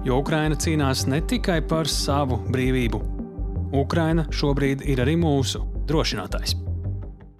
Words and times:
Jo 0.00 0.16
Ukraina 0.22 0.56
cīnās 0.56 1.02
ne 1.12 1.18
tikai 1.28 1.58
par 1.68 1.88
savu 1.92 2.38
brīvību. 2.48 2.98
Ukraina 3.76 4.22
šobrīd 4.32 4.80
ir 4.88 5.02
arī 5.04 5.12
mūsu 5.20 5.60
drošinātājs. 5.90 6.54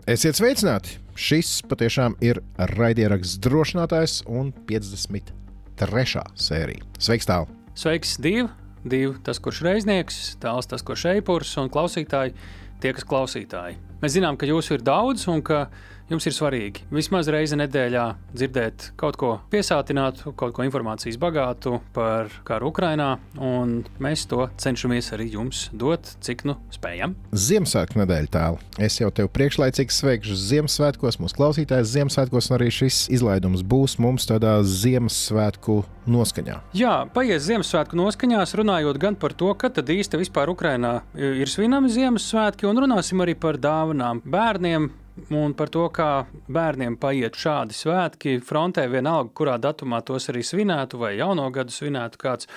Esiet 0.04 0.36
sveicināti! 0.36 0.98
Šis 1.16 1.62
patiešām 1.70 2.18
ir 2.20 2.42
raidieraksts 2.74 3.40
drošinātājs 3.46 4.18
un 4.28 4.52
53. 4.68 6.26
sērija. 6.36 6.84
Sveiks, 7.00 7.30
tālu! 7.30 7.48
Sveiks, 7.72 8.18
divi! 8.20 8.44
Divi 8.84 9.14
tas, 9.24 9.40
kurš 9.40 9.62
reiznieks, 9.64 10.20
tāls 10.40 10.68
tas, 10.68 10.84
kurš 10.84 11.06
eipurs 11.14 11.56
un 11.60 11.72
klausītāji, 11.72 12.36
tie, 12.84 12.92
kas 12.92 13.08
klausītāji. 13.08 13.80
Mēs 14.04 14.18
zinām, 14.18 14.36
ka 14.36 14.48
jūsu 14.48 14.76
ir 14.76 14.84
daudz 14.84 15.24
un 15.32 15.40
ka 15.44 15.70
jums 16.10 16.26
ir 16.26 16.34
svarīgi 16.34 16.84
vismaz 16.90 17.28
reizi 17.30 17.58
nedēļā 17.60 18.04
dzirdēt 18.34 18.90
kaut 19.00 19.18
ko 19.20 19.32
piesātinātu, 19.52 20.34
kaut 20.38 20.54
ko 20.56 20.66
informācijas 20.66 21.18
bagātu 21.20 21.78
par 21.94 22.30
karu 22.46 22.70
Ukrajinā, 22.72 23.12
un 23.38 23.80
mēs 24.02 24.26
to 24.30 24.48
cenšamies 24.60 25.12
arī 25.16 25.30
jums 25.36 25.68
dot, 25.72 26.12
cik 26.24 26.44
nu 26.48 26.56
spējam. 26.74 27.14
Ziemassvētku 27.30 28.00
nedēļa 28.02 28.32
tēlu. 28.34 28.60
Es 28.82 28.98
jau 29.00 29.10
tevi 29.14 29.30
priekšlaicīgi 29.34 29.94
sveikšu 29.94 30.38
Ziemassvētkos, 30.40 31.20
mūsu 31.22 31.38
klausītājs 31.38 31.94
Ziemassvētkos, 31.94 32.50
un 32.50 32.58
arī 32.58 32.70
šis 32.74 33.04
izlaidums 33.14 33.64
būs 33.66 33.98
mums 34.02 34.26
tādā 34.30 34.58
Ziemassvētku 34.66 35.80
noskaņā. 36.10 36.60
Jā, 36.76 36.94
paies 37.14 37.44
Ziemassvētku 37.46 37.98
noskaņās, 37.98 38.56
runājot 38.58 39.00
gan 39.02 39.18
par 39.20 39.36
to, 39.36 39.52
kad 39.58 39.78
īsti 39.80 40.20
vispār 40.24 40.52
Ukrajinā 40.52 41.00
ir 41.14 41.50
svinami 41.50 41.92
Ziemassvētki, 41.92 42.68
un 42.70 42.82
runāsim 42.84 43.22
arī 43.22 43.36
par 43.38 43.60
dāvanām 43.60 44.22
bērniem, 44.26 44.90
un 45.30 45.54
par 45.56 45.70
to, 45.72 45.86
kā 45.94 46.26
bērniem 46.50 46.96
paiet 47.00 47.36
šādi 47.38 47.76
svētki 47.76 48.38
frontē, 48.44 48.86
vienalga, 48.90 49.32
kurā 49.36 49.56
datumā 49.60 50.00
tos 50.06 50.30
arī 50.32 50.42
svinētu, 50.46 51.00
vai 51.00 51.14
jauno 51.18 51.48
gadu 51.54 51.74
svinētu 51.74 52.20
kāds. 52.20 52.50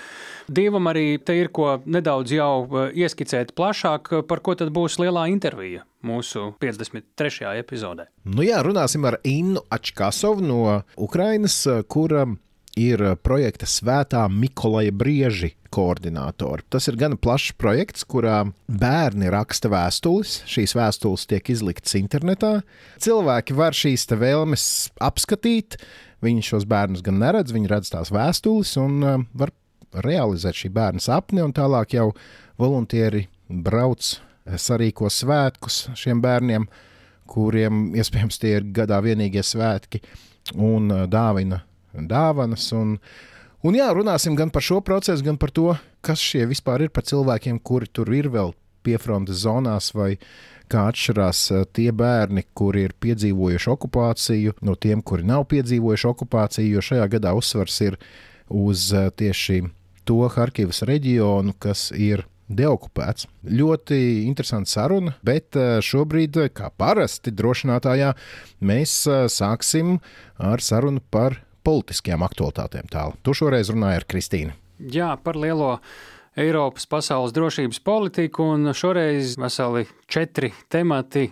Dievam 0.47 0.89
arī 0.91 1.17
te 1.23 1.36
ir 1.39 1.52
ko 1.53 1.78
nedaudz 1.86 2.36
jau 2.36 2.53
eh, 2.66 2.94
ieskicēt 3.03 3.56
plašāk, 3.58 4.14
par 4.30 4.44
ko 4.45 4.56
tad 4.59 4.73
būs 4.75 5.00
lielā 5.02 5.28
intervija 5.31 5.86
mūsu 6.03 6.52
53. 6.59 7.53
epizodē. 7.64 8.09
Nu 8.28 8.44
jā, 8.44 8.59
runāsim 8.66 9.06
ar 9.08 9.22
Innu 9.23 9.64
Ačkasovu 9.72 10.44
no 10.44 10.64
Ukrainas, 11.00 11.61
kura 11.88 12.28
ir 12.80 13.03
eh, 13.03 13.17
projekta 13.19 13.69
Svētā 13.69 14.28
Mikolaja 14.31 14.95
Brieži 14.95 15.53
koordinātori. 15.73 16.66
Tas 16.71 16.88
ir 16.89 16.97
gan 16.99 17.16
plašs 17.17 17.55
projekts, 17.59 18.05
kurā 18.09 18.43
bērni 18.67 19.31
raksta 19.33 19.71
vēstules. 19.73 20.41
Šīs 20.49 20.75
vēstules 20.77 21.25
tiek 21.29 21.49
izliktas 21.53 21.97
internetā. 21.99 22.59
Cilvēki 23.03 23.57
var 23.57 23.77
šīs 23.77 24.05
vēlmes 24.13 24.66
apskatīt. 25.03 25.79
Viņi 26.23 26.45
šos 26.45 26.67
bērnus 26.69 27.03
gan 27.03 27.19
neredz, 27.19 27.51
viņi 27.51 27.71
redz 27.71 27.91
tās 27.91 28.13
vēstules 28.13 28.77
un 28.79 29.01
uh, 29.03 29.17
var 29.35 29.51
realizēt 30.05 30.61
šī 30.61 30.71
bērna 30.73 31.03
sapni. 31.03 31.44
Tālāk 31.55 31.97
jau 31.97 32.11
voluntieri 32.61 33.25
brauc, 33.49 34.16
sarīko 34.47 35.11
svētkus 35.11 35.88
šiem 35.99 36.21
bērniem, 36.23 36.69
kuriem 37.29 37.89
iespējams 37.97 38.39
tie 38.39 38.57
ir 38.59 38.71
gadā 38.75 39.01
vienīgie 39.03 39.44
svētki, 39.44 40.03
un 40.55 40.91
uh, 40.94 41.05
dāvina 41.11 41.63
dāvanas. 41.94 42.69
Un, 42.78 42.97
un 43.63 43.78
jā, 43.79 43.88
runāsim 43.96 44.35
gan 44.40 44.51
par 44.53 44.66
šo 44.66 44.81
procesu, 44.85 45.24
gan 45.25 45.40
par 45.41 45.51
to, 45.56 45.72
kas 46.03 46.22
šie 46.22 46.46
vispār 46.50 46.85
ir 46.85 46.94
par 46.94 47.07
cilvēkiem, 47.07 47.62
kuri 47.63 47.90
tur 47.91 48.12
ir 48.13 48.29
vēl 48.34 48.53
piefrontes 48.84 49.44
zonās 49.46 49.94
vai 49.96 50.18
kā 50.72 50.88
atšķirās 50.91 51.44
eh, 51.53 51.63
tie 51.75 51.91
bērni, 51.96 52.46
kuri 52.57 52.88
ir 52.88 52.97
piedzīvojuši 53.03 53.72
okupāciju, 53.73 54.57
no 54.66 54.75
tiem, 54.79 55.03
kuri 55.06 55.25
nav 55.28 55.47
piedzīvojuši 55.53 56.09
okupāciju, 56.12 56.75
jo 56.78 56.84
šajā 56.90 57.07
gadā 57.18 57.34
uzsvars 57.38 57.79
ir 57.85 57.97
uz 58.50 58.90
eh, 58.96 59.09
tieši 59.16 59.63
to 60.07 60.19
Harkivas 60.34 60.84
reģionu, 60.88 61.56
kas 61.63 61.91
ir 61.96 62.25
deokupēts. 62.53 63.29
Ļoti 63.47 64.00
interesanta 64.28 64.72
saruna, 64.72 65.16
bet 65.25 65.59
eh, 65.59 65.78
šobrīd, 65.84 66.41
kā 66.57 66.72
parasti 66.78 67.34
drošinātājā, 67.35 68.13
mēs 68.63 68.97
sāksim 69.31 69.97
ar 70.41 70.63
sarunu 70.63 71.03
par 71.13 71.40
politiskajām 71.63 72.25
aktualitātēm 72.25 72.90
tālu. 72.91 73.18
Tu 73.24 73.35
šoreiz 73.38 73.72
runāji 73.74 74.01
ar 74.01 74.07
Kristīnu. 74.09 74.57
Jā, 74.94 75.13
par 75.24 75.38
lielo 75.40 75.78
Eiropas 76.40 76.88
pasaules 76.90 77.34
drošības 77.35 77.79
politiku, 77.85 78.47
un 78.56 78.74
šoreiz 78.74 79.38
veseli 79.38 79.85
četri 80.09 80.50
temati. 80.73 81.28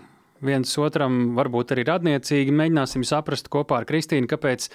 Viens 0.46 0.74
otram 0.82 1.36
varbūt 1.38 1.76
arī 1.76 1.86
radniecīgi. 1.90 2.54
Mēģināsim 2.54 3.06
saprast 3.06 3.50
kopā 3.54 3.82
ar 3.82 3.88
Kristīnu, 3.90 4.30
kāpēc 4.30 4.70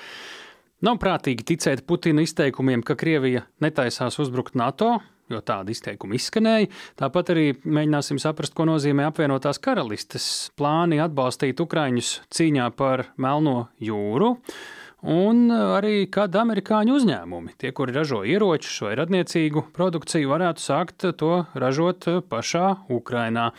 nav 0.87 0.99
prātīgi 1.03 1.47
ticēt 1.55 1.85
Putina 1.87 2.23
izteikumiem, 2.27 2.85
ka 2.87 2.99
Krievija 2.99 3.45
netaisās 3.63 4.19
uzbrukt 4.23 4.59
NATO, 4.59 4.97
jo 5.31 5.41
tāda 5.43 5.75
izteikuma 5.75 6.19
izskanēja. 6.19 6.71
Tāpat 6.99 7.33
arī 7.35 7.47
mēģināsim 7.63 8.19
saprast, 8.23 8.55
ko 8.55 8.67
nozīmē 8.69 9.09
apvienotās 9.11 9.63
karalistes 9.63 10.29
plāni 10.59 11.01
atbalstīt 11.03 11.63
Ukraiņus 11.63 12.13
cīņā 12.35 12.71
par 12.79 13.09
Melno 13.19 13.69
jūru 13.83 14.37
un 15.03 15.51
arī 15.53 16.07
kad 16.13 16.35
amerikāņu 16.37 16.97
uzņēmumi, 16.97 17.57
tie, 17.61 17.73
kuri 17.77 17.95
ražo 17.97 18.23
ieročus 18.27 18.79
vai 18.87 18.95
radniecīgu 19.01 19.67
produkciju, 19.77 20.31
varētu 20.33 20.63
sākt 20.63 21.07
to 21.21 21.45
ražot 21.55 22.09
pašā 22.31 22.73
Ukrainā. 22.93 23.51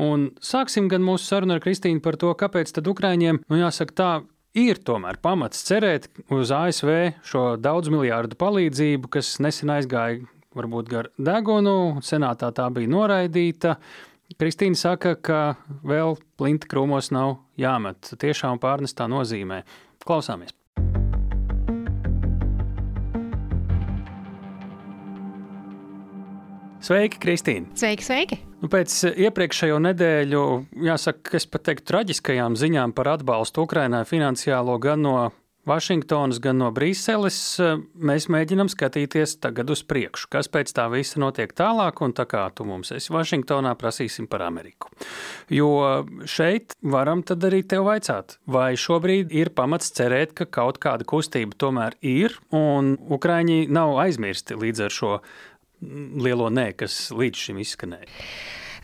Un 0.00 0.30
sāksim 0.42 0.88
gan 0.90 1.04
mūsu 1.06 1.30
sarunu 1.30 1.56
ar 1.56 1.62
Kristīnu 1.64 2.02
par 2.04 2.18
to, 2.20 2.32
kāpēc 2.34 2.72
tad 2.74 2.90
Ukraiņiem, 2.90 3.42
nu 3.48 3.60
jāsaka 3.60 3.96
tā, 3.96 4.10
ir 4.58 4.82
tomēr 4.82 5.20
pamats 5.22 5.62
cerēt 5.68 6.08
uz 6.32 6.50
ASV 6.54 7.22
šo 7.26 7.54
daudz 7.60 7.90
miljārdu 7.92 8.38
palīdzību, 8.40 9.10
kas 9.12 9.38
nesen 9.42 9.72
aizgāja 9.76 10.24
varbūt 10.56 10.90
gar 10.90 11.10
degunu, 11.18 12.00
senātā 12.02 12.50
tā 12.54 12.70
bija 12.74 12.90
noraidīta. 12.90 13.76
Kristīna 14.38 14.78
saka, 14.78 15.16
ka 15.18 15.40
vēl 15.86 16.16
plinta 16.38 16.70
krūmos 16.70 17.10
nav 17.14 17.40
jāmet 17.58 18.14
tiešām 18.22 18.62
pārnestā 18.62 19.10
nozīmē. 19.10 19.64
Klausāmies! 20.06 20.59
Sveiki, 26.80 27.18
Kristīne! 27.20 27.68
Sveiki, 27.76 28.04
sveiki! 28.06 28.36
Nu, 28.62 28.68
pēc 28.72 28.94
iepriekšējo 29.12 29.76
nedēļu, 29.84 30.44
jāsaka, 30.88 31.34
es 31.36 31.44
pat 31.44 31.66
teiktu, 31.68 31.84
traģiskajām 31.92 32.56
ziņām 32.56 32.94
par 32.96 33.18
atbalstu 33.18 33.66
Ukrainai 33.66 34.06
finansiālo 34.08 34.78
gan 34.80 35.04
no 35.04 35.16
Vašingtonas, 35.68 36.38
gan 36.40 36.56
no 36.62 36.70
Brīseles, 36.72 37.36
mēs 38.00 38.30
mēģinām 38.32 38.70
skatīties 38.72 39.36
tagad 39.44 39.68
uz 39.70 39.82
priekšu, 39.84 40.30
kas 40.32 40.48
pēc 40.48 40.72
tā 40.72 40.86
visa 40.88 41.20
notiek 41.20 41.52
tālāk, 41.52 42.00
un 42.00 42.14
tā 42.16 42.24
kā 42.28 42.46
tu 42.56 42.64
mums 42.64 42.94
esi 42.96 43.12
Vašingtonā, 43.12 43.74
prasīsim 43.78 44.24
par 44.30 44.46
Ameriku. 44.46 44.88
Jo 45.52 45.68
šeit 46.24 46.78
varam 46.80 47.20
tad 47.28 47.44
arī 47.44 47.60
tev 47.68 47.90
vaicāt, 47.90 48.38
vai 48.48 48.72
šobrīd 48.80 49.36
ir 49.36 49.52
pamats 49.52 49.92
cerēt, 50.00 50.32
ka 50.32 50.48
kaut 50.48 50.80
kāda 50.80 51.04
kustība 51.04 51.60
tomēr 51.60 52.00
ir, 52.00 52.40
un 52.56 52.94
Ukraiņi 53.12 53.66
nav 53.68 53.98
aizmirsti 54.00 54.56
līdz 54.64 54.88
ar 54.88 54.96
šo 54.96 55.14
lielo 55.80 56.48
nē, 56.52 56.70
kas 56.80 57.08
līdz 57.16 57.46
šim 57.46 57.60
izskanēja. 57.64 58.08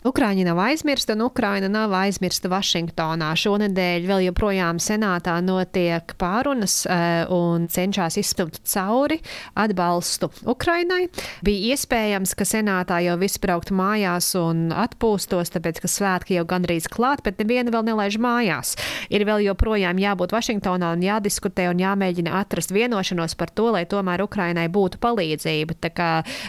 Ukraiņa 0.05 0.45
nav 0.45 0.59
aizmirsta, 0.61 1.15
un 1.17 1.23
Ukraina 1.25 1.67
nav 1.71 1.93
aizmirsta 1.97 2.49
Vašingtonā. 2.51 3.31
Šonadēļ 3.39 4.05
vēl 4.05 4.25
joprojām 4.27 4.77
senātā 4.81 5.37
notiek 5.41 6.13
pārunas 6.21 6.83
eh, 6.85 7.25
un 7.33 7.65
cenšas 7.71 8.19
izspilt 8.21 8.59
cauri 8.67 9.17
atbalstu 9.57 10.29
Ukrainai. 10.45 11.07
Bija 11.45 11.73
iespējams, 11.73 12.35
ka 12.37 12.45
senātā 12.45 12.99
jau 13.05 13.17
viss 13.21 13.41
braukt 13.41 13.73
mājās 13.73 14.33
un 14.39 14.67
atpūstos, 14.75 15.51
tāpēc, 15.55 15.81
ka 15.83 15.91
svētki 15.91 16.37
jau 16.37 16.45
gandrīz 16.49 16.89
klāt, 16.93 17.23
bet 17.25 17.41
neviena 17.41 17.73
vēl 17.73 17.89
nelaiž 17.89 18.19
mājās. 18.21 18.75
Ir 19.09 19.25
vēl 19.27 19.47
joprojām 19.49 19.97
jābūt 20.01 20.35
Vašingtonā 20.35 20.93
un 20.93 21.05
jādiskutē 21.05 21.71
un 21.71 21.81
jāmēģina 21.81 22.37
atrast 22.43 22.75
vienošanos 22.75 23.37
par 23.39 23.49
to, 23.49 23.71
lai 23.73 23.87
tomēr 23.89 24.21
Ukrainai 24.25 24.67
būtu 24.69 25.01
palīdzība. 25.01 25.79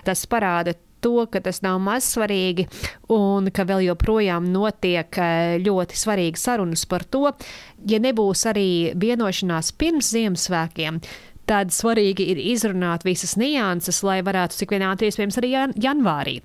Tas 0.05 0.27
parāda 0.29 0.77
to, 1.05 1.27
ka 1.31 1.43
tas 1.45 1.63
nav 1.65 1.81
maz 1.83 2.09
svarīgi 2.15 2.69
un 3.15 3.51
ka 3.55 3.67
vēl 3.69 3.87
joprojām 3.89 4.49
notiek 4.53 5.21
eh, 5.23 5.57
ļoti 5.65 5.99
svarīgas 5.99 6.49
sarunas 6.49 6.85
par 6.89 7.07
to, 7.09 7.33
ja 7.89 8.01
nebūs 8.03 8.47
arī 8.51 8.69
vienošanās 8.99 9.73
pirms 9.79 10.13
Ziemassvētkiem. 10.15 11.03
Tad 11.49 11.73
svarīgi 11.73 12.27
ir 12.35 12.41
izrunāt 12.51 13.07
visas 13.09 13.39
nianses, 13.41 14.03
lai 14.05 14.19
varētu 14.25 14.59
cik 14.59 14.75
vien 14.75 14.85
ātri 14.91 15.09
iespējams 15.09 15.41
arī 15.41 15.55
janvārī 15.81 16.43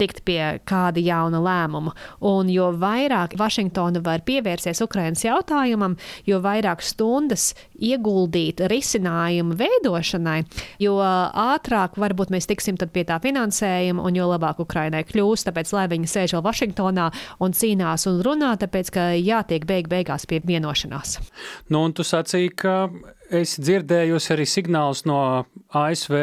tikt 0.00 0.22
pie 0.26 0.40
kāda 0.68 1.02
jauna 1.02 1.40
lēmuma. 1.44 1.94
Un 2.26 2.50
jo 2.52 2.70
vairāk 2.80 3.36
Vašingtona 3.40 4.02
var 4.04 4.24
pievērsties 4.26 4.82
Ukrainas 4.84 5.24
jautājumam, 5.26 5.96
jo 6.28 6.40
vairāk 6.44 6.84
stundas 6.84 7.50
ieguldīt 7.76 8.62
risinājumu 8.70 9.56
veidošanai, 9.60 10.42
jo 10.82 10.96
ātrāk 11.00 11.98
varbūt 12.00 12.32
mēs 12.34 12.48
tiksim 12.50 12.78
pie 12.80 13.04
tā 13.08 13.20
finansējuma 13.22 14.04
un 14.06 14.16
jo 14.16 14.28
labāk 14.30 14.62
Ukrainai 14.64 15.04
kļūs. 15.08 15.46
Tāpēc, 15.48 15.72
lai 15.76 15.86
viņi 15.92 16.10
sēž 16.10 16.36
vēl 16.36 16.46
Vašingtonā 16.46 17.08
un 17.44 17.56
cīnās 17.56 18.06
un 18.10 18.20
runā, 18.24 18.54
tāpēc, 18.60 18.92
ka 18.94 19.08
jātiek 19.16 19.66
beig 19.68 19.90
beigās 19.90 20.26
pie 20.30 20.40
vienošanās. 20.44 21.18
Nu, 21.70 21.84
un 21.84 21.96
tu 21.96 22.06
sacīki, 22.06 22.56
ka 22.64 22.76
esi 23.30 23.62
dzirdējusi 23.62 24.34
arī 24.34 24.46
signālus 24.48 25.04
no 25.08 25.20
ASV 25.76 26.16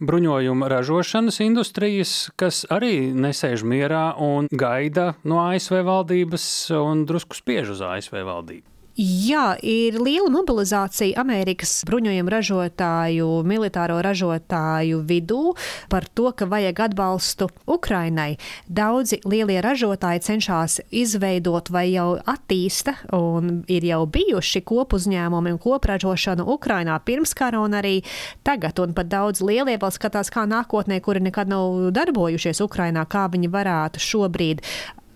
bruņojuma 0.00 0.68
ražošanas 0.72 1.40
industrijas, 1.44 2.14
kas 2.40 2.64
arī 2.72 3.12
nesēž 3.12 3.64
mierā 3.68 4.10
un 4.20 4.48
gaida 4.50 5.14
no 5.24 5.42
ASV 5.44 5.82
valdības 5.86 6.44
un 6.80 7.04
drusku 7.08 7.36
spiež 7.36 7.74
uz 7.76 7.84
ASV 7.84 8.22
valdību. 8.24 8.79
Jā, 8.98 9.54
ir 9.62 9.94
liela 10.02 10.26
mobilizācija 10.34 11.20
Amerikas 11.22 11.84
bruņojumu 11.86 12.32
ražotāju, 12.34 13.28
militāro 13.46 14.00
ražotāju 14.02 15.04
vidū 15.06 15.54
par 15.88 16.08
to, 16.10 16.32
ka 16.34 16.48
vajag 16.50 16.82
atbalstu 16.88 17.46
Ukrainai. 17.70 18.34
Daudzi 18.66 19.20
lielie 19.22 19.60
ražotāji 19.62 20.24
cenšas 20.26 20.80
izveidot 20.90 21.70
vai 21.70 21.86
jau 21.92 22.18
attīsta, 22.18 22.96
un 23.14 23.62
ir 23.70 23.86
jau 23.86 24.02
bijuši 24.10 24.64
kopuzņēmumi 24.66 25.54
un 25.54 25.62
kopražošana 25.62 26.44
Ukrainā 26.50 26.98
pirms 27.06 27.34
kara 27.38 27.62
un 27.62 27.78
arī 27.78 28.00
tagad. 28.42 28.82
Un 28.82 28.94
pat 28.96 29.06
daudz 29.06 29.38
lielie 29.38 29.78
vēl 29.78 29.94
skatās, 29.94 30.34
kā 30.34 30.48
nākotnē, 30.50 30.98
kuri 30.98 31.22
nekad 31.30 31.48
nav 31.52 31.92
darbojušies 31.94 32.64
Ukrainā, 32.66 33.06
kā 33.06 33.28
viņi 33.30 33.54
varētu 33.54 34.02
šobrīd 34.02 34.66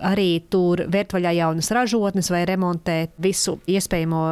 arī 0.05 0.29
tur 0.53 0.85
vērt 0.93 1.15
vaļā 1.17 1.35
jaunas 1.39 1.71
ražotnes 1.75 2.31
vai 2.33 2.45
remontēt 2.49 3.15
visu 3.23 3.59
iespējamo 3.71 4.23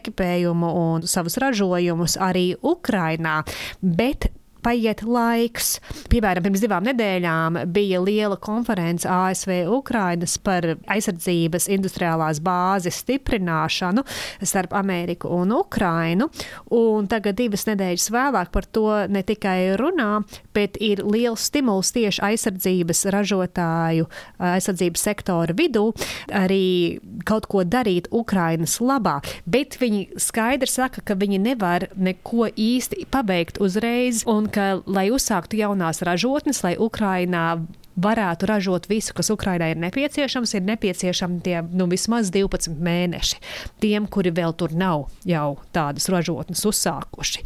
ekipējumu 0.00 0.74
un 0.82 1.08
savus 1.10 1.38
ražojumus 1.42 2.16
arī 2.20 2.52
Ukrainā. 2.62 3.40
Bet 3.80 4.30
paiet 4.64 5.02
laiks. 5.06 5.78
Piemēram, 6.12 6.44
pirms 6.46 6.62
divām 6.64 6.86
nedēļām 6.88 7.60
bija 7.72 8.00
liela 8.02 8.38
konference 8.40 9.08
ASV 9.08 9.70
Ukrainas 9.72 10.36
par 10.42 10.66
aizsardzības 10.90 11.68
industriālās 11.72 12.42
bāzes 12.44 13.00
stiprināšanu 13.04 14.04
starp 14.42 14.74
Ameriku 14.76 15.30
un 15.40 15.54
Ukrainu. 15.56 16.30
Un 16.76 17.08
tagad, 17.10 17.38
divas 17.40 17.66
nedēļas 17.68 18.10
vēlāk, 18.12 18.52
par 18.54 18.66
to 18.66 18.86
ne 19.10 19.22
tikai 19.26 19.76
runā, 19.80 20.22
bet 20.56 20.78
ir 20.82 21.04
liels 21.06 21.48
stimuls 21.50 21.92
tieši 21.96 22.22
aizsardzības 22.30 23.04
ražotāju, 23.14 24.08
aizsardzības 24.50 25.06
sektora 25.10 25.56
vidū 25.56 25.88
arī 26.34 27.00
kaut 27.28 27.48
ko 27.50 27.64
darīt 27.64 28.08
Ukrainas 28.14 28.78
labā. 28.82 29.18
Bet 29.46 29.78
viņi 29.80 30.20
skaidri 30.20 30.70
saka, 30.70 31.04
ka 31.04 31.16
viņi 31.18 31.40
nevar 31.42 31.88
neko 31.96 32.48
īsti 32.50 33.06
pabeigt 33.10 33.60
uzreiz. 33.62 34.24
Un 34.30 34.49
ka, 34.54 34.66
lai 34.86 35.08
uzsāktu 35.14 35.58
jaunās 35.60 36.02
ražotnes, 36.06 36.62
lai 36.66 36.76
Ukrainā 36.80 37.60
varētu 38.00 38.48
ražot 38.48 38.88
visu, 38.90 39.14
kas 39.16 39.30
Ukrainai 39.32 39.72
ir 39.74 39.80
nepieciešams, 39.82 40.54
ir 40.56 40.64
nepieciešami 40.68 41.40
tie 41.44 41.60
nu, 41.66 41.88
vismaz 41.90 42.30
12 42.32 42.78
mēneši. 42.80 43.40
Tiem, 43.82 44.06
kuri 44.10 44.32
vēl 44.34 44.54
tur 44.56 44.74
nav 44.76 45.08
jau 45.28 45.58
tādas 45.74 46.08
ražotnes 46.12 46.64
uzsākuši. 46.70 47.44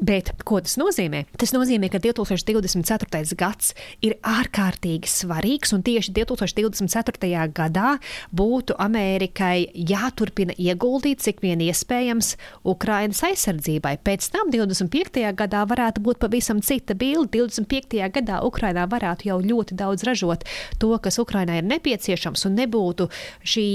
Bet 0.00 0.30
ko 0.48 0.62
tas 0.64 0.78
nozīmē? 0.80 1.26
Tas 1.36 1.52
nozīmē, 1.52 1.90
ka 1.92 1.98
2024. 2.00 3.34
gads 3.36 3.74
ir 4.00 4.14
ārkārtīgi 4.24 5.10
svarīgs, 5.10 5.74
un 5.76 5.82
tieši 5.84 6.14
2024. 6.16 7.28
gadā 7.52 7.90
būtu 8.32 8.78
Amerikai 8.80 9.68
jāturpina 9.74 10.56
ieguldīt 10.56 11.20
cik 11.20 11.42
vien 11.44 11.60
iespējams 11.66 12.32
Ukrainas 12.64 13.20
aizsardzībai. 13.28 13.98
Pēc 14.00 14.30
tam 14.32 14.48
25. 14.54 15.20
gadā 15.36 15.66
varētu 15.68 16.00
būt 16.06 16.22
pavisam 16.24 16.64
cita 16.64 16.96
bilde. 16.96 17.28
25. 17.36 18.00
gadā 18.16 18.40
Ukrainā 18.46 18.86
varētu 18.88 19.28
jau 19.28 19.36
ļoti 19.44 19.76
daudz 19.76 20.06
ražot 20.08 20.48
to, 20.80 20.94
kas 20.96 21.20
Ukrainai 21.20 21.60
ir 21.60 21.68
nepieciešams, 21.68 22.46
un 22.48 22.56
nebūtu 22.56 23.10
šī 23.44 23.68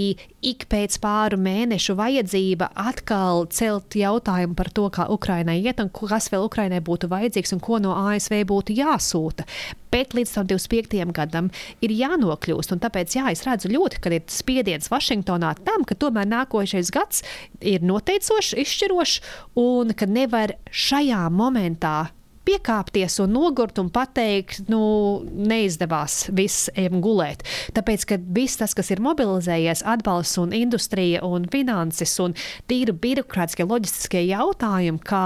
ik 0.46 0.66
pēc 0.70 0.98
pāru 1.02 1.38
mēnešu 1.42 1.96
vajadzība 1.98 2.72
atkal 2.78 3.46
celt 3.54 3.94
jautājumu 3.98 4.58
par 4.58 4.74
to, 4.74 4.90
kā 4.94 5.08
Ukrainai 5.14 5.60
iet 5.62 5.82
un 5.82 5.94
kas 6.16 6.32
vēl 6.32 6.48
Ukrainai 6.48 6.82
būtu 6.84 7.10
vajadzīgs 7.12 7.56
un 7.56 7.62
ko 7.64 7.80
no 7.84 7.96
ASV 8.08 8.40
būtu 8.48 8.76
jāsūta. 8.78 9.46
Bet 9.92 10.16
līdz 10.16 10.34
tam 10.36 10.48
25. 10.50 11.04
gadam 11.16 11.52
ir 11.84 11.94
jānokļūst. 11.96 12.76
Tāpēc, 12.84 13.16
jā, 13.18 13.30
es 13.32 13.44
redzu 13.48 13.72
ļoti, 13.72 14.02
ka 14.04 14.12
ir 14.16 14.26
spiediens 14.32 14.92
Vašingtonā 14.92 15.54
tam, 15.68 15.86
ka 15.88 15.98
tomēr 16.00 16.28
nākošais 16.32 16.92
gads 16.96 17.24
ir 17.64 17.86
noteicošs, 17.86 18.56
izšķirošs 18.64 19.22
un 19.60 19.96
ka 19.96 20.08
nevar 20.10 20.58
šajā 20.72 21.26
momentā 21.32 21.98
piekāpties 22.46 23.20
un 23.24 23.34
nogurt 23.36 23.80
un 23.82 23.90
pateikt, 23.94 24.66
nu, 24.72 24.80
neizdevās, 25.26 26.28
viss 26.36 26.70
ejam 26.78 27.02
gulēt. 27.04 27.44
Tāpēc, 27.76 28.06
ka 28.10 28.18
viss 28.36 28.60
tas, 28.60 28.76
kas 28.78 28.92
ir 28.94 29.02
mobilizējies, 29.04 29.84
atbalsts 29.96 30.40
un 30.42 30.54
industrija 30.56 31.24
un 31.26 31.48
finanses 31.52 32.14
un 32.24 32.36
tīri 32.70 32.94
birokrātiskie, 32.94 33.66
loģistiskie 33.68 34.24
jautājumi, 34.30 35.02
kā 35.06 35.24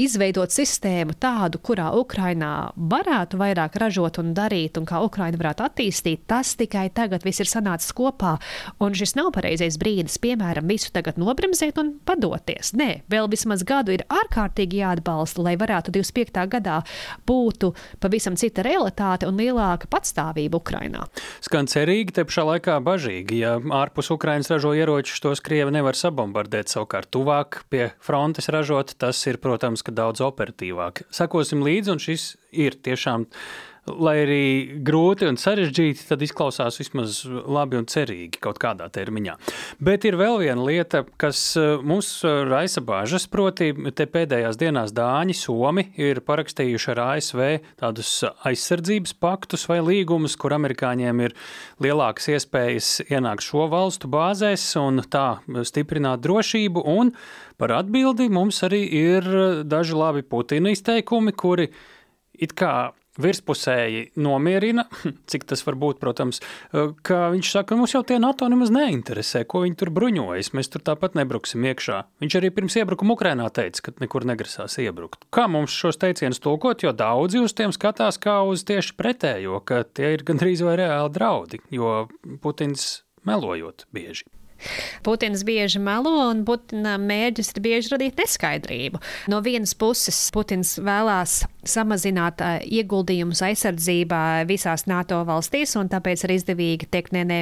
izveidot 0.00 0.54
sistēmu 0.54 1.16
tādu, 1.22 1.60
kurā 1.62 1.90
Ukrainā 1.98 2.72
varētu 2.76 3.40
vairāk 3.40 3.78
ražot 3.82 4.20
un 4.22 4.32
darīt, 4.36 4.80
un 4.80 4.88
kā 4.88 5.02
Ukraina 5.04 5.40
varētu 5.40 5.66
attīstīt, 5.66 6.24
tas 6.30 6.54
tikai 6.58 6.88
tagad 6.94 7.26
viss 7.26 7.42
ir 7.42 7.50
sanācis 7.50 7.94
kopā. 7.96 8.36
Un 8.82 8.96
šis 8.96 9.14
nav 9.18 9.32
pareizais 9.36 9.78
brīdis, 9.80 10.18
piemēram, 10.22 10.68
visu 10.70 10.92
tagad 10.94 11.20
nobremzēt 11.20 11.78
un 11.82 11.94
padoties. 12.08 12.72
Nē, 12.78 12.90
vēl 13.12 13.28
vismaz 13.32 13.64
gadu 13.68 13.94
ir 13.96 14.06
ārkārtīgi 14.12 14.82
jāatbalsta, 14.82 15.44
lai 15.44 15.56
varētu 15.60 15.94
25. 15.94 16.46
gadā 16.52 16.61
gadā 16.62 16.80
būtu 17.26 17.72
pavisam 18.00 18.38
cita 18.38 18.62
realitāte 18.62 19.26
un 19.26 19.38
lielāka 19.40 19.90
patstāvība 19.90 20.60
Ukrainā. 20.62 21.06
Skan 21.42 21.66
cerīgi, 21.66 22.14
te 22.14 22.26
pašā 22.28 22.46
laikā 22.46 22.78
bažīgi. 22.84 23.40
Ja 23.42 23.56
ārpus 23.58 24.12
Ukrainas 24.14 24.50
ražo 24.52 24.74
ieročus, 24.78 25.20
tos 25.22 25.42
Krievi 25.42 25.74
nevar 25.74 25.98
sabombardēt. 25.98 26.70
Savukārt 26.72 27.10
tuvāk 27.12 27.62
pie 27.72 27.90
frontes 28.00 28.48
ražot, 28.52 28.94
tas 28.98 29.18
ir, 29.26 29.40
protams, 29.42 29.82
daudz 29.92 30.22
operatīvāk. 30.24 31.04
Sekosim 31.12 31.64
līdzi, 31.66 31.92
un 31.92 32.00
šis 32.02 32.32
ir 32.52 32.78
tiešām 32.78 33.26
lai 33.86 34.14
arī 34.22 34.42
grūti 34.86 35.26
un 35.26 35.36
sarežģīti, 35.40 36.04
tad 36.06 36.22
izklausās 36.22 36.78
vismaz 36.78 37.22
labi 37.26 37.80
un 37.80 37.88
cerīgi 37.90 38.38
kaut 38.42 38.60
kādā 38.62 38.86
termiņā. 38.92 39.34
Bet 39.82 40.06
ir 40.06 40.14
vēl 40.20 40.38
viena 40.44 40.62
lieta, 40.62 41.02
kas 41.20 41.40
eh, 41.58 41.74
mums 41.82 42.12
raisa 42.22 42.82
bāžas, 42.86 43.26
proti, 43.30 43.72
te 43.96 44.06
pēdējās 44.06 44.60
dienās 44.60 44.94
Dāņi, 44.94 45.34
Somi 45.34 45.88
ir 45.98 46.22
parakstījuši 46.26 46.90
ar 46.94 47.02
ASV 47.08 47.42
tādus 47.82 48.12
aizsardzības 48.46 49.16
paktus 49.22 49.66
vai 49.70 49.80
līgumus, 49.82 50.38
kur 50.38 50.54
amerikāņiem 50.54 51.26
ir 51.26 51.36
lielākas 51.82 52.30
iespējas 52.36 52.94
ienākt 53.08 53.46
šo 53.48 53.66
valstu 53.72 54.10
bāzēs 54.12 54.68
un 54.78 55.02
tā 55.10 55.42
stiprināt 55.66 56.22
drošību. 56.22 56.86
Un 56.86 57.14
par 57.58 57.74
atbildi 57.80 58.30
mums 58.30 58.62
arī 58.66 58.84
ir 58.86 59.26
daži 59.66 59.98
labi 59.98 60.22
Putina 60.22 60.70
izteikumi, 60.70 61.34
kuri 61.34 61.72
it 62.38 62.54
kā 62.58 62.92
virspusēji 63.20 64.12
nomierina, 64.22 64.86
cik 65.30 65.44
tas 65.50 65.64
var 65.66 65.76
būt, 65.80 66.00
protams, 66.02 66.40
ka 66.72 67.20
viņš 67.34 67.52
saka, 67.56 67.76
mums 67.78 67.94
jau 67.96 68.02
tie 68.06 68.18
NATO 68.22 68.48
nemaz 68.50 68.72
neinteresē, 68.74 69.44
ko 69.48 69.64
viņi 69.66 69.78
tur 69.82 69.92
bruņojas, 69.94 70.52
mēs 70.56 70.72
tur 70.72 70.84
tāpat 70.86 71.18
nebruksim 71.18 71.64
iekšā. 71.68 72.02
Viņš 72.24 72.38
arī 72.40 72.52
pirms 72.54 72.78
iebrukuma 72.80 73.16
Ukrainā 73.16 73.48
teica, 73.54 73.88
ka 73.88 73.96
nekur 74.02 74.26
negrasās 74.28 74.78
ierbrukt. 74.82 75.26
Kā 75.34 75.48
mums 75.50 75.76
šos 75.76 76.00
teicienus 76.02 76.42
tulkot, 76.42 76.84
jo 76.86 76.94
daudzi 76.96 77.42
uz 77.42 77.56
tiem 77.56 77.74
skatās 77.74 78.20
kā 78.22 78.40
uz 78.48 78.64
tieši 78.68 78.96
pretējo, 78.98 79.62
ka 79.66 79.84
tie 79.84 80.14
ir 80.16 80.26
gandrīz 80.26 80.64
vai 80.64 80.78
reāli 80.80 81.12
draudi, 81.12 81.62
jo 81.74 82.06
Putins 82.42 83.02
melojot 83.28 83.86
bieži. 83.94 84.26
Putins 85.06 85.44
bieži 85.46 85.80
melo, 85.82 86.12
un 86.30 86.44
Putina 86.48 86.96
mērķis 87.00 87.54
ir 87.54 87.62
bieži 87.64 87.94
radīt 87.94 88.20
neskaidrību. 88.20 89.00
No 89.32 89.42
vienas 89.44 89.74
puses, 89.78 90.18
Putins 90.34 90.76
vēlās 90.82 91.42
samazināt 91.62 92.42
uh, 92.42 92.58
ieguldījumus 92.66 93.42
aizsardzībā 93.46 94.42
visās 94.48 94.86
NATO 94.90 95.20
valstīs, 95.26 95.76
un 95.78 95.90
tāpēc 95.92 96.24
ir 96.26 96.34
izdevīgi 96.36 96.88
teikt, 96.90 97.14
nē, 97.14 97.22
nē, 97.28 97.38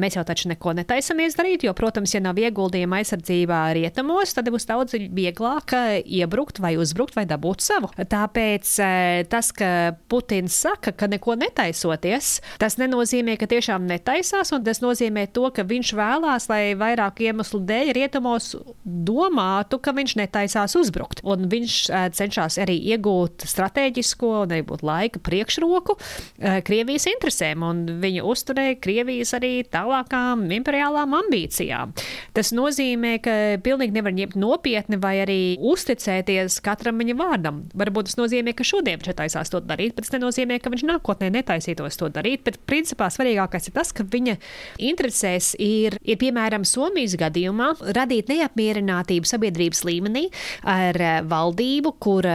mēs 0.00 0.18
jau 0.18 0.24
taču 0.26 0.50
neko 0.52 0.76
netaisamies 0.78 1.36
darīt, 1.38 1.66
jo, 1.66 1.74
protams, 1.76 2.14
ja 2.14 2.22
nav 2.22 2.38
ieguldījuma 2.38 3.00
aizsardzībā 3.02 3.60
rietumos, 3.78 4.34
tad 4.36 4.50
būs 4.54 4.68
daudz 4.70 4.94
vieglāk 4.94 5.74
iebrukt 6.04 6.60
vai 6.62 6.74
uzbrukt 6.80 7.18
vai 7.18 7.26
dabūt 7.30 7.64
savu. 7.66 7.90
Tāpēc 7.98 8.74
uh, 8.78 9.24
tas, 9.30 9.50
ka 9.54 9.70
Putins 10.10 10.54
saka, 10.64 10.94
ka 10.94 11.10
neko 11.10 11.36
netaisoties, 11.40 12.38
tas 12.62 12.78
nenozīmē, 12.80 13.36
ka 13.40 13.50
tiešām 13.50 13.88
netaisās, 13.90 14.54
un 14.54 14.64
tas 14.66 14.82
nozīmē 14.84 15.26
to, 15.34 15.48
ka 15.54 15.66
viņš 15.66 15.94
vēlās, 15.98 16.48
lai 16.52 16.63
vai 16.72 16.94
vairāku 16.94 17.26
iemeslu 17.26 17.60
dēļ 17.66 17.92
rietumos 17.96 18.54
domātu, 18.84 19.78
ka 19.82 19.92
viņš 19.96 20.16
netaisās 20.20 20.76
uzbrukt. 20.78 21.20
Un 21.26 21.48
viņš 21.52 21.76
cenšas 22.16 22.58
arī 22.62 22.76
iegūt 22.94 23.46
strateģisko 23.48 24.32
arī 24.46 24.62
laika 24.84 25.20
priekšroku 25.24 25.96
Krievijas 26.64 27.06
interesēm, 27.10 27.64
un 27.66 27.82
viņa 28.02 28.24
uzturēja 28.30 28.78
Krievijas 28.84 29.34
arī 29.36 29.52
tālākām 29.66 30.46
imperiālām 30.54 31.16
ambīcijām. 31.18 31.94
Tas 32.36 32.52
nozīmē, 32.54 33.16
ka 33.24 33.34
pilnīgi 33.64 33.96
nevar 33.96 34.14
ņemt 34.14 34.38
nopietni 34.40 35.00
vai 35.00 35.16
arī 35.24 35.40
uzticēties 35.58 36.60
katram 36.64 37.00
viņa 37.02 37.18
vārdam. 37.18 37.64
Varbūt 37.74 38.10
tas 38.10 38.18
nozīmē, 38.20 38.54
ka 38.54 38.66
šodien 38.66 39.00
viņš 39.00 39.18
taisās 39.18 39.50
to 39.52 39.60
darīt, 39.64 39.96
bet 39.96 40.06
tas 40.06 40.14
nenozīmē, 40.14 40.60
ka 40.62 40.72
viņš 40.72 40.86
nākotnē 40.92 41.32
netaisītos 41.34 41.98
to 41.98 42.10
darīt. 42.14 42.44
Bet 42.46 42.60
principā 42.68 43.10
svarīgākais 43.12 43.70
ir 43.70 43.76
tas, 43.76 43.90
ka 43.96 44.06
viņa 44.06 44.36
interesēs 44.78 45.54
ir, 45.58 45.98
ir 46.04 46.18
piemēram, 46.20 46.53
Somijas 46.62 47.18
gadījumā 47.18 47.72
radīt 47.98 48.30
neapmierinātību 48.30 49.26
sabiedrības 49.26 49.82
līmenī 49.88 50.28
ar 50.62 51.00
valdību, 51.26 51.96
kur 51.98 52.30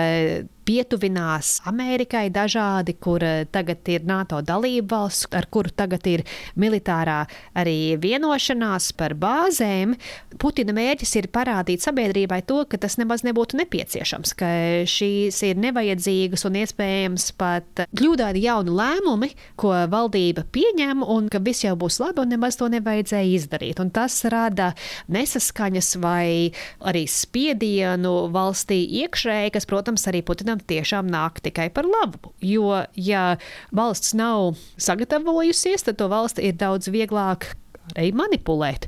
pietuvinās 0.69 1.59
Amerikai 1.69 2.27
dažādi, 2.33 2.93
kur 3.01 3.23
eh, 3.25 3.45
tagad 3.49 3.87
ir 3.89 4.05
NATO 4.05 4.41
dalība 4.45 4.99
valsts, 4.99 5.29
ar 5.33 5.47
kuru 5.49 5.71
tagad 5.73 6.05
ir 6.09 6.23
militārā 6.59 7.23
arī 7.57 7.95
vienošanās 8.01 8.91
par 8.99 9.15
bāzēm. 9.17 9.95
Putina 10.39 10.75
mērķis 10.75 11.15
ir 11.19 11.29
parādīt 11.33 11.81
sabiedrībai 11.81 12.41
to, 12.49 12.61
ka 12.69 12.77
tas 12.81 12.99
nemaz 13.01 13.25
nebūtu 13.25 13.57
nepieciešams, 13.59 14.35
ka 14.37 14.49
šīs 14.89 15.39
ir 15.47 15.61
nevajadzīgas 15.63 16.45
un 16.45 16.59
iespējams 16.61 17.31
pat 17.39 17.83
kļūdaini 17.97 18.45
jauni 18.45 18.75
lēmumi, 18.77 19.31
ko 19.59 19.73
valdība 19.89 20.45
pieņem, 20.53 21.01
un 21.01 21.31
ka 21.33 21.41
viss 21.43 21.65
jau 21.65 21.73
būs 21.79 21.99
labi 22.03 22.23
un 22.23 22.33
nemaz 22.35 22.59
to 22.59 22.69
nevajadzēja 22.69 23.33
izdarīt. 23.39 23.81
Un 23.81 23.89
tas 23.95 24.19
rada 24.29 24.71
nesaskaņas 25.09 25.95
vai 26.03 26.51
arī 26.85 27.05
spiedienu 27.09 28.15
valstī 28.35 28.83
iekšēji, 29.01 29.55
kas, 29.57 29.69
protams, 29.69 30.05
arī 30.09 30.21
Putinam 30.29 30.58
tam 30.59 30.67
tiešām 30.67 31.07
nāk 31.09 31.39
tikai 31.41 31.69
par 31.71 31.85
labu. 31.87 32.33
Jo, 32.41 32.85
ja 32.95 33.37
valsts 33.71 34.13
nav 34.13 34.57
sagatavojusies, 34.77 35.83
tad 35.83 35.97
to 35.97 36.09
valsti 36.09 36.49
ir 36.49 36.57
daudz 36.59 36.89
vieglāk 36.91 37.55
arī 37.95 38.11
manipulēt. 38.13 38.87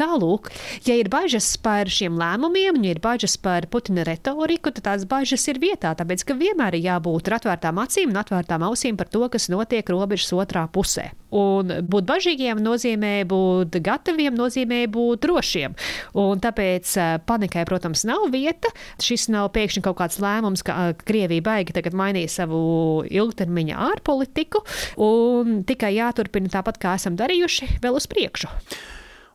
Tālūk, 0.00 0.48
ja 0.86 0.94
ir 0.96 1.10
bažas 1.12 1.44
par 1.60 1.90
šiem 1.92 2.14
lēmumiem, 2.16 2.78
ja 2.86 2.94
ir 2.94 3.00
bažas 3.04 3.34
par 3.36 3.66
Putina 3.68 4.00
retoriku, 4.08 4.72
tad 4.72 4.86
tās 4.86 5.02
bažas 5.08 5.44
ir 5.52 5.58
vietā. 5.60 5.92
Tāpēc, 5.98 6.24
ka 6.24 6.36
vienmēr 6.38 6.78
ir 6.78 6.86
jābūt 6.86 7.28
ar 7.28 7.36
atvērtām 7.36 7.80
acīm 7.82 8.14
un 8.14 8.20
atvērtām 8.22 8.64
ausīm 8.64 8.96
par 8.96 9.10
to, 9.12 9.26
kas 9.28 9.50
notiek 9.52 9.90
robežas 9.92 10.32
otrā 10.32 10.62
pusē. 10.72 11.10
Un 11.36 11.68
būt 11.86 12.06
bažīgiem 12.08 12.62
nozīmē 12.64 13.12
būt 13.28 13.76
gataviem, 13.84 14.34
nozīmē 14.34 14.80
būt 14.90 15.20
drošiem. 15.26 15.76
Un 16.18 16.40
tāpēc 16.42 16.94
eh, 16.96 17.10
panikai, 17.26 17.66
protams, 17.68 18.06
nav 18.08 18.24
vieta. 18.32 18.72
Šis 19.04 19.28
nav 19.30 19.50
pēkšņi 19.54 19.82
kaut 19.84 19.98
kāds 20.00 20.16
lēmums, 20.22 20.64
ka 20.66 20.78
eh, 20.88 20.94
Krievija 21.04 21.44
baigi 21.44 21.76
tagad 21.76 21.98
mainīja 21.98 22.32
savu 22.40 22.62
ilgtermiņa 23.04 23.84
ārpolitiku, 23.90 24.64
un 25.04 25.60
tikai 25.68 25.92
jāturpina 25.98 26.50
tāpat, 26.56 26.80
kā 26.80 26.96
esam 26.96 27.20
darījuši, 27.20 27.76
vēl 27.84 28.00
uz 28.00 28.08
priekšu. 28.10 28.50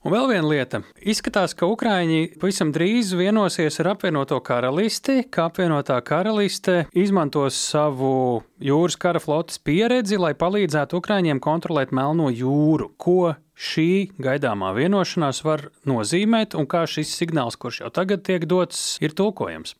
Un 0.05 0.13
vēl 0.13 0.27
viena 0.29 0.45
lieta. 0.45 0.79
Izskatās, 1.01 1.55
ka 1.57 1.65
Ukrāņi 1.65 2.35
pavisam 2.38 2.69
drīz 2.69 3.15
vienosies 3.17 3.79
ar 3.81 3.88
apvienoto 3.95 4.38
karalisti, 4.45 5.24
ka 5.33 5.47
apvienotā 5.50 5.97
karaliste 6.05 6.83
izmantos 6.93 7.57
savu 7.57 8.43
jūras 8.62 9.00
kara 9.01 9.17
flotes 9.24 9.57
pieredzi, 9.65 10.19
lai 10.21 10.35
palīdzētu 10.38 11.00
Ukrāņiem 11.01 11.41
kontrolēt 11.41 11.89
Melno 11.89 12.29
jūru. 12.29 12.91
Ko 13.01 13.33
šī 13.57 14.13
gaidāmā 14.21 14.75
vienošanās 14.77 15.41
var 15.47 15.71
nozīmēt 15.89 16.53
un 16.53 16.69
kā 16.69 16.85
šis 16.85 17.17
signāls, 17.17 17.57
kurš 17.57 17.81
jau 17.81 17.89
tagad 17.97 18.21
tiek 18.29 18.45
dots, 18.45 19.00
ir 19.01 19.17
tulkojams? 19.17 19.74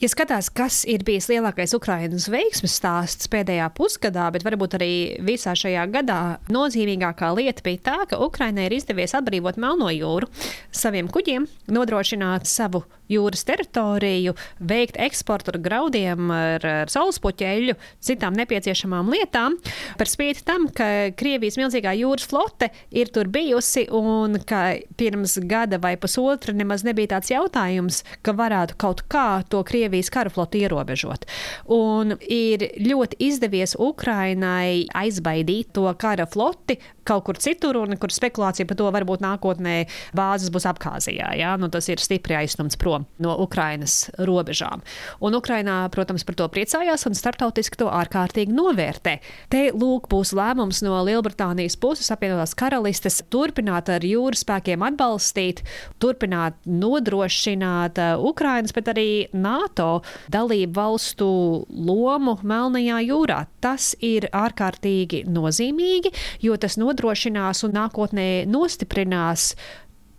Ja 0.00 0.08
skatās, 0.08 0.46
kas 0.48 0.78
ir 0.88 1.02
bijis 1.04 1.26
lielākais 1.28 1.74
Ukraiņas 1.76 2.30
veiksmes 2.32 2.72
stāsts 2.78 3.28
pēdējā 3.28 3.66
pusgadā, 3.76 4.30
bet 4.32 4.46
varbūt 4.46 4.78
arī 4.78 4.92
visā 5.26 5.52
šajā 5.52 5.82
gadā, 5.92 6.20
nozīmīgākā 6.48 7.28
lieta 7.36 7.60
bija 7.66 7.82
tā, 7.90 7.98
ka 8.08 8.20
Ukraiņai 8.24 8.64
ir 8.70 8.78
izdevies 8.78 9.12
atbrīvot 9.18 9.60
Melno 9.60 9.90
jūru 9.92 10.30
saviem 10.72 11.10
kuģiem, 11.12 11.44
nodrošināt 11.76 12.48
savu 12.48 12.80
jūras 13.10 13.44
teritoriju, 13.48 14.34
veikt 14.60 14.98
eksportu 15.00 15.54
ar 15.54 15.60
graudiem, 15.62 16.30
ar, 16.34 16.66
ar 16.84 16.92
saulespoķeļu, 16.92 17.76
citām 18.04 18.36
nepieciešamām 18.38 19.10
lietām. 19.12 19.58
Par 20.00 20.10
spīti 20.10 20.44
tam, 20.46 20.68
ka 20.74 21.10
Krievijas 21.18 21.58
milzīgā 21.60 21.94
jūras 21.98 22.28
flote 22.30 22.70
ir 22.90 23.10
tur 23.14 23.30
bijusi 23.32 23.86
un 23.96 24.40
ka 24.46 24.62
pirms 25.00 25.38
gada 25.50 25.80
vai 25.82 25.96
pusotra 26.00 26.54
nemaz 26.56 26.84
nebija 26.86 27.16
tāds 27.16 27.32
jautājums, 27.32 28.02
ka 28.22 28.34
varētu 28.36 28.78
kaut 28.80 29.04
kā 29.10 29.42
to 29.50 29.62
Krievijas 29.66 30.12
karaflotu 30.12 30.62
ierobežot. 30.62 31.26
Un 31.70 32.16
ir 32.20 32.66
ļoti 32.80 33.20
izdevies 33.30 33.76
Ukrainai 33.80 34.86
aizbaidīt 34.96 35.74
to 35.76 35.88
kara 36.00 36.26
floti 36.30 36.78
kaut 37.10 37.26
kur 37.26 37.40
citur, 37.42 37.78
un 37.82 37.98
kur 38.00 38.12
spekulācija 38.14 38.68
par 38.68 38.78
to 38.78 38.88
varbūt 38.94 39.24
nākotnē 39.24 39.76
bāzes 40.16 40.52
būs 40.54 40.68
Abhāzijā. 40.70 41.32
Ja? 41.38 41.56
Nu, 41.60 41.70
tas 41.72 41.88
ir 41.90 42.02
stipri 42.02 42.38
aizstumts 42.38 42.78
prom 42.80 43.06
no 43.22 43.36
Ukrainas 43.42 44.06
robežām. 44.18 44.84
Un 45.24 45.36
Ukrainā, 45.38 45.82
protams, 45.92 46.24
par 46.26 46.38
to 46.38 46.48
priecājās 46.52 47.06
un 47.08 47.16
starptautiski 47.18 47.80
to 47.80 47.90
ārkārtīgi 47.90 48.54
novērtē. 48.54 49.16
Te 49.52 49.62
lūk 49.74 50.08
būs 50.12 50.34
lēmums 50.36 50.82
no 50.86 51.00
Lielbritānijas 51.06 51.78
puses 51.80 52.10
apvienotās 52.14 52.54
karalistes 52.58 53.20
turpināt 53.32 53.90
ar 53.92 54.04
jūras 54.06 54.44
spēkiem 54.44 54.84
atbalstīt, 54.86 55.64
turpināt 56.02 56.58
nodrošināt 56.66 58.00
uh, 58.00 58.24
Ukrainas, 58.30 58.74
bet 58.76 58.90
arī 58.92 59.08
NATO 59.32 60.00
dalību 60.32 60.76
valstu 60.76 61.30
lomu 61.68 62.36
Melnajā 62.46 63.00
jūrā. 63.08 63.42
Tas 63.60 63.92
ir 64.04 64.28
ārkārtīgi 64.36 65.24
nozīmīgi, 65.30 66.12
jo 66.44 66.56
tas 66.60 66.78
nodrošinās 67.00 67.64
un 67.64 67.72
nākotnē 67.74 68.46
nostiprinās 68.48 69.54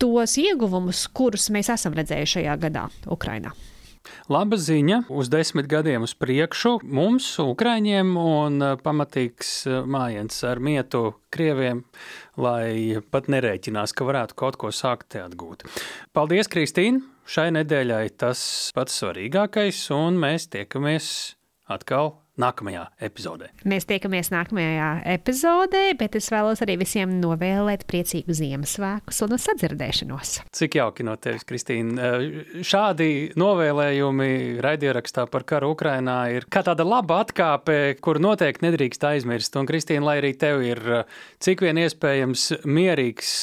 tos 0.01 0.37
ieguvumus, 0.37 1.07
kurus 1.13 1.51
mēs 1.53 1.69
esam 1.69 1.93
redzējuši 1.93 2.39
šajā 2.39 2.55
gadā 2.57 2.87
Ukrainā. 3.05 3.53
Laba 4.31 4.57
ziņa 4.57 5.03
uz 5.13 5.29
desmit 5.29 5.67
gadiem 5.69 6.01
uz 6.07 6.15
priekšu 6.17 6.79
mums, 6.89 7.27
Ukrāņiem, 7.37 8.15
un 8.17 8.57
uh, 8.57 8.73
pamatīgs 8.81 9.51
uh, 9.69 9.83
mājiens 9.85 10.39
ar 10.47 10.57
mietu 10.57 11.13
Krieviem, 11.29 11.83
lai 12.41 12.97
pat 13.13 13.29
nerēķinās, 13.29 13.93
ka 13.93 14.07
varētu 14.07 14.37
kaut 14.41 14.57
ko 14.57 14.73
sākt 14.73 15.19
atgūt. 15.21 15.67
Paldies, 16.17 16.49
Kristīne! 16.49 17.05
Šai 17.31 17.51
nedēļai 17.53 18.07
tas 18.17 18.41
pats 18.73 18.97
svarīgākais, 18.97 19.85
un 19.93 20.17
mēs 20.19 20.49
tiekamies 20.51 21.11
atkal 21.69 22.15
nākamajā 22.39 22.85
epizodē. 23.03 23.49
Mēs 23.67 23.87
tiekamies 23.89 24.31
nākamajā 24.31 24.89
epizodē, 25.13 25.83
bet 25.99 26.15
es 26.19 26.29
vēlos 26.31 26.61
arī 26.63 26.77
visiem 26.81 27.17
novēlēt 27.21 27.83
priecīgu 27.89 28.35
Ziemassvētkus 28.37 29.21
un 29.25 29.35
sadzirdēšanos. 29.41 30.33
Cik 30.55 30.77
jauki 30.79 31.05
no 31.07 31.17
tevis, 31.21 31.45
Kristīna. 31.47 32.11
Šādi 32.65 33.09
novēlējumi 33.39 34.61
raidierakstā 34.63 35.27
par 35.31 35.45
karu 35.49 35.73
Ukrainā 35.75 36.17
ir 36.37 36.47
kā 36.51 36.63
tāda 36.65 36.85
laba 36.87 37.21
atkāpe, 37.25 37.97
kur 38.03 38.21
noteikti 38.23 38.65
nedrīkst 38.67 39.05
aizmirst. 39.11 39.57
Un, 39.59 39.67
Kristīna, 39.69 40.05
lai 40.07 40.17
arī 40.21 40.33
tev 40.39 40.63
ir 40.65 40.81
cik 41.43 41.65
vien 41.65 41.79
iespējams 41.83 42.47
mierīgs 42.63 43.33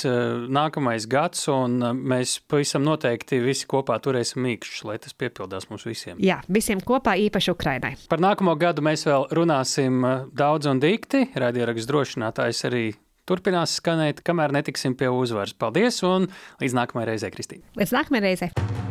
nākamais 0.48 1.08
gads, 1.10 1.44
un 1.52 1.78
mēs 1.98 2.38
pavisam 2.48 2.84
noteikti 2.86 3.42
visi 3.44 3.68
kopā 3.68 3.98
turēsim 4.02 4.42
mīkšķus, 4.46 4.84
lai 4.88 4.98
tas 5.02 5.16
piepildās 5.18 5.68
mums 5.70 5.86
visiem. 5.88 6.18
Jā, 6.22 6.40
visiem 6.48 6.80
kopā, 6.84 7.16
īpaši 7.28 7.52
Ukrainai. 7.54 7.94
Par 8.10 8.22
nākamo 8.22 8.54
gadu 8.58 8.77
mēs 8.84 9.06
vēl 9.08 9.28
runāsim 9.36 10.02
eh, 10.06 10.24
daudz 10.36 10.70
un 10.70 10.82
dikti. 10.82 11.26
Radioraksts 11.38 11.88
drošinātājs 11.90 12.64
arī 12.68 12.84
turpinās 13.28 13.76
skanēt, 13.80 14.22
kamēr 14.26 14.54
netiksim 14.56 14.96
pie 14.98 15.10
uzvaras. 15.12 15.56
Paldies 15.58 16.02
un 16.06 16.30
līdz 16.62 16.78
nākamajai 16.82 17.12
reizei, 17.12 17.34
Kristīne. 17.34 17.66
Līdz 17.80 17.96
nākamajai 17.98 18.28
reizei. 18.30 18.87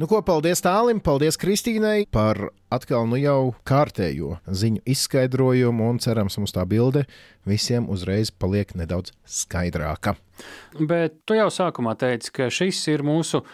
Nu, 0.00 0.06
ko, 0.08 0.22
paldies 0.24 0.62
Tālim, 0.64 1.02
paldies 1.04 1.36
Kristīnai 1.36 2.06
par 2.12 2.38
atkal 2.72 3.04
nu 3.10 3.18
jau 3.20 3.52
kārtējo 3.68 4.38
ziņu 4.48 4.80
izskaidrojumu, 4.88 5.90
un 5.92 6.00
cerams, 6.00 6.38
mums 6.40 6.54
tā 6.56 6.64
bilde 6.68 7.04
visiem 7.48 7.90
uzreiz 7.92 8.32
paliek 8.32 8.72
nedaudz 8.78 9.12
skaidrāka. 9.28 10.16
Bet 10.80 11.20
tu 11.28 11.36
jau 11.36 11.50
sākumā 11.52 11.92
teici, 12.00 12.32
ka 12.32 12.48
šis 12.48 12.80
ir 12.94 13.04
mūsu 13.04 13.44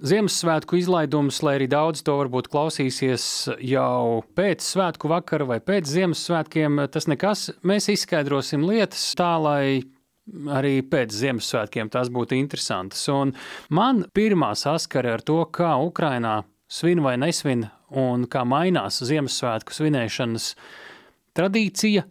Ziemassvētku 0.00 0.78
izlaidums, 0.80 1.42
lai 1.44 1.58
arī 1.58 1.66
daudz 1.68 2.00
to 2.06 2.14
varbūt 2.22 2.46
klausīsies 2.48 3.24
jau 3.68 4.22
pēc 4.38 4.62
svētku 4.64 5.10
vakara 5.10 5.44
vai 5.50 5.58
pēc 5.60 5.90
Ziemassvētkiem. 5.90 6.86
Tas 6.94 7.10
nekas, 7.10 7.50
mēs 7.66 7.90
izskaidrosim 7.92 8.64
lietas 8.64 9.10
tā, 9.18 9.34
lai 9.42 9.82
arī 10.50 10.80
pēc 10.86 11.14
Ziemassvētkiem 11.14 11.90
tās 11.92 12.10
būtu 12.12 12.38
interesantas. 12.38 13.02
Un 13.12 13.34
man 13.74 14.04
pirmā 14.16 14.52
saskare 14.58 15.16
ar 15.16 15.24
to, 15.26 15.42
kā 15.54 15.74
Ukrainā 15.82 16.40
svin 16.70 17.02
vai 17.04 17.16
nesvin 17.20 17.66
un 17.90 18.28
kā 18.30 18.44
mainās 18.46 19.02
Ziemassvētku 19.06 19.74
svinēšanas 19.74 20.54
tradīcija. 21.36 22.06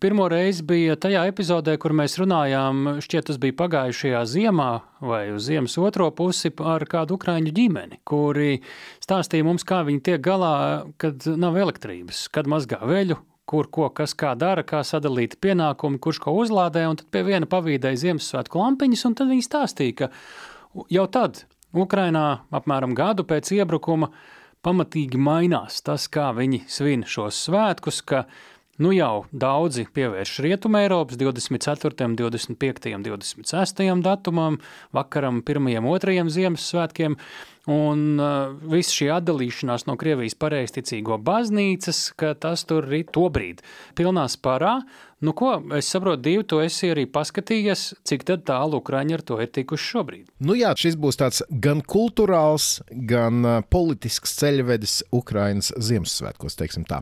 Pirmo 0.00 0.24
reizi 0.32 0.64
bija 0.64 0.94
tajā 0.96 1.26
epizodē, 1.28 1.74
kur 1.80 1.92
mēs 1.96 2.14
runājām, 2.16 3.00
šķiet, 3.04 3.26
tas 3.28 3.40
bija 3.40 3.56
pagājušajā 3.58 4.22
ziemā 4.24 4.68
vai 5.04 5.26
uz 5.34 5.44
ziemas 5.50 5.76
otro 5.76 6.08
pusi 6.16 6.48
ar 6.64 6.86
kādu 6.88 7.18
ukraiņu 7.18 7.52
ģimeni, 7.52 8.00
kuri 8.08 8.62
stāstīja 9.04 9.44
mums, 9.44 9.66
kā 9.68 9.82
viņi 9.84 10.04
tiek 10.08 10.24
galā, 10.24 10.54
kad 10.96 11.28
nav 11.36 11.60
elektrības, 11.60 12.30
kad 12.32 12.48
mazgā 12.48 12.80
veļu, 12.80 13.20
kur 13.48 13.68
ko 13.72 13.88
kas 13.94 14.14
kā 14.18 14.34
dara, 14.38 14.64
kā 14.66 14.82
sadalīt 14.84 15.38
pienākumi, 15.42 16.00
kurš 16.02 16.20
ko 16.26 16.34
uzlādē, 16.42 16.84
un 16.90 16.98
tad 17.00 17.08
pie 17.14 17.24
viena 17.26 17.48
pavīdēja 17.48 18.02
Ziemassvētku 18.04 18.60
lampiņas, 18.60 19.04
un 19.08 19.16
tad 19.18 19.32
viņi 19.32 19.46
stāstīja, 19.46 19.96
ka 20.02 20.84
jau 20.92 21.06
tad 21.12 21.44
Ukrainā 21.76 22.26
apmēram 22.54 22.96
gadu 22.96 23.24
pēc 23.28 23.52
iebrukuma 23.56 24.10
pamatīgi 24.64 25.20
mainās 25.20 25.80
tas, 25.86 26.08
kā 26.12 26.30
viņi 26.36 26.64
svin 26.68 27.04
šos 27.08 27.40
svētkus, 27.48 28.02
ka 28.04 28.24
Nu 28.78 28.92
jau 28.94 29.24
daudzi 29.34 29.88
pievērš 29.90 30.36
Rietumē 30.44 30.84
Eiropas 30.86 31.18
24., 31.18 32.12
25., 32.14 32.92
26. 33.02 33.80
datumam, 34.04 34.60
vakaram, 34.94 35.40
1. 35.42 35.66
un 35.82 35.96
2. 35.98 36.22
Ziemassvētkiem, 36.30 37.16
un 37.74 38.04
uh, 38.22 38.54
viss 38.70 38.94
šī 38.94 39.10
atdalīšanās 39.16 39.88
no 39.90 39.98
Krievijas 39.98 40.38
pareizticīgo 40.38 41.18
baznīcas, 41.26 42.04
ka 42.14 42.36
tas 42.38 42.62
tur 42.70 42.86
ir 42.94 43.10
tobrīd 43.10 43.66
pilnā 43.98 44.28
sparā, 44.30 44.76
Nu, 45.18 45.32
ko 45.34 45.56
es 45.74 45.88
saprotu, 45.90 46.20
Dievu, 46.22 46.44
tu 46.46 46.60
esi 46.62 46.92
arī 46.92 47.02
paskatījies, 47.10 47.80
cik 48.06 48.22
tālu 48.46 48.78
Ukrāņi 48.78 49.16
ar 49.16 49.22
to 49.26 49.40
ir 49.42 49.48
tikuši 49.50 49.88
šobrīd. 49.92 50.28
Nu 50.46 50.54
jā, 50.54 50.70
šis 50.78 50.94
būs 50.94 51.18
tāds 51.18 51.42
gan 51.50 51.80
kultūrāls, 51.82 52.68
gan 53.10 53.42
politisks 53.66 54.36
ceļvedis 54.38 55.00
Ukraiņas 55.18 55.72
Ziemassvētkos, 55.88 56.54
teiksim 56.60 56.86
tā. 56.86 57.00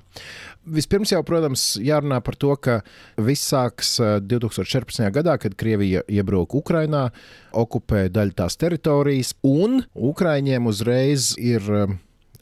Vispirms 0.64 1.12
jau, 1.12 1.20
protams, 1.28 1.66
jārunā 1.76 2.22
par 2.24 2.40
to, 2.40 2.54
ka 2.56 2.78
viss 3.20 3.52
sāks 3.52 3.98
2014. 4.00 5.04
gadā, 5.12 5.36
kad 5.42 5.58
Krievija 5.60 6.00
iebruka 6.08 6.56
Ukrainā, 6.56 7.10
okupēja 7.52 8.16
daļu 8.16 8.36
tās 8.40 8.56
teritorijas, 8.56 9.36
un 9.44 9.82
Ukraiņiem 9.92 10.72
uzreiz 10.72 11.34
ir 11.36 11.68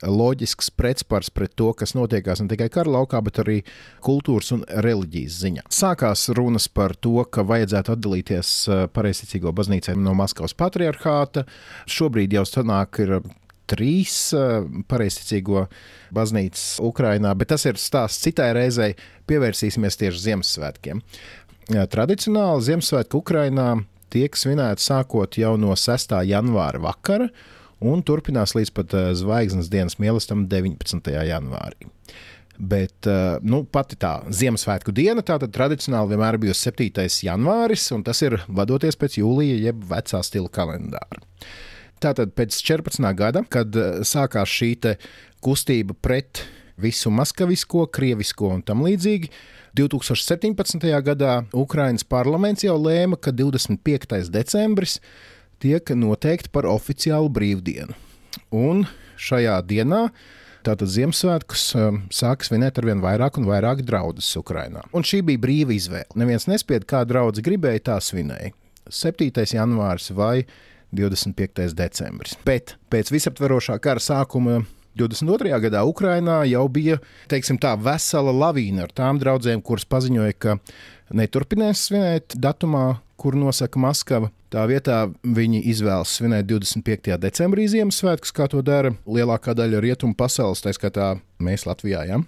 loģisks 0.07 0.71
pretspars 0.75 1.31
pret 1.35 1.55
to, 1.59 1.71
kas 1.77 1.95
notiekās 1.97 2.43
ne 2.43 2.49
tikai 2.51 2.69
kara 2.73 2.93
laukā, 2.97 3.21
bet 3.25 3.41
arī 3.43 3.61
kultūras 4.05 4.53
un 4.57 4.65
reliģijas 4.69 5.39
ziņā. 5.45 5.65
Sākās 5.73 6.27
runas 6.37 6.69
par 6.69 6.97
to, 6.97 7.17
ka 7.31 7.45
vajadzētu 7.47 7.95
atdalīties 7.95 8.53
eh, 8.69 8.85
pareizticīgo 8.95 9.55
baznīcai 9.57 9.97
no 10.01 10.17
Maskavas 10.19 10.57
patriarchāta. 10.59 11.47
Šobrīd 11.91 12.37
jau 12.37 12.45
sanāk 12.49 13.01
ir 13.05 13.17
trīs 13.71 14.19
eh, 14.37 14.67
pareizticīgo 14.91 15.67
baznīcas 16.15 16.67
Ukrajinā, 16.85 17.33
bet 17.39 17.53
tas 17.55 17.65
ir 17.71 17.81
stāsts 17.81 18.25
citai 18.27 18.53
reizei. 18.57 18.93
Pievērsīsimies 19.31 19.99
tieši 20.01 20.29
Ziemassvētkiem. 20.29 21.01
Tradicionāli 21.65 22.65
Ziemassvētku 22.67 23.23
Ukrajinā 23.23 23.71
tiek 24.13 24.37
svinēti 24.37 24.85
sākot 24.85 25.39
jau 25.41 25.55
no 25.59 25.75
6. 25.79 26.13
janvāra 26.29 26.83
vakara 26.85 27.31
un 27.91 28.03
turpinās 28.07 28.55
līdz 28.57 28.73
pat 28.75 28.95
uh, 28.97 29.11
zvaigznes 29.17 29.71
dienas 29.73 29.99
mīlestam 30.03 30.47
19. 30.51 31.13
janvārī. 31.29 31.91
Bet 32.55 33.09
uh, 33.11 33.43
nu, 33.43 33.65
pati 33.67 33.99
tā 33.99 34.17
Ziemassvētku 34.31 34.95
diena 34.95 35.25
tātad 35.27 35.53
tradicionāli 35.55 36.15
vienmēr 36.15 36.39
bijusi 36.43 36.71
7. 36.71 37.07
janvāris, 37.27 37.89
un 37.97 38.05
tas 38.07 38.23
ir 38.23 38.39
vadoties 38.47 38.99
pēc 39.01 39.19
jūlija 39.19 39.59
jeb 39.69 39.87
vecā 39.91 40.23
stila 40.23 40.53
kalendāra. 40.55 41.25
Tātad 42.03 42.35
pēc 42.37 42.57
14. 42.63 43.11
gada, 43.19 43.43
kad 43.51 43.75
uh, 43.75 44.05
sākās 44.07 44.51
šī 44.51 44.77
kustība 45.45 45.97
pret 46.01 46.45
visu 46.81 47.11
maskavisko, 47.15 47.87
krievisko 47.95 48.51
un 48.57 48.63
tam 48.67 48.83
līdzīgi, 48.87 49.31
2017. 49.79 50.87
gadā 51.03 51.37
Ukraiņas 51.55 52.07
parlaments 52.07 52.65
jau 52.67 52.77
lēma, 52.79 53.19
ka 53.19 53.33
25. 53.35 54.31
decembris 54.31 55.01
tiek 55.65 55.97
noteikti 55.97 56.53
par 56.53 56.69
oficiālu 56.69 57.33
brīvdienu. 57.33 57.97
Un 58.55 58.85
šajā 59.21 59.59
dienā 59.67 60.07
Tātad 60.65 60.89
Ziemassvētkus 60.89 61.63
um, 61.77 61.97
sāk 62.09 62.45
svinēt 62.47 62.79
ar 62.81 62.87
vien 62.89 63.01
vairāk 63.05 63.37
un 63.37 63.45
vairāk 63.45 63.83
draugus 63.85 64.31
Ukrajinā. 64.41 64.81
Un 64.97 65.05
šī 65.05 65.19
bija 65.29 65.43
brīva 65.43 65.75
izvēle. 65.77 66.17
Neviens 66.17 66.47
nespieda, 66.49 66.87
kā 66.89 67.03
draugs 67.05 67.43
gribēja, 67.45 67.83
tā 67.91 67.99
svinēja. 68.01 68.55
7. 68.89 69.29
janvārs 69.45 70.09
vai 70.17 70.47
25. 70.97 71.69
decembris. 71.77 72.39
Bet 72.49 72.79
pēc 72.89 73.13
visaptverošā 73.13 73.77
kara 73.85 74.01
sākuma 74.01 74.63
22. 74.97 75.53
gadā 75.67 75.85
Ukrajinā 75.85 76.41
jau 76.49 76.65
bija 76.73 76.97
tā 77.29 77.77
vesela 77.77 78.33
lavīna 78.33 78.87
ar 78.87 78.97
tām 78.97 79.21
draudzēm, 79.21 79.61
kuras 79.61 79.85
paziņoja, 79.85 80.39
ka 80.39 80.57
neturpinās 81.13 81.91
svinēt 81.91 82.39
datumā, 82.41 83.03
kur 83.25 83.37
nosaka 83.41 83.81
Maskava. 83.81 84.29
Tā 84.53 84.67
vietā 84.69 85.07
viņi 85.25 85.63
izvēlas 85.73 86.13
svinēt 86.19 86.45
25. 86.51 87.17
decembrī 87.23 87.65
Ziemassvētkus, 87.73 88.35
kā 88.37 88.51
to 88.53 88.61
dara 88.65 88.93
lielākā 89.09 89.55
daļa 89.57 89.81
rietumu 89.81 90.17
pasaules, 90.19 90.61
tā 90.61 90.75
skaitā 90.77 91.15
mēs 91.41 91.65
Latvijā. 91.65 92.05
Ja? 92.11 92.19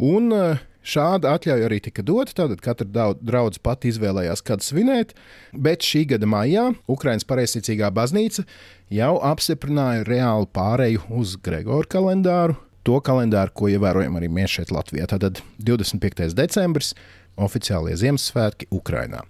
Un 0.00 0.32
eh, 0.32 0.62
šāda 0.80 1.34
atļauja 1.36 1.68
arī 1.68 1.82
tika 1.84 2.02
dota. 2.06 2.32
Tātad 2.40 2.62
katra 2.64 3.12
draudzene 3.20 3.62
pati 3.68 3.92
izvēlējās, 3.92 4.42
kad 4.48 4.64
svinēt, 4.64 5.12
bet 5.52 5.84
šī 5.84 6.06
gada 6.14 6.28
maijā 6.30 6.70
Ukraiņas 6.90 7.28
pareizticīgā 7.28 7.92
baznīca 7.94 8.46
jau 8.94 9.14
apstiprināja 9.28 10.06
reālu 10.08 10.48
pāreju 10.56 11.04
uz 11.20 11.36
Gregora 11.36 11.90
kalendāru. 11.96 12.56
To 12.84 12.96
kalendāru, 13.00 13.52
ko 13.56 13.68
ievērojam 13.72 14.16
arī 14.18 14.28
mēs 14.32 14.56
šeit 14.58 14.72
Latvijā. 14.72 15.06
Tātad 15.08 15.38
25. 15.60 16.32
decembris 16.36 16.92
oficiālie 17.40 17.96
Ziemassvētki 17.96 18.68
Ukrajinā. 18.74 19.22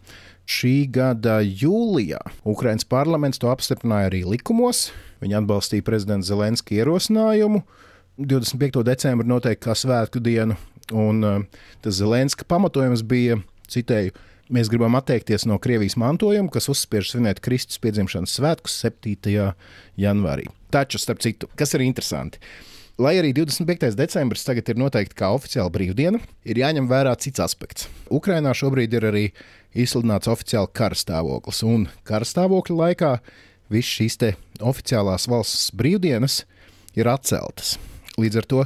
Šī 0.45 0.85
gada 0.93 1.39
jūlijā 1.41 2.21
Ukraiņas 2.45 2.85
parlaments 2.91 3.41
to 3.41 3.49
apstiprināja 3.49 4.11
arī 4.11 4.21
likumos. 4.29 4.91
Viņi 5.25 5.39
atbalstīja 5.39 5.87
prezidenta 5.87 6.29
Zelenska 6.29 6.77
ierosinājumu 6.77 7.63
25. 8.21 8.83
decembri 8.87 9.27
noteikt 9.27 9.65
kā 9.65 9.75
svētku 9.75 10.21
dienu, 10.23 10.59
un 10.93 11.25
uh, 11.25 11.65
tas 11.83 11.97
Zelenska 11.97 12.45
pamatojums 12.47 13.03
bija, 13.09 13.41
citēju, 13.73 14.13
mēs 14.53 14.69
gribam 14.71 14.95
atteikties 15.01 15.49
no 15.49 15.57
Krievijas 15.59 15.97
mantojuma, 15.99 16.53
kas 16.53 16.69
uzspiež 16.71 17.15
svinēt 17.15 17.41
Kristus 17.43 17.81
piedzimšanas 17.83 18.37
svētkus 18.37 18.77
7. 18.85 19.49
janvārī. 19.99 20.47
Taču, 20.75 21.01
starp 21.01 21.25
citu, 21.25 21.49
kas 21.59 21.75
ir 21.75 21.89
interesanti, 21.89 22.43
Lai 22.95 23.17
arī 23.19 23.33
25. 23.35 23.97
decembris 23.99 24.45
tagad 24.47 24.69
ir 24.71 24.77
noteikti 24.79 25.17
kā 25.19 25.33
oficiāla 25.35 25.73
brīvdiena, 25.75 26.21
ir 26.47 26.61
jāņem 26.61 26.87
vērā 26.87 27.17
cits 27.19 27.43
aspekts. 27.43 27.89
Ukrainā 28.07 28.53
šobrīd 28.55 28.95
ir 28.95 29.07
arī 29.09 29.23
izsludināts 29.75 30.31
oficiāli 30.31 30.71
karstāvoklis, 30.77 31.63
un 31.67 31.89
karstāvokļa 32.09 32.77
laikā 32.79 33.13
visas 33.73 33.93
šīs 33.99 34.19
oficiālās 34.63 35.29
valsts 35.31 35.71
brīvdienas 35.77 36.43
ir 36.99 37.11
atceltas. 37.11 37.77
Līdz 38.21 38.41
ar 38.41 38.49
to 38.51 38.65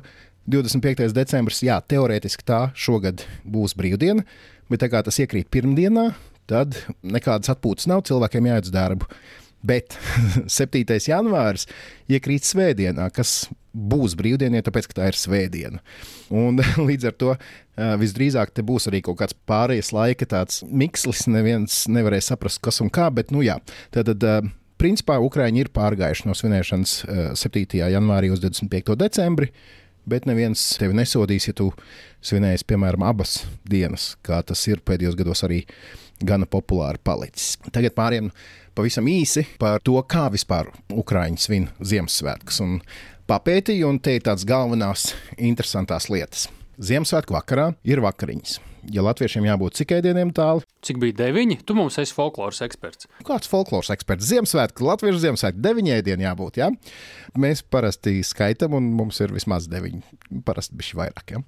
25. 0.49 1.13
decembris, 1.17 1.63
jā, 1.65 1.79
teorētiski 1.81 2.45
tā 2.49 2.69
šogad 2.77 3.25
būs 3.45 3.77
brīvdiena, 3.77 4.25
bet 4.69 4.83
tā 4.85 4.89
kā 4.93 5.03
tas 5.05 5.19
iekrīt 5.21 5.51
pirmdienā, 5.53 6.11
tad 6.49 6.77
nekādas 7.05 7.53
atpūtas 7.53 7.89
nav, 7.91 8.05
cilvēkiem 8.09 8.49
jāiet 8.49 8.69
uz 8.69 8.75
darbu. 8.75 9.09
Bet 9.65 9.97
7. 10.59 10.85
janvāris 11.09 11.67
iekrīt 12.09 12.49
svētdienā, 12.49 13.09
kas 13.13 13.49
būs 13.79 14.17
brīvdiena, 14.19 14.63
tāpēc, 14.67 14.91
ka 14.91 15.01
tā 15.01 15.09
ir 15.13 15.19
svētdiena. 15.19 15.83
Un, 16.35 16.61
līdz 16.89 17.11
ar 17.11 17.17
to 17.19 17.35
visdrīzāk 18.03 18.53
te 18.55 18.65
būs 18.67 18.91
arī 18.91 19.03
kaut 19.07 19.21
kāds 19.23 19.37
pārējais 19.49 19.93
laika 19.95 20.29
tāds 20.29 20.63
mikslis. 20.67 21.27
Neviens 21.31 21.85
nevarēs 21.91 22.33
saprast, 22.33 22.63
kas 22.65 22.83
un 22.85 22.93
kā, 22.93 23.11
bet, 23.15 23.35
nu 23.35 23.45
jā, 23.47 23.61
tad. 23.95 24.15
Principā 24.79 25.17
Ukrāņi 25.19 25.65
ir 25.65 25.69
pārgājuši 25.75 26.29
no 26.29 26.37
svinēšanas 26.39 26.93
7. 27.41 27.81
janvārī 27.91 28.29
uz 28.31 28.39
25. 28.39 28.95
decembri, 28.95 29.49
bet 30.07 30.29
neviens 30.31 30.63
tevi 30.79 30.95
nesodīs, 30.95 31.49
ja 31.49 31.55
tu 31.59 31.73
svinēsi, 32.23 32.67
piemēram, 32.69 33.03
abas 33.09 33.41
dienas, 33.67 34.13
kā 34.23 34.39
tas 34.47 34.63
ir 34.71 34.79
pēdējos 34.87 35.19
gados 35.19 35.43
arī 35.49 35.65
gana 36.23 36.47
populāri 36.47 37.03
palicis. 37.03 37.57
Tagad 37.75 37.97
pāriem 37.99 38.31
pavisam 38.79 39.11
īsi 39.11 39.45
par 39.59 39.83
to, 39.83 39.99
kā 40.07 40.29
vispār 40.31 40.71
Ukrāņi 40.95 41.43
svin 41.43 41.69
Ziemassvētkus. 41.83 42.63
Un 42.63 42.79
papētīju, 43.29 43.91
un 43.93 44.01
te 44.01 44.17
ir 44.17 44.25
tādas 44.25 44.47
galvenās 44.49 45.13
interesantās 45.37 46.09
lietas. 46.13 46.49
Ziemassvētku 46.79 47.35
vakarā 47.35 47.73
ir 47.87 48.01
vakariņas. 48.05 48.59
Ja 48.95 49.03
latviešiem 49.05 49.45
jābūt 49.45 49.77
cik 49.81 49.91
ēdieniem 49.99 50.31
tālu? 50.33 50.63
Cik 50.87 51.01
bija 51.03 51.17
deviņi? 51.19 51.59
Tu 51.67 51.75
mums 51.77 51.99
esi 52.01 52.15
folkloras 52.15 52.63
eksperts. 52.65 53.09
Kāds 53.27 53.51
folkloras 53.51 53.91
eksperts? 53.93 54.29
Ziemassvētku, 54.31 54.87
latviešu 54.87 55.21
Ziemassvētku 55.25 55.61
deviņi 55.65 55.93
ēdieni 55.99 56.25
jābūt. 56.25 56.61
Ja? 56.63 56.71
Mēs 57.37 57.61
parasti 57.67 58.23
skaitām, 58.25 58.79
un 58.79 58.87
mums 58.97 59.19
ir 59.21 59.35
vismaz 59.35 59.67
deviņi. 59.69 60.01
Parasti 60.47 60.79
bija 60.79 61.01
vairāk. 61.03 61.35
Ja? 61.35 61.43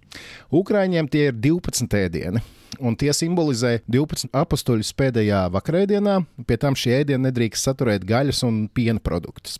Ukrāņiem 0.60 1.08
tie 1.08 1.28
ir 1.30 1.38
12 1.38 1.96
ēdieni. 2.02 2.42
Un 2.82 2.98
tie 2.98 3.14
simbolizē 3.16 3.78
12 3.88 4.34
apstuļus 4.36 4.92
pēdējā 4.98 5.46
vakarēdienā. 5.54 6.18
Pie 6.50 6.60
tam 6.60 6.76
šie 6.76 6.98
ēdieni 6.98 7.28
nedrīkst 7.30 7.70
saturēt 7.70 8.04
gaļas 8.08 8.44
un 8.50 8.66
piena 8.74 9.00
produktus. 9.00 9.56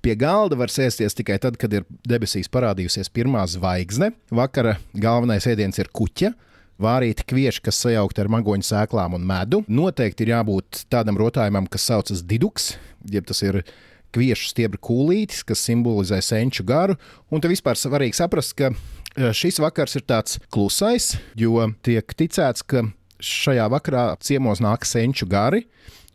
Pie 0.00 0.14
galda 0.16 0.56
var 0.56 0.72
sēsties 0.72 1.16
tikai 1.18 1.36
tad, 1.42 1.58
kad 1.60 1.72
ir 1.76 1.84
debesīs 2.08 2.48
parādījusies 2.52 3.10
pirmā 3.12 3.42
zvaigzne. 3.52 4.14
Vakara 4.32 4.78
galvenais 4.96 5.44
ēdiens 5.50 5.76
ir 5.80 5.90
kuķa. 5.92 6.32
Vārīti 6.80 7.26
kvieši, 7.28 7.60
kas 7.66 7.82
sajaukti 7.84 8.22
ar 8.22 8.30
magoņu 8.32 8.64
sēklām 8.64 9.18
un 9.18 9.26
medu. 9.28 9.60
Noteikti 9.68 10.24
ir 10.24 10.32
jābūt 10.32 10.86
tādam 10.92 11.20
rotājumam, 11.20 11.68
kas 11.68 11.84
saucas 11.90 12.22
diduks, 12.24 12.72
jeb 13.12 13.28
tas 13.28 13.42
ir 13.44 13.60
kviešu 14.16 14.48
stiebra 14.54 14.80
kūlītis, 14.80 15.44
kas 15.44 15.60
simbolizē 15.68 16.22
senču 16.24 16.64
garu. 16.64 16.96
Un 17.28 17.44
te 17.44 17.50
vispār 17.52 17.76
svarīgi 17.76 18.16
saprast, 18.16 18.56
ka 18.56 18.72
e, 18.72 19.28
šis 19.36 19.60
vakars 19.60 20.00
ir 20.00 20.06
tāds 20.08 20.40
klusais, 20.48 21.12
jo 21.36 21.68
tiek 21.84 22.16
ticēts, 22.16 22.64
ka 22.64 22.86
šajā 23.20 23.68
vakarā 23.76 24.06
ciemos 24.24 24.64
nāk 24.64 24.88
senču 24.88 25.28
gari. 25.28 25.66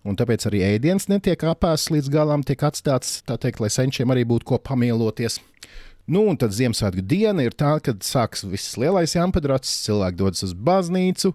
Un 0.06 0.18
tāpēc 0.20 0.46
arī 0.52 0.62
ēdiens 0.68 1.08
netiek 1.10 1.41
apēsts 1.50 1.89
līdz 1.89 2.12
galam, 2.13 2.44
tiek 2.46 2.62
atstāts, 2.68 3.24
tā 3.26 3.39
teikt, 3.41 3.62
lai 3.63 3.72
senčiem 3.74 4.13
arī 4.13 4.26
būtu 4.30 4.52
ko 4.52 4.60
pamieloties. 4.62 5.39
Nu, 6.06 6.22
un 6.30 6.38
tad 6.38 6.54
Ziemassvētku 6.54 7.02
diena 7.02 7.41
ir 7.41 7.56
tā, 7.58 7.72
kad 7.82 8.04
sākas 8.06 8.44
viss 8.46 8.76
lielais 8.78 9.15
jāmpadrats, 9.15 9.72
cilvēki 9.88 10.20
dodas 10.20 10.44
uz 10.46 10.52
baznīcu, 10.54 11.32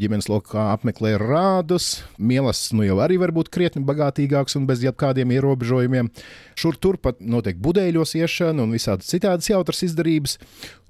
ģimenes 0.00 0.30
lokā 0.32 0.70
apmeklē 0.72 1.10
rādus, 1.20 1.98
mielas 2.16 2.62
nu 2.72 2.86
jau 2.86 2.96
arī 3.04 3.18
var 3.20 3.34
būt 3.36 3.50
krietni 3.52 3.82
bagātīgāks 3.84 4.56
un 4.56 4.64
bez 4.70 4.80
jebkādiem 4.80 5.34
ierobežojumiem. 5.36 6.08
Šur 6.56 6.78
turpat 6.80 7.20
notiek 7.20 7.60
budēļos 7.60 8.16
iešana 8.22 8.64
un 8.64 8.72
visādas 8.72 9.12
citādas 9.12 9.50
jautras 9.52 9.84
izdarības. 9.84 10.38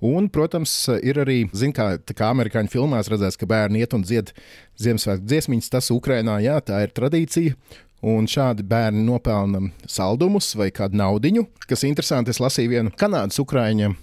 Un, 0.05 0.31
protams, 0.31 0.77
ir 1.03 1.19
arī, 1.25 1.41
zin, 1.59 1.75
kā, 1.75 1.97
kā 2.15 2.31
amerikāņu 2.31 2.71
filmās 2.71 3.11
redzēts, 3.11 3.41
ka 3.41 3.51
bērni 3.51 3.83
iet 3.83 3.99
un 3.99 4.07
dzied 4.07 4.31
Ziemassvētku 4.79 5.27
dziesmiņas, 5.27 5.75
tas 5.75 5.91
Ukrainā, 5.95 6.39
jā, 6.45 6.61
tā 6.63 6.85
ir 6.87 6.95
tradīcija. 6.95 7.59
Un 8.05 8.27
šādi 8.29 8.67
bērni 8.69 9.01
nopelna 9.07 9.63
saldumus 9.89 10.51
vai 10.61 10.69
kādu 10.75 10.99
naudiņu. 11.01 11.47
Kas 11.65 11.87
interesanti, 11.89 12.35
es 12.35 12.41
lasīju 12.43 12.73
vienu 12.75 12.93
kanādas 13.01 13.41
ukrāņa 13.41 13.91
uh, 13.91 13.97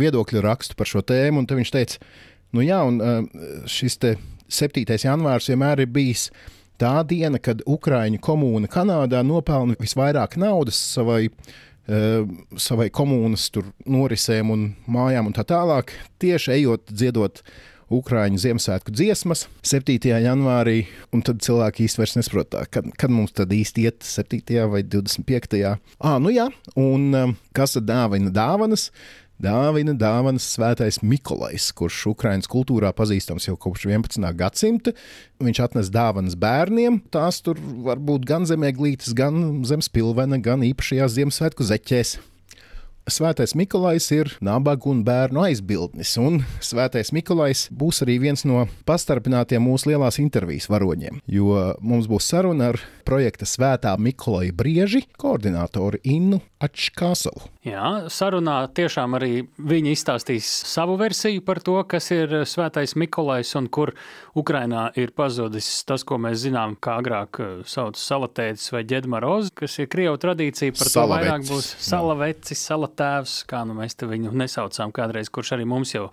viedokļu 0.00 0.40
rakstu 0.46 0.78
par 0.78 0.88
šo 0.88 1.02
tēmu, 1.04 1.42
un 1.42 1.58
viņš 1.58 1.72
teica, 1.74 2.00
nu 2.56 2.64
jā, 2.64 2.80
un 2.88 3.00
uh, 3.04 3.42
šis 3.68 3.98
7. 4.00 4.86
janvārs 5.04 5.50
vienmēr 5.52 5.84
ir 5.84 5.92
bijis 5.92 6.30
tā 6.80 6.94
diena, 7.04 7.38
kad 7.42 7.60
Ukrāņu 7.68 8.22
komūna 8.24 8.70
Kanādā 8.72 9.20
nopelna 9.26 9.76
visvairāk 9.80 10.38
naudas 10.40 10.80
savai 10.80 11.26
uh, 11.28 12.24
savai 12.56 12.88
komunas 12.94 13.48
norisēm 13.84 14.52
un 14.54 14.68
mājām 14.90 15.30
un 15.30 15.36
tā 15.36 15.44
tālāk, 15.48 15.92
tieši 16.22 16.56
ejot, 16.58 16.88
dziedot 16.92 17.42
Ukrāņu 17.90 18.38
Ziemassvētku 18.38 18.92
dziesmas 18.94 19.48
7. 19.66 19.96
janvārī, 20.22 20.84
un 21.10 21.24
tad 21.26 21.40
cilvēki 21.42 21.88
īsti 21.88 21.98
vairs 21.98 22.14
nesaprot, 22.20 22.54
kad, 22.70 22.86
kad 22.94 23.10
mums 23.10 23.34
tad 23.34 23.50
īsti 23.50 23.88
iet 23.88 24.06
7. 24.06 24.44
vai 24.70 24.84
25. 24.86 25.58
Ah, 25.98 26.20
nu 26.22 26.30
jā, 26.30 26.46
un 26.78 27.10
um, 27.10 27.34
kas 27.56 27.74
tad 27.74 27.88
dāvina 27.90 28.30
dāvanas? 28.30 28.92
Dāvina 29.40 29.94
dāvanas 29.96 30.44
svētais 30.52 31.00
Mikolais, 31.00 31.70
kurš 31.72 32.10
Ukraiņas 32.12 32.46
kultūrā 32.52 32.92
pazīstams 32.94 33.48
jau 33.48 33.56
kopš 33.58 33.88
11. 33.88 34.26
gadsimta. 34.36 34.92
Viņš 35.40 35.62
atnes 35.64 35.90
dāvanas 35.90 36.36
bērniem. 36.38 37.00
Tās 37.10 37.40
tur 37.42 37.58
var 37.86 37.98
būt 37.98 38.28
gan 38.28 38.44
zemēglītes, 38.46 39.16
gan 39.16 39.64
zemespilvena, 39.64 40.38
gan 40.44 40.62
īpašajās 40.68 41.16
Ziemassvētku 41.16 41.66
zeķēs. 41.72 42.18
Svētais 43.10 43.56
Mikolais 43.58 44.06
ir 44.14 44.30
nabaga 44.44 44.88
un 44.90 45.02
bērnu 45.06 45.42
aizbildnis, 45.48 46.14
un 46.20 46.40
Svētais 46.64 47.12
Mikolais 47.16 47.66
būs 47.74 48.02
arī 48.06 48.18
viens 48.22 48.46
no 48.48 48.66
pastarpinātiem 48.88 49.64
mūsu 49.66 49.90
lielās 49.90 50.20
intervijas 50.22 50.70
varoņiem, 50.70 51.20
jo 51.26 51.74
mums 51.82 52.08
būs 52.10 52.30
saruna 52.32 52.70
ar 52.72 52.80
projekta 53.10 53.48
Svētā 53.48 53.96
Mikolaja 53.98 54.54
brieži 54.54 55.02
koordinātoru 55.18 55.98
Innu 56.06 56.40
Ačkāsalu. 56.62 57.48
Jā, 57.64 58.06
sarunā 58.12 58.62
tiešām 58.76 59.16
arī 59.18 59.42
viņi 59.58 59.94
izstāstīs 59.96 60.48
savu 60.68 60.94
versiju 61.00 61.42
par 61.44 61.58
to, 61.64 61.74
kas 61.88 62.10
ir 62.14 62.32
Svētais 62.48 62.94
Mikolais 63.00 63.50
un 63.58 63.66
kur 63.72 63.94
Ukrainā 64.38 64.86
ir 65.00 65.10
pazudis 65.16 65.68
tas, 65.88 66.04
ko 66.06 66.20
mēs 66.22 66.44
zinām, 66.44 66.76
kā 66.80 66.98
agrāk 67.00 67.40
eh, 67.42 67.50
sauc 67.68 67.98
salatētis 67.98 68.70
vai 68.74 68.84
ģedmaroz, 68.88 69.50
kas 69.58 69.78
ir 69.82 69.90
Krievu 69.90 70.20
tradīcija, 70.20 70.76
par 70.76 70.92
Salavecis. 70.92 70.94
to 70.94 71.16
vairāk 71.16 71.48
būs 71.50 71.70
salavecis, 71.90 72.64
salatēvs, 73.00 73.42
kā 73.48 73.64
nu 73.66 73.76
mēs 73.78 73.96
te 73.96 74.08
viņu 74.08 74.32
nesaucām 74.36 74.92
kādreiz, 74.92 75.30
kurš 75.30 75.56
arī 75.56 75.68
mums 75.68 75.94
jau 75.94 76.10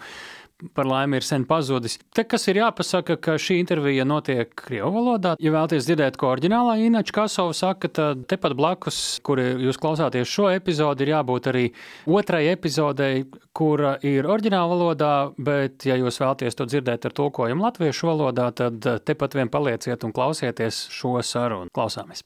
par 0.73 0.87
laimi 0.89 1.19
ir 1.19 1.21
sen 1.21 1.43
pazudis. 1.45 1.99
Te 2.17 2.23
kas 2.25 2.47
ir 2.49 2.57
jāpasaka, 2.57 3.19
ka 3.21 3.35
šī 3.37 3.59
intervija 3.61 4.07
notiek 4.09 4.55
Krievu 4.57 4.89
valodā. 4.89 5.35
Ja 5.37 5.51
vēlaties 5.53 5.85
dzirdēt, 5.85 6.17
ko 6.17 6.31
oriģinālā 6.31 6.79
Inača 6.81 7.13
Kasova 7.13 7.53
saka, 7.53 7.91
tad 7.93 8.23
tepat 8.31 8.55
blakus, 8.57 9.19
kur 9.21 9.37
jūs 9.37 9.77
klausāties 9.77 10.25
šo 10.25 10.49
epizodi, 10.49 11.05
ir 11.05 11.13
jābūt 11.13 11.51
arī 11.53 11.63
otrai 12.09 12.47
epizodei, 12.55 13.27
kura 13.53 13.99
ir 14.01 14.25
oriģināla 14.25 14.73
valodā, 14.73 15.13
bet 15.37 15.85
ja 15.85 15.99
jūs 16.01 16.17
vēlaties 16.23 16.57
to 16.57 16.65
dzirdēt 16.65 17.05
ar 17.05 17.17
tulkojumu 17.21 17.69
latviešu 17.69 18.09
valodā, 18.09 18.49
tad 18.57 18.81
tepat 19.05 19.37
vien 19.37 19.53
palieciet 19.53 20.09
un 20.09 20.17
klausieties 20.17 20.87
šo 20.89 21.19
sarunu. 21.21 21.69
Klausāmies! 21.69 22.25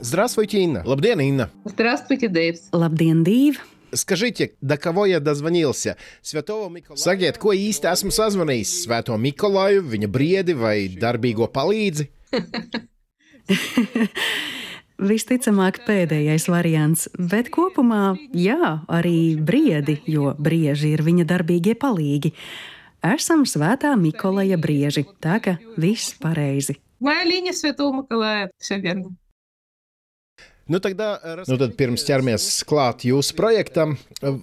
Здравствуйте, 0.00 0.58
Инна. 0.58 0.82
Labdien, 0.84 1.20
Инна. 1.22 1.50
Здравствуйте, 1.64 2.28
Дэйвс. 2.28 2.70
Labdien, 2.72 3.24
Dīva! 3.24 3.58
Скажите, 3.94 4.52
до 4.60 4.76
кого 4.76 5.06
я 5.06 5.20
дозвонился? 5.20 5.96
Святого 6.20 6.68
Mikolaju. 6.68 6.98
Sakiet, 6.98 7.38
ko 7.38 7.54
īsti 7.54 7.86
esmu 7.86 8.10
sazvanījis? 8.10 8.84
Svēto 8.84 9.16
Mikolaju, 9.16 9.84
viņa 9.86 10.08
briedi 10.10 10.54
vai 10.58 10.88
darbīgo 10.90 11.46
palīdzi? 11.46 12.08
Visticamāk, 14.98 15.80
pēdējais 15.86 16.46
variants, 16.50 17.08
bet 17.18 17.50
kopumā 17.54 18.14
jā, 18.34 18.80
arī 18.86 19.34
briedi, 19.38 19.98
jo 20.06 20.34
brieži 20.38 20.94
ir 20.94 21.02
viņa 21.06 21.26
darbīgie 21.26 21.74
palīgi. 21.74 22.34
Esam 23.04 23.42
svētā 23.44 23.92
Mikolaja 24.00 24.56
brieži, 24.56 25.04
tā 25.20 25.40
ka 25.42 25.58
viss 25.76 26.14
pareizi. 26.18 26.80
Моя 27.00 27.24
линия 27.24 27.52
Святого 27.52 28.02
Николая. 28.02 28.50
Все 28.58 28.78
верно. 28.78 29.16
Nu, 30.68 30.78
тогда, 30.80 31.18
nu, 31.44 31.58
tad 31.60 31.74
pirms 31.76 32.06
ķeramies 32.08 32.46
klāt 32.64 33.04
jūsu 33.04 33.34
projektam, 33.36 33.98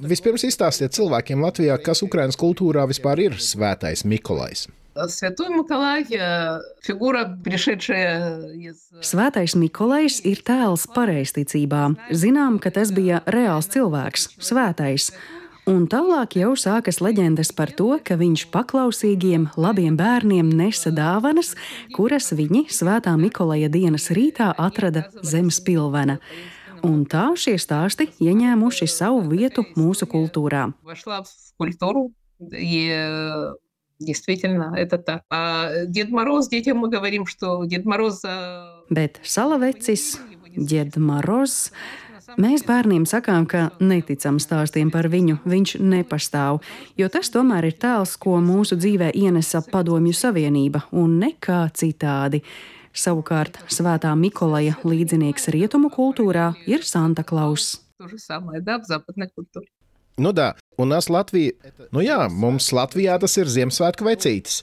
vispirms 0.05 0.45
izstāstiet 0.45 0.93
cilvēkiem 0.93 1.41
Latvijā, 1.41 1.79
kas 1.81 2.03
Ukraiņas 2.05 2.37
kultūrā 2.37 2.85
vispār 2.91 3.23
ir 3.23 3.39
svētais 3.41 4.05
Mikolais. 4.05 4.67
Святой 5.07 5.49
Николай 5.49 6.05
э, – 6.11 6.83
фигура, 6.83 7.37
пришедшая 7.43 8.51
из... 8.51 8.91
Svētais 9.01 9.55
Mikolais 9.55 10.19
ir 10.27 10.43
tēls 10.43 10.83
pareizticībā. 10.91 11.95
Zinām, 12.11 12.59
ka 12.59 12.73
tas 12.75 12.91
bija 12.91 13.23
reāls 13.25 13.71
cilvēks, 13.71 14.35
svētais. 14.43 15.13
Un 15.69 15.85
tālāk 15.85 16.39
jau 16.39 16.55
sākas 16.57 16.97
leģendas 17.05 17.51
par 17.53 17.69
to, 17.77 17.93
ka 18.01 18.17
viņš 18.17 18.47
paklausīgiem, 18.51 19.51
labiem 19.61 19.93
bērniem 19.95 20.49
nesa 20.49 20.89
dāvanas, 20.89 21.53
kuras 21.93 22.31
viņi 22.33 22.65
svētā 22.73 23.13
Mikolaja 23.13 23.69
dienas 23.69 24.09
rītā 24.09 24.49
atrada 24.57 25.05
zem 25.21 25.51
spilvena. 25.53 26.17
Un 26.81 27.05
tā 27.05 27.27
šie 27.37 27.59
stāsti 27.61 28.09
ieņēmuši 28.17 28.89
savu 28.89 29.21
vietu 29.29 29.67
mūsu 29.77 30.09
kultūrā. 30.09 30.73
Вошла 30.81 31.21
в 31.21 31.29
культуру, 31.57 32.11
и 32.39 32.89
э, 32.89 33.53
действительно 33.99 34.73
это 34.75 34.97
так. 34.97 35.21
А 35.29 35.85
Дед 35.85 36.09
Мороз, 36.09 36.49
детям 36.49 36.79
мы 36.79 36.89
говорим, 36.89 37.27
что 37.27 37.63
Дед 37.65 37.85
Мороз... 37.85 38.23
э, 38.25 38.81
Bet 38.89 39.21
salavecis, 39.23 40.17
ģedmaros, 40.57 41.71
Mēs 42.36 42.66
bērniem 42.68 43.06
sakām, 43.08 43.46
ka 43.48 43.70
neticam 43.80 44.36
stāstiem 44.36 44.90
par 44.92 45.06
viņu, 45.08 45.38
viņš 45.48 45.78
nepastāv, 45.80 46.58
jo 47.00 47.06
tas 47.08 47.30
tomēr 47.32 47.70
ir 47.70 47.78
tēls, 47.80 48.12
ko 48.20 48.34
mūsu 48.44 48.76
dzīvē 48.76 49.08
ienesa 49.16 49.62
Padomju 49.64 50.12
Savienība 50.12 50.82
un 50.92 51.14
nekā 51.22 51.62
citādi. 51.72 52.42
Savukārt 52.92 53.56
svētā 53.72 54.12
Mikolaja 54.20 54.76
līdzinieks 54.84 55.48
rietumu 55.56 55.88
kultūrā 55.92 56.50
ir 56.68 56.84
Santa 56.84 57.24
Klaus. 57.24 57.78
Tur 57.96 58.12
samai 58.20 58.60
dabzā 58.60 59.00
pat 59.00 59.16
nekur 59.16 59.48
tur. 59.48 59.64
Nu 60.20 60.36
да, 60.36 60.52
Un 60.76 60.92
es 60.92 61.08
Latviju, 61.08 61.54
nu 61.94 62.02
jā, 62.04 62.18
mums 62.28 62.68
Latvijā 62.76 63.16
tas 63.22 63.32
ir 63.40 63.48
Ziemassvētku 63.48 64.04
vecītis. 64.04 64.58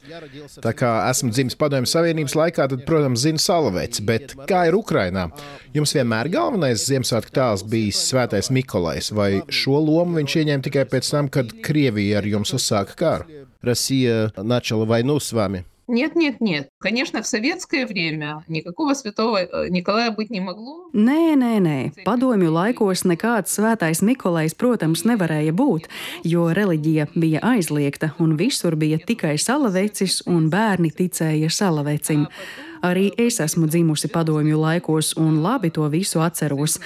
Tā 0.62 0.74
kā 0.78 0.92
esmu 1.10 1.32
dzimis 1.34 1.58
Padomju 1.58 1.90
Savienības 1.90 2.36
laikā, 2.38 2.68
tad, 2.70 2.86
protams, 2.86 3.24
zinu 3.26 3.42
salavēts, 3.42 4.04
bet 4.06 4.36
kā 4.50 4.68
ir 4.70 4.78
Ukrainā? 4.78 5.26
Jums 5.74 5.96
vienmēr 5.98 6.30
galvenais 6.34 6.86
Ziemassvētku 6.86 7.34
tēls 7.34 7.66
bija 7.70 7.98
Svētais 7.98 8.52
Mikolais, 8.54 9.10
vai 9.16 9.42
šo 9.50 9.82
lomu 9.82 10.22
viņš 10.22 10.38
ieņēma 10.44 10.68
tikai 10.70 10.86
pēc 10.94 11.12
tam, 11.16 11.34
kad 11.34 11.54
Krievija 11.66 12.22
ar 12.22 12.30
jums 12.30 12.54
uzsāka 12.54 12.98
karu? 13.00 13.44
Rasija 13.66 14.30
načala 14.44 14.86
vai 14.86 15.02
nu 15.08 15.18
svami? 15.24 15.66
Нет, 15.89 16.17
нет, 16.17 16.43
нет. 16.43 16.69
Конечно, 16.81 17.23
в 17.23 17.27
советское 17.27 17.87
время 17.87 18.45
никакого 18.47 18.93
святого 18.93 19.39
э, 19.39 19.69
Николая 19.71 20.11
быть 20.11 20.29
не 20.29 20.39
могло. 20.39 20.91
Nē, 20.93 21.33
nē, 21.33 21.55
nē. 21.65 22.05
Padomju 22.05 22.53
laikos 22.53 23.07
nekāds 23.09 23.57
svētais 23.57 24.05
Nikolais, 24.05 24.53
protams, 24.53 25.07
nevarēja 25.09 25.57
būt, 25.57 25.89
jo 26.29 26.51
reliģija 26.53 27.09
bija 27.17 27.41
aizliegta 27.41 28.13
un 28.21 28.37
visur 28.37 28.77
bija 28.77 29.01
tikai 29.01 29.39
salavecis 29.41 30.21
un 30.29 30.51
bērni 30.53 30.93
ticēja 30.93 31.49
salavecim. 31.49 32.29
Arī 32.85 33.09
es 33.17 33.41
esmu 33.41 33.67
dzimusi 33.67 34.13
padomju 34.13 34.61
laikos 34.61 35.15
un 35.17 35.41
labi 35.41 35.73
to 35.73 35.89
visu 35.89 36.21
atceros. 36.21 36.77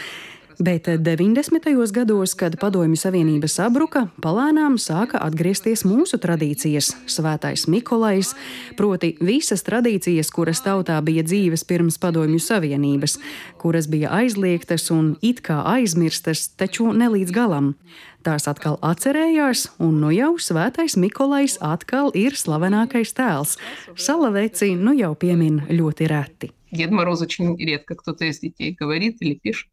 Bet 0.59 0.87
90. 0.87 1.93
gados, 1.93 2.35
kad 2.35 2.55
Padomju 2.61 2.97
Savienība 2.97 3.49
sabruka, 3.49 4.05
palēnām 4.23 4.77
sāka 4.79 5.19
atgriezties 5.25 5.83
mūsu 5.83 6.21
tradīcijas - 6.23 7.15
Svētais 7.15 7.65
Mikolais, 7.67 8.35
proti 8.77 9.17
visas 9.21 9.65
tradīcijas, 9.67 10.31
kuras 10.31 10.61
tautā 10.61 11.01
bija 11.03 11.25
dzīves 11.25 11.65
pirms 11.65 11.99
Padomju 11.99 12.39
Savienības, 12.39 13.19
kuras 13.59 13.89
bija 13.89 14.11
aizliegtas 14.11 14.91
un 14.91 15.17
it 15.23 15.43
kā 15.43 15.65
aizmirstas, 15.65 16.49
taču 16.57 16.93
ne 16.93 17.09
līdz 17.09 17.33
galam. 17.33 17.75
Tās 18.23 18.47
atkal 18.47 18.79
atcerējās, 18.83 19.69
un 19.81 20.01
nu 20.01 20.11
jau 20.11 20.37
Svētais 20.39 20.97
Mikolais 20.97 21.59
atkal 21.61 22.13
ir 22.15 22.33
slavenākais 22.33 23.13
tēls. 23.13 23.59
Salaveci 23.97 24.77
nu 24.77 24.93
jau 24.93 25.15
piemin 25.15 25.67
ļoti 25.69 26.07
reti. 26.07 26.53
Дед 26.73 26.91
Мороз 26.91 27.21
очень 27.21 27.57
редко 27.59 27.95
кто-то 27.95 28.25
из 28.25 28.39
детей 28.39 28.77
говорит 28.79 29.17
или 29.21 29.35
пишет. 29.35 29.69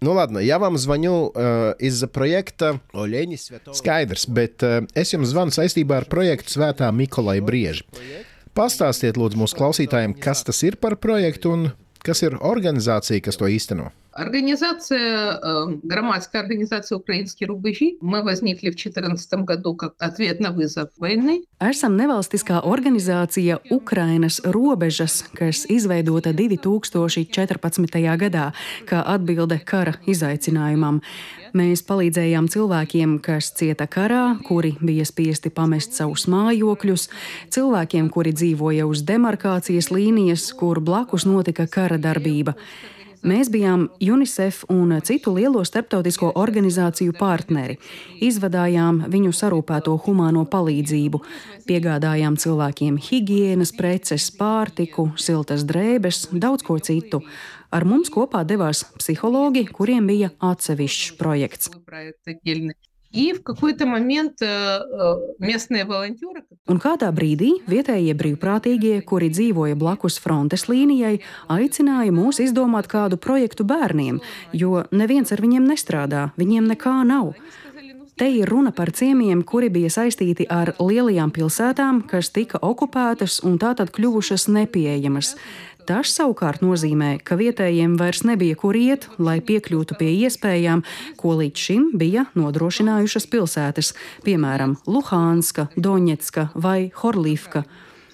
Nu, 0.00 0.12
ладно, 0.12 0.38
я 0.38 0.58
вам 0.58 0.76
звоню 0.76 1.32
uh, 1.34 1.74
из-за 1.78 2.06
проекта 2.06 2.80
Олени 2.92 3.36
Святого. 3.36 3.74
Skaidrs, 3.74 4.28
bet 4.28 4.60
uh, 4.60 4.84
es 4.94 5.14
jums 5.14 5.32
zvanu 5.32 5.54
saistībā 5.56 6.02
ar 6.02 6.04
projektu 6.04 6.52
Svētā 6.52 6.90
Mikolai 6.92 7.40
Brieži. 7.40 7.86
Pastāstiet, 8.56 9.16
lūdzu, 9.16 9.40
mūsu 9.40 9.56
klausītājiem, 9.56 10.14
kas 10.20 10.44
tas 10.44 10.60
ir 10.64 10.76
par 10.76 10.98
projektu 11.00 11.52
un 11.52 11.66
kas 12.06 12.22
ir 12.22 12.38
organizācija, 12.40 13.20
kas 13.20 13.36
to 13.40 13.48
īsteno. 13.50 13.90
Организация, 14.16 15.38
э, 15.42 15.78
громадская 15.82 16.40
организация 16.40 16.96
«Украинские 16.96 17.48
рубежи». 17.48 17.96
Мы 18.00 18.22
возникли 18.22 18.70
в 18.70 18.76
2014 18.76 19.44
году 19.44 19.74
как 19.74 19.92
ответ 19.98 20.40
на 20.40 20.52
вызов 20.52 20.88
войны. 20.96 21.44
Esam 21.60 21.96
nevalstiskā 22.00 22.62
organizācija 22.64 23.58
Ukrainas 23.70 24.40
robežas, 24.42 25.22
kas 25.34 25.66
izveidota 25.68 26.32
2014. 26.32 28.16
gadā, 28.16 28.54
kā 28.88 29.02
atbilde 29.04 29.60
kara 29.60 29.96
izaicinājumam. 30.06 31.02
Mēs 31.57 31.81
palīdzējām 31.83 32.45
cilvēkiem, 32.51 33.17
kas 33.23 33.49
cieta 33.59 33.83
karā, 33.91 34.37
kuri 34.47 34.71
bija 34.79 35.03
spiesti 35.07 35.51
pamest 35.51 35.97
savus 35.97 36.23
mājokļus, 36.31 37.09
cilvēkiem, 37.51 38.07
kuri 38.13 38.31
dzīvoja 38.31 38.87
uz 38.87 39.03
demarkācijas 39.03 39.91
līnijas, 39.91 40.47
kur 40.55 40.79
blakus 40.79 41.27
notika 41.27 41.67
kara 41.67 41.99
darbība. 41.99 42.55
Mēs 43.21 43.51
bijām 43.53 43.83
UNICEF 44.01 44.63
un 44.73 44.95
citu 45.05 45.35
lielo 45.35 45.61
starptautisko 45.65 46.31
organizāciju 46.41 47.13
partneri. 47.19 47.77
Izvadājām 48.17 49.03
viņu 49.13 49.33
sarūpēto 49.37 49.93
humāno 50.07 50.41
palīdzību, 50.49 51.21
piegādājām 51.69 52.39
cilvēkiem 52.41 52.97
higiēnas 52.97 53.75
preces, 53.77 54.31
pārtiku, 54.33 55.11
siltas 55.21 55.67
drēbes, 55.69 56.31
daudz 56.33 56.65
ko 56.65 56.79
citu. 56.81 57.21
Ar 57.71 57.85
mums 57.85 58.09
kopā 58.09 58.41
devās 58.43 58.87
psihologi, 58.97 59.67
kuriem 59.69 60.09
bija 60.09 60.33
atsevišķs 60.41 61.13
projekts. 61.21 61.69
И 63.12 63.32
в 63.32 63.42
какой-то 63.42 63.86
момент 63.86 64.40
местные 65.38 65.84
волонтеры... 65.84 66.44
Un 66.68 66.80
kādā 66.82 67.08
brīdī 67.14 67.62
vietējie 67.70 68.12
brīvprātīgie, 68.18 68.98
kuri 69.06 69.30
dzīvoja 69.30 69.76
blakus 69.78 70.18
frontes 70.20 70.66
līnijai, 70.68 71.20
aicināja 71.48 72.12
mūs 72.12 72.42
izdomāt 72.42 72.90
kādu 72.90 73.16
projektu 73.16 73.64
bērniem, 73.64 74.18
jo 74.52 74.82
neviens 74.90 75.32
ar 75.32 75.40
viņiem 75.40 75.64
nestrādā, 75.70 76.32
viņiem 76.36 76.66
nekā 76.74 76.96
nav. 77.06 77.32
Te 78.16 78.28
ir 78.32 78.48
runa 78.48 78.72
par 78.72 78.90
ciemiemiem, 78.96 79.42
kuri 79.44 79.68
bija 79.68 79.92
saistīti 79.92 80.46
ar 80.48 80.74
lielajām 80.80 81.30
pilsētām, 81.36 82.02
kas 82.08 82.32
tika 82.32 82.58
okupētas 82.64 83.42
un 83.44 83.58
tātad 83.60 83.92
kļuvušas 83.92 84.48
nepieejamas. 84.50 85.36
Tas 85.89 86.13
savukārt 86.13 86.61
nozīmē, 86.61 87.15
ka 87.25 87.37
vietējiem 87.39 87.97
vairs 87.99 88.21
nebija 88.27 88.57
kur 88.59 88.77
iet, 88.77 89.07
lai 89.17 89.39
piekļūtu 89.41 89.97
pie 89.99 90.11
iespējām, 90.27 90.83
ko 91.17 91.37
līdz 91.39 91.67
šim 91.67 91.87
bija 91.97 92.27
nodrošinājušas 92.37 93.29
pilsētas, 93.31 93.93
piemēram, 94.25 94.77
Luhānska, 94.85 95.71
Doņetska 95.77 96.51
vai 96.55 96.91
Horlīvka. 97.01 97.65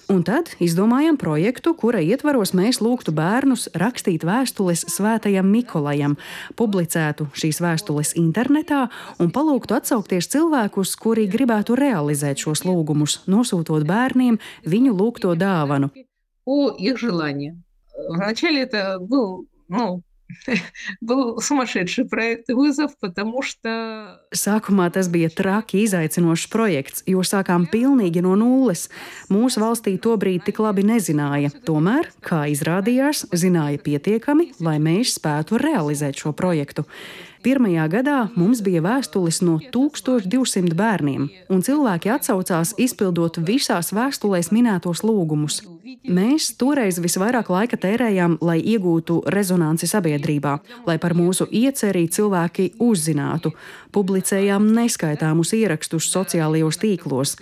Un 0.08 0.22
tad 0.24 0.54
izdomājām 0.64 1.18
projektu, 1.20 1.74
kura 1.76 2.00
ietvaros 2.00 2.54
mēs 2.56 2.80
lūgtu 2.80 3.12
bērnus 3.12 3.68
rakstīt 3.76 4.24
vēstules 4.24 4.86
Svētajam 4.94 5.50
Mikolajam, 5.52 6.16
publicētu 6.56 7.28
šīs 7.36 7.60
vēstules 7.60 8.16
internetā 8.16 8.86
un 9.20 9.36
palūgtu 9.36 9.76
atsaukties 9.82 10.32
cilvēkus, 10.32 10.96
kuri 10.96 11.28
gribētu 11.28 11.76
realizēt 11.76 12.40
šos 12.40 12.64
lūgumus, 12.64 13.26
nosūtot 13.28 13.84
bērniem 13.84 14.40
viņu 14.64 14.96
lūgto 14.96 15.36
dāvanu 15.36 15.92
по 16.47 16.71
их 16.71 16.99
желаниям. 16.99 17.65
Вначале 18.09 18.62
это 18.62 18.99
был, 19.01 19.47
ну, 19.69 20.03
был 21.01 21.38
sumaišīgs 21.41 22.09
projekta 22.09 22.55
вызов, 22.55 22.97
потому 23.01 23.43
что... 23.43 24.21
Sākumā 24.33 24.91
tas 24.93 25.09
bija 25.09 25.29
traki 25.29 25.83
izaicinošs 25.85 26.49
projekts, 26.53 27.03
jo 27.07 27.23
sākām 27.27 27.67
pilnīgi 27.71 28.23
no 28.25 28.35
nulles. 28.38 28.88
Mūsu 29.33 29.62
valstī 29.62 29.97
tobrīd 29.99 30.45
tik 30.47 30.62
labi 30.62 30.85
nezināja. 30.87 31.53
Tomēr, 31.67 32.11
kā 32.25 32.47
izrādījās, 32.53 33.27
zināja 33.33 33.81
pietiekami, 33.83 34.53
lai 34.61 34.79
mēs 34.83 35.19
spētu 35.19 35.61
realizēt 35.62 36.25
šo 36.25 36.35
projektu. 36.37 36.87
Pirmajā 37.45 37.86
gadā 37.91 38.17
mums 38.36 38.63
bija 38.65 38.82
vēstules 38.86 39.41
no 39.45 39.58
1200 39.73 40.73
bērniem, 40.78 41.28
un 41.54 41.63
cilvēki 41.65 42.12
atsaucās 42.15 42.73
izpildot 42.82 43.38
visās 43.45 43.93
vēstulēs 43.93 44.50
minētos 44.56 45.04
lūgumus. 45.06 45.62
Mēs 46.08 46.50
toreiz 46.60 46.97
visvairāk 47.04 47.50
laika 47.52 47.78
tērējām, 47.80 48.38
lai 48.41 48.58
iegūtu 48.60 49.21
rezonanci 49.34 49.89
sabiedrībā, 49.89 50.58
lai 50.88 50.97
par 51.04 51.15
mūsu 51.17 51.47
ieceri 51.52 52.08
cilvēki 52.12 52.73
uzzinātu. 52.84 53.54
Publicējām 53.95 54.69
neskaitāmus 54.76 55.54
ierakstus 55.58 56.10
sociālajos 56.12 56.82
tīklos. 56.82 57.38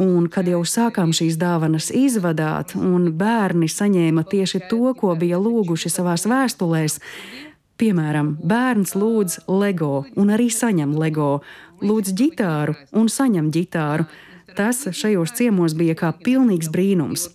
Un, 0.00 0.30
kad 0.32 0.48
jau 0.48 0.62
sākām 0.64 1.12
šīs 1.12 1.36
dāvanas 1.36 1.90
izvadāt, 1.92 2.72
un 2.72 3.10
bērni 3.20 3.68
saņēma 3.68 4.24
tieši 4.32 4.62
to, 4.70 4.94
ko 4.96 5.12
bija 5.20 5.36
lūguši 5.36 5.92
savās 5.92 6.24
vēstulēs, 6.30 6.96
Piemēram, 7.80 8.34
bērns 8.44 8.90
lūdz 8.92 9.46
LEGO 9.48 10.02
un 10.20 10.32
arī 10.34 10.50
saņem 10.52 10.90
LEGO, 11.00 11.38
lūdz 11.80 12.12
ģitāru 12.12 12.74
un 12.92 13.08
saņem 13.08 13.48
ģitāru. 13.54 14.04
Tas 14.50 14.82
šajos 14.98 15.32
ciemos 15.38 15.72
bija 15.78 15.94
kā 15.96 16.10
pilnīgs 16.12 16.68
brīnums. 16.74 17.28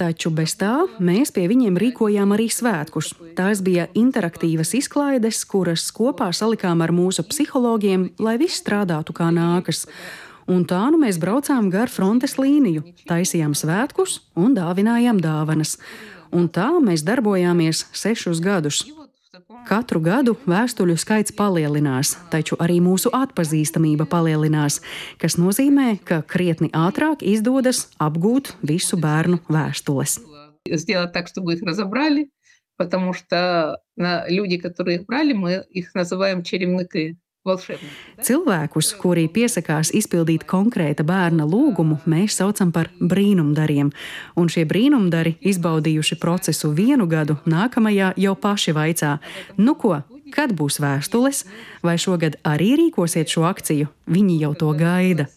Taču 0.00 0.32
bez 0.34 0.56
tā 0.58 0.72
mēs 0.98 1.30
pie 1.36 1.46
viņiem 1.52 1.78
rīkojām 1.78 2.34
arī 2.34 2.48
svētkus. 2.50 3.12
Tās 3.38 3.62
bija 3.62 3.86
interaktīvas 3.94 4.72
izklaides, 4.80 5.44
kuras 5.46 5.86
kopā 5.94 6.32
salikām 6.34 6.82
ar 6.82 6.90
mūsu 6.96 7.22
psihologiem, 7.28 8.08
lai 8.18 8.38
viss 8.42 8.58
strādātu 8.64 9.14
kā 9.14 9.28
nākas. 9.36 9.84
Un 10.50 10.64
tā 10.66 10.80
nu 10.90 10.98
mēs 10.98 11.20
braucām 11.22 11.68
gar 11.70 11.92
frontes 11.92 12.40
līniju, 12.40 12.82
taisījām 13.06 13.54
svētkus 13.54 14.24
un 14.34 14.56
dāvinājām 14.56 15.20
dāvanas 15.22 15.76
un 16.31 16.49
tā 16.49 16.69
mēs 16.83 17.03
darbojāmies 17.05 17.85
sešus 17.95 18.41
gadus. 18.43 18.83
Katru 19.67 19.99
gadu 19.99 20.35
vēstuļu 20.47 20.95
skaits 20.99 21.33
palielinās, 21.35 22.13
taču 22.31 22.55
arī 22.61 22.77
mūsu 22.83 23.11
atpazīstamība 23.15 24.07
palielinās, 24.07 24.79
kas 25.19 25.35
nozīmē, 25.41 25.97
ka 26.07 26.21
krietni 26.23 26.69
ātrāk 26.71 27.23
izdodas 27.25 27.85
apgūt 27.99 28.53
visu 28.63 28.99
bērnu 29.01 29.41
vēstules. 29.49 30.19
Сделать 30.65 31.11
так, 31.13 31.27
чтобы 31.27 31.53
их 31.53 31.63
разобрали, 31.63 32.29
потому 32.77 33.13
что 33.13 33.79
люди, 33.97 34.57
которые 34.57 34.99
их 34.99 35.05
брали, 35.05 35.33
мы 35.33 35.63
их 35.69 35.93
называем 35.95 36.43
черемныки. 36.43 37.17
Cilvēkus, 38.20 38.90
kuri 39.00 39.22
piesakās 39.32 39.94
izpildīt 39.96 40.42
konkrēta 40.44 41.06
bērna 41.08 41.46
lūgumu, 41.48 41.96
mēs 42.04 42.36
saucam 42.36 42.68
par 42.74 42.90
brīnumdariem. 43.00 43.88
Un 44.36 44.52
šie 44.52 44.66
brīnumdari, 44.68 45.38
izbaudījuši 45.40 46.20
procesu 46.20 46.74
vienu 46.76 47.08
gadu, 47.08 47.38
nākamajā 47.48 48.12
jau 48.20 48.36
paši 48.36 48.76
vaicā: 48.76 49.16
Nu 49.56 49.72
ko, 49.72 50.02
kad 50.36 50.52
būs 50.52 50.82
vēstules, 50.84 51.46
vai 51.80 51.96
šogad 51.96 52.36
arī 52.44 52.74
rīkosiet 52.84 53.32
šo 53.32 53.48
akciju? 53.48 53.88
Viņi 54.04 54.40
jau 54.44 54.52
to 54.60 54.76
gaida. 54.76 55.30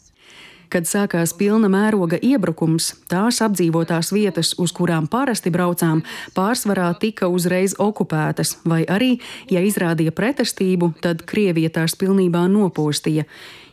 Kad 0.73 0.85
sākās 0.85 1.33
pilna 1.33 1.71
mēroga 1.73 2.19
iebrukums, 2.21 2.91
tās 3.09 3.39
apdzīvotās 3.41 4.11
vietas, 4.13 4.51
uz 4.61 4.75
kurām 4.77 5.07
parasti 5.09 5.49
braucām, 5.49 6.03
pārsvarā 6.37 6.91
tika 7.01 7.31
uzreiz 7.33 7.73
okupētas, 7.81 8.59
vai 8.69 8.83
arī, 8.85 9.15
ja 9.49 9.63
izrādīja 9.65 10.13
pretestību, 10.13 10.93
tad 11.01 11.25
Krievija 11.29 11.73
tās 11.81 11.97
pilnībā 11.97 12.45
nopostīja. 12.53 13.25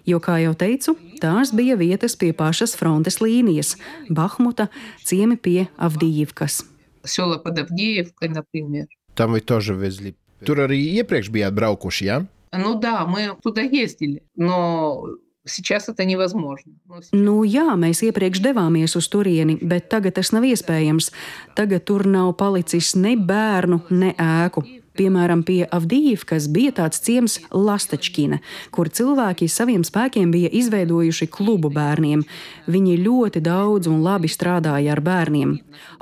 Jo, 0.07 0.21
kā 0.23 0.37
jau 0.39 0.53
teicu, 0.55 0.95
tās 1.19 1.51
bija 1.51 1.75
vietas 1.75 2.15
pie 2.15 2.31
pašas 2.31 2.77
frontes 2.79 3.19
līnijas - 3.19 4.17
Bahmuta, 4.17 4.69
ciemi 5.03 5.35
pie 5.35 5.67
Avdijivkas. 5.77 6.63
Села 7.03 7.37
под 7.37 7.59
Авдеевкой, 7.59 8.29
например. 8.29 8.87
Tam 9.15 9.31
вы 9.31 9.41
тоже 9.41 9.73
везли. 9.73 10.15
Tur 10.45 10.59
arī 10.59 10.79
iepriekš 10.99 11.31
bijāt 11.31 11.53
braukuši, 11.55 12.05
jā? 12.05 12.19
Ja? 12.19 12.27
Ну 12.57 12.79
да, 12.79 13.05
мы 13.05 13.35
туда 13.43 13.61
ездили, 13.61 14.23
но 14.35 15.03
Сейчас 15.47 15.87
это 15.89 16.05
невозможно. 16.05 16.73
Nu, 17.13 17.43
jā, 17.45 17.67
mēs 17.77 18.01
iepriekš 18.01 18.41
devāmies 18.41 18.95
uz 18.97 19.05
turieni, 19.13 19.59
bet 19.61 19.91
tagad 19.93 20.17
tas 20.17 20.31
nav 20.33 20.47
iespējams. 20.47 21.11
Tagad 21.53 21.85
tur 21.85 22.07
nav 22.09 22.31
palicis 22.39 22.95
ne 22.97 23.13
bērnu, 23.13 23.83
ne 23.93 24.15
ēku. 24.17 24.65
Piemēram, 24.98 25.44
pie 25.46 25.62
Avdijivkas 25.70 26.48
bija 26.50 26.72
tāds 26.74 26.98
ciems 27.00 27.38
Lastačkina, 27.54 28.40
kur 28.74 28.88
cilvēki 28.90 29.46
saviem 29.46 29.84
spēkiem 29.86 30.32
bija 30.34 30.50
izveidojuši 30.50 31.28
klubu 31.30 31.70
bērniem. 31.70 32.24
Viņi 32.66 32.96
ļoti 32.98 33.38
daudz 33.40 33.86
un 33.86 34.02
labi 34.02 34.26
strādāja 34.28 34.96
ar 34.96 35.00
bērniem. 35.06 35.52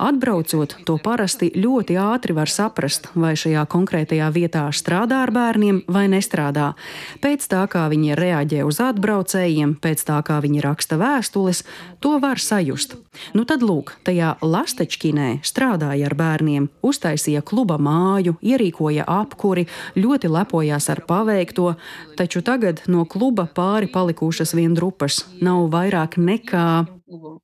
Atbraucot, 0.01 0.73
to 0.89 0.97
parasti 1.03 1.51
ļoti 1.53 1.99
ātri 2.01 2.33
var 2.35 2.49
saprast, 2.49 3.11
vai 3.13 3.35
šajā 3.37 3.67
konkrētajā 3.69 4.31
vietā 4.33 4.65
strādā 4.73 5.21
ar 5.27 5.31
bērniem 5.37 5.83
vai 5.87 6.07
nestrādā. 6.09 6.73
Pēc 7.21 7.45
tā, 7.51 7.61
kā 7.69 7.85
viņi 7.93 8.17
reaģē 8.17 8.65
uz 8.65 8.81
atbraucējiem, 8.83 9.77
pēc 9.85 10.03
tā, 10.09 10.17
kā 10.25 10.41
viņi 10.41 10.65
raksta 10.65 10.97
vēstules, 10.97 11.61
to 12.01 12.17
var 12.19 12.41
sajust. 12.41 12.97
Nu 13.37 13.45
tad 13.45 13.61
lūk, 13.61 13.93
tajā 14.07 14.33
Lastačkinē 14.41 15.43
strādāja 15.45 16.09
ar 16.09 16.17
bērniem, 16.17 16.67
uztaisīja 16.81 17.45
kluba 17.45 17.77
māju, 17.77 18.39
ierīkoja 18.41 18.78
rīkoja 18.78 19.04
apkuri, 19.08 19.66
ļoti 19.96 20.30
lepojās 20.30 20.88
ar 20.92 21.02
paveikto, 21.08 21.74
taču 22.18 22.42
tagad 22.46 22.82
no 22.86 23.04
kluba 23.04 23.46
pāri 23.46 23.90
palikušas 23.90 24.54
vien 24.54 24.74
drupas. 24.74 25.24
Nav 25.40 25.68
vairāk 25.74 26.18
nekā. 26.18 26.86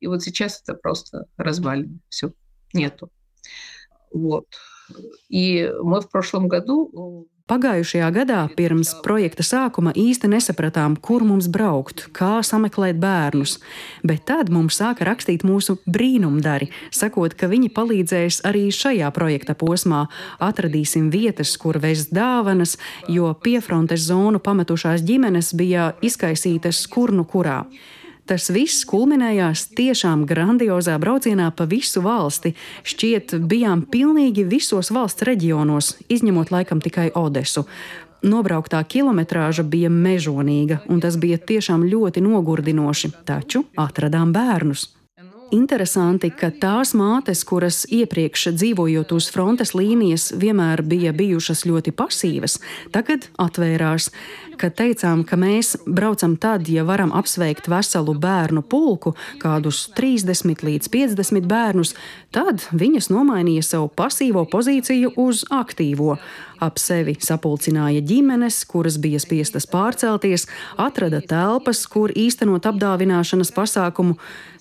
И 0.00 0.06
вот 0.06 0.22
сейчас 0.22 0.62
это 0.62 0.74
просто 0.74 1.26
развалено. 1.36 1.98
Все, 2.08 2.32
нету. 2.72 3.10
Вот. 4.12 4.46
И 5.28 5.70
мы 5.82 6.00
в 6.00 6.08
прошлом 6.10 6.48
году 6.48 7.28
Pagājušajā 7.45 8.08
gadā, 8.10 8.39
pirms 8.58 8.95
projekta 9.05 9.43
sākuma, 9.45 9.91
īsti 9.93 10.31
nesapratām, 10.31 10.95
kur 10.97 11.21
mums 11.21 11.45
braukt, 11.45 12.08
kā 12.10 12.39
sameklēt 12.41 12.97
bērnus. 12.97 13.60
Bet 14.01 14.23
tad 14.25 14.49
mums 14.49 14.79
sāka 14.79 15.05
rakstīt 15.05 15.45
mūsu 15.45 15.75
brīnumdari, 15.86 16.71
sakot, 16.89 17.36
ka 17.38 17.45
viņi 17.51 17.69
palīdzēs 17.75 18.39
arī 18.49 18.63
šajā 18.73 19.12
projekta 19.13 19.53
posmā. 19.53 20.08
Atradīsim 20.41 21.12
vietas, 21.13 21.53
kur 21.62 21.77
vest 21.84 22.10
dāvanas, 22.17 22.79
jo 23.13 23.29
piefrontes 23.38 24.08
zonu 24.10 24.41
pametušās 24.41 25.05
ģimenes 25.05 25.53
bija 25.53 25.91
izkaisītas 26.01 26.81
kur 26.89 27.13
nu 27.13 27.29
kurā. 27.29 27.60
Tas 28.25 28.47
viss 28.49 28.88
kulminējās 28.89 29.67
tiešām 29.77 30.23
grandiozā 30.25 30.95
braucienā 30.97 31.51
pa 31.53 31.67
visu 31.69 32.01
valsti. 32.01 32.55
Šķiet, 32.81 33.35
bijām 33.45 33.83
pilnīgi 33.85 34.47
visos 34.49 34.89
valsts 34.89 35.27
reģionos, 35.29 35.91
izņemot 36.09 36.49
laikam 36.49 36.81
tikai 36.81 37.11
Odesu. 37.13 37.67
Nobrauktā 38.25 38.81
kilometrāža 38.89 39.61
bija 39.69 39.91
mežonīga, 39.93 40.79
un 40.89 41.03
tas 41.05 41.19
bija 41.21 41.38
tiešām 41.38 41.85
ļoti 41.85 42.25
nogurdinoši, 42.25 43.13
taču 43.29 43.67
atradām 43.77 44.33
bērnus. 44.33 44.88
Interesanti, 45.53 46.31
ka 46.34 46.47
tās 46.49 46.95
mātes, 46.97 47.43
kuras 47.45 47.84
iepriekš 47.93 48.47
dzīvojot 48.58 49.12
uz 49.13 49.27
frontes 49.29 49.75
līnijas, 49.77 50.31
vienmēr 50.41 50.81
bija 50.81 51.12
bijušas 51.13 51.67
ļoti 51.69 51.93
pasīvas, 51.93 52.58
tagad 52.95 53.27
atvērās. 53.38 54.10
Kad 54.58 54.73
teicām, 54.79 55.21
ka 55.27 55.38
mēs 55.38 55.75
braucam 55.86 56.34
tad, 56.41 56.69
ja 56.71 56.86
varam 56.88 57.12
apsveikt 57.13 57.67
veselu 57.69 58.15
bērnu 58.17 58.63
pulku, 58.65 59.13
kādus 59.41 59.84
30 59.97 60.63
līdz 60.65 60.89
50 60.89 61.45
bērnus, 61.51 61.93
tad 62.34 62.65
viņas 62.73 63.12
nomainīja 63.13 63.67
savu 63.67 63.91
pasīvo 63.93 64.47
pozīciju 64.49 65.13
uz 65.19 65.43
aktīvo. 65.53 66.15
Ap 66.63 66.79
sevi 66.79 67.17
sapulcināja 67.19 68.01
ģimenes, 68.08 68.63
kuras 68.65 68.95
bija 69.03 69.19
spiestas 69.19 69.67
pārcelties, 69.67 70.47
atrada 70.79 71.19
telpas, 71.21 71.84
kur 71.91 72.15
īstenot 72.15 72.65
apdāvināšanas 72.71 73.51
pasākumu. 73.53 74.15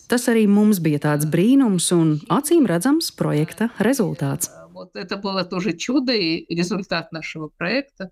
Tas 0.09 0.25
arī 0.31 0.47
mums 0.49 0.79
bija 0.81 0.99
tāds 0.99 1.27
brīnums 1.29 1.91
un 1.93 2.17
acīm 2.29 2.65
redzams 2.69 3.11
projekta 3.15 3.69
rezultāts. 3.79 4.49
Вот 4.73 4.95
это 4.95 5.17
было 5.17 5.43
тоже 5.43 5.73
чудо 5.73 6.13
и 6.13 6.45
результат 6.53 7.11
нашего 7.11 7.49
проекта 7.57 8.11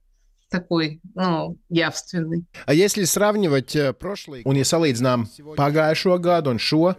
такой, 0.49 1.01
ну, 1.15 1.57
явственный. 1.69 2.45
А 2.65 2.73
если 2.73 3.03
сравнивать 3.03 3.75
прошлый, 3.99 4.43
un 4.45 4.55
ja 4.55 4.63
salīdzinām 4.63 5.25
pagājušo 5.57 6.17
gadu 6.19 6.51
un 6.51 6.59
šo, 6.59 6.95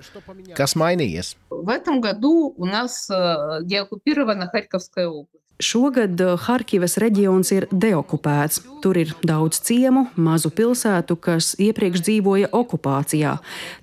kas 0.57 0.77
mainījies? 0.77 1.37
В 1.51 1.69
этом 1.69 2.01
году 2.01 2.53
у 2.57 2.64
нас 2.64 3.09
деоккупирована 3.09 4.49
Харьковская 4.49 5.09
область. 5.09 5.42
Šogad 5.62 6.22
eh, 6.22 6.34
Harkivas 6.39 6.98
reģions 7.02 7.52
ir 7.54 7.68
deokupēts. 7.70 8.63
Tur 8.82 8.98
ir 8.98 9.13
daudz 9.24 9.62
ciemu, 9.63 10.08
mazu 10.16 10.50
pilsētu, 10.54 11.16
kas 11.22 11.54
iepriekš 11.62 12.02
dzīvoja 12.08 12.50
okupācijā. 12.52 13.38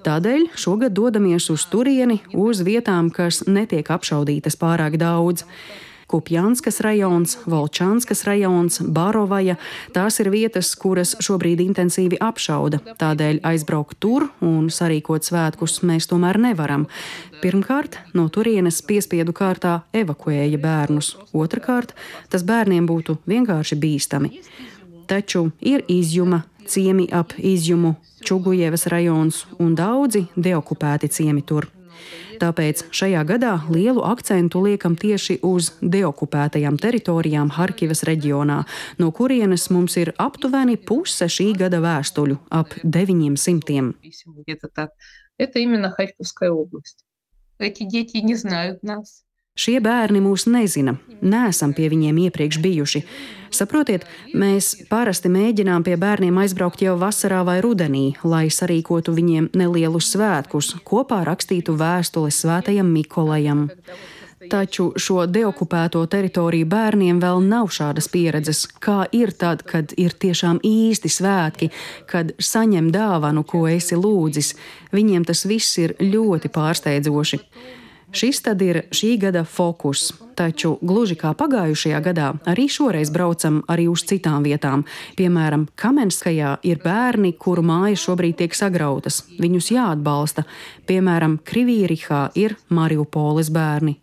Tādēļ 0.04 0.48
šogad 0.58 0.96
dodamies 0.96 1.46
uz 1.54 1.64
turieni, 1.70 2.18
uz 2.34 2.64
vietām, 2.66 3.12
kas 3.14 3.44
netiek 3.46 3.86
apšaudītas 3.86 4.58
pārāk 4.60 4.98
daudz. 5.00 5.46
Kupjanskas 6.10 6.80
rajons, 6.80 7.36
Volčanskas 7.46 8.24
rajons, 8.26 8.80
Bārovaja. 8.82 9.54
Tās 9.94 10.18
ir 10.18 10.32
vietas, 10.34 10.72
kuras 10.74 11.12
šobrīd 11.22 11.62
intensīvi 11.62 12.18
apšauda. 12.18 12.80
Tādēļ 12.98 13.38
aizbraukt 13.46 14.00
tur 14.02 14.26
un 14.42 14.66
sarīkot 14.74 15.28
svētkus 15.28 15.84
mēs 15.86 16.10
tomēr 16.10 16.40
nevaram. 16.42 16.88
Pirmkārt, 17.44 18.00
no 18.18 18.26
turienes 18.26 18.82
piespiedu 18.82 19.30
kārtā 19.30 19.84
evakuēja 19.94 20.58
bērnus. 20.58 21.14
Otrakārt, 21.30 21.94
tas 22.26 22.42
bērniem 22.42 22.90
būtu 22.90 23.20
vienkārši 23.30 23.78
bīstami. 23.78 24.34
Taču 25.06 25.52
ir 25.62 25.86
izjuma, 25.86 26.42
ciemi 26.66 27.06
ap 27.14 27.38
izjumu, 27.38 27.94
Čugujevas 28.20 28.90
rajons 28.90 29.44
un 29.62 29.76
daudzi 29.78 30.26
deokupēti 30.36 31.08
ciemi 31.08 31.46
tur. 31.46 31.70
Tāpēc 32.39 32.83
šajā 32.95 33.21
gadā 33.27 33.53
lielu 33.71 34.03
akcentu 34.03 34.61
liekam 34.65 34.97
tieši 34.99 35.39
uz 35.47 35.71
deokupētajām 35.81 36.77
teritorijām 36.81 37.51
Harkivas 37.55 38.03
reģionā, 38.07 38.61
no 38.99 39.11
kurienes 39.15 39.69
mums 39.71 39.95
ir 40.01 40.11
aptuveni 40.19 40.75
puse 40.77 41.29
šī 41.31 41.53
gada 41.57 41.79
vēstuļu - 41.83 42.59
ap 42.59 42.75
900. 42.83 43.93
Это 45.37 45.59
именно 45.59 45.91
Харьковская 45.91 46.51
область. 46.51 47.05
Эти 47.59 47.83
дети 47.83 48.17
не 48.17 48.35
знают 48.35 48.83
нас. 48.83 49.25
Šie 49.60 49.76
bērni 49.84 50.22
mūs 50.24 50.46
nezina, 50.48 50.94
neesam 51.20 51.74
pie 51.76 51.90
viņiem 51.92 52.16
iepriekš 52.22 52.58
bijuši. 52.64 53.00
Saprotiet, 53.52 54.06
mēs 54.32 54.70
parasti 54.88 55.28
mēģinām 55.32 55.84
pie 55.84 55.98
bērniem 56.00 56.38
aizbraukt 56.40 56.80
jau 56.80 56.94
vasarā 56.96 57.42
vai 57.44 57.58
rudenī, 57.60 58.14
lai 58.24 58.46
sarīkotu 58.48 59.12
viņiem 59.12 59.50
nelielus 59.60 60.08
svētkus, 60.14 60.70
kopā 60.86 61.18
rakstītu 61.28 61.74
vēstules 61.76 62.38
svētajam 62.40 62.88
Mikolajam. 62.94 63.66
Taču 64.48 64.86
šo 64.96 65.26
deokupēto 65.28 66.06
teritoriju 66.08 66.70
bērniem 66.70 67.20
vēl 67.20 67.42
nav 67.44 67.68
šādas 67.76 68.08
pieredzes, 68.08 68.62
kā 68.80 69.02
ir 69.12 69.34
tad, 69.36 69.66
kad 69.68 69.92
ir 70.00 70.16
tiešām 70.24 70.62
īsti 70.64 71.12
svētki, 71.12 71.68
kad 72.08 72.32
saņem 72.40 72.88
dāvanu, 72.94 73.44
ko 73.44 73.66
esi 73.68 74.00
lūdzis. 74.00 74.54
Viņiem 74.96 75.28
tas 75.28 75.44
viss 75.44 75.76
ir 75.84 75.98
ļoti 76.00 76.48
pārsteidzoši. 76.56 77.42
Šis 78.12 78.42
tad 78.42 78.62
ir 78.62 78.82
šī 78.90 79.14
gada 79.22 79.44
fokus. 79.44 80.10
Taču 80.34 80.78
gluži 80.80 81.18
kā 81.20 81.34
pagājušajā 81.36 81.98
gadā, 82.00 82.30
arī 82.48 82.64
šoreiz 82.70 83.10
braucam 83.12 83.58
arī 83.68 83.86
uz 83.90 84.06
citām 84.08 84.46
vietām. 84.46 84.86
Piemēram, 85.18 85.66
Kamenskajā 85.76 86.54
ir 86.64 86.80
bērni, 86.80 87.34
kuru 87.36 87.62
mājas 87.66 88.06
šobrīd 88.06 88.38
tiek 88.40 88.56
sagrautas. 88.56 89.20
Viņus 89.36 89.68
jāatbalsta. 89.74 90.46
Piemēram, 90.88 91.36
Krivīrihā 91.44 92.30
ir 92.40 92.56
Mariupoles 92.72 93.52
bērni. 93.52 93.98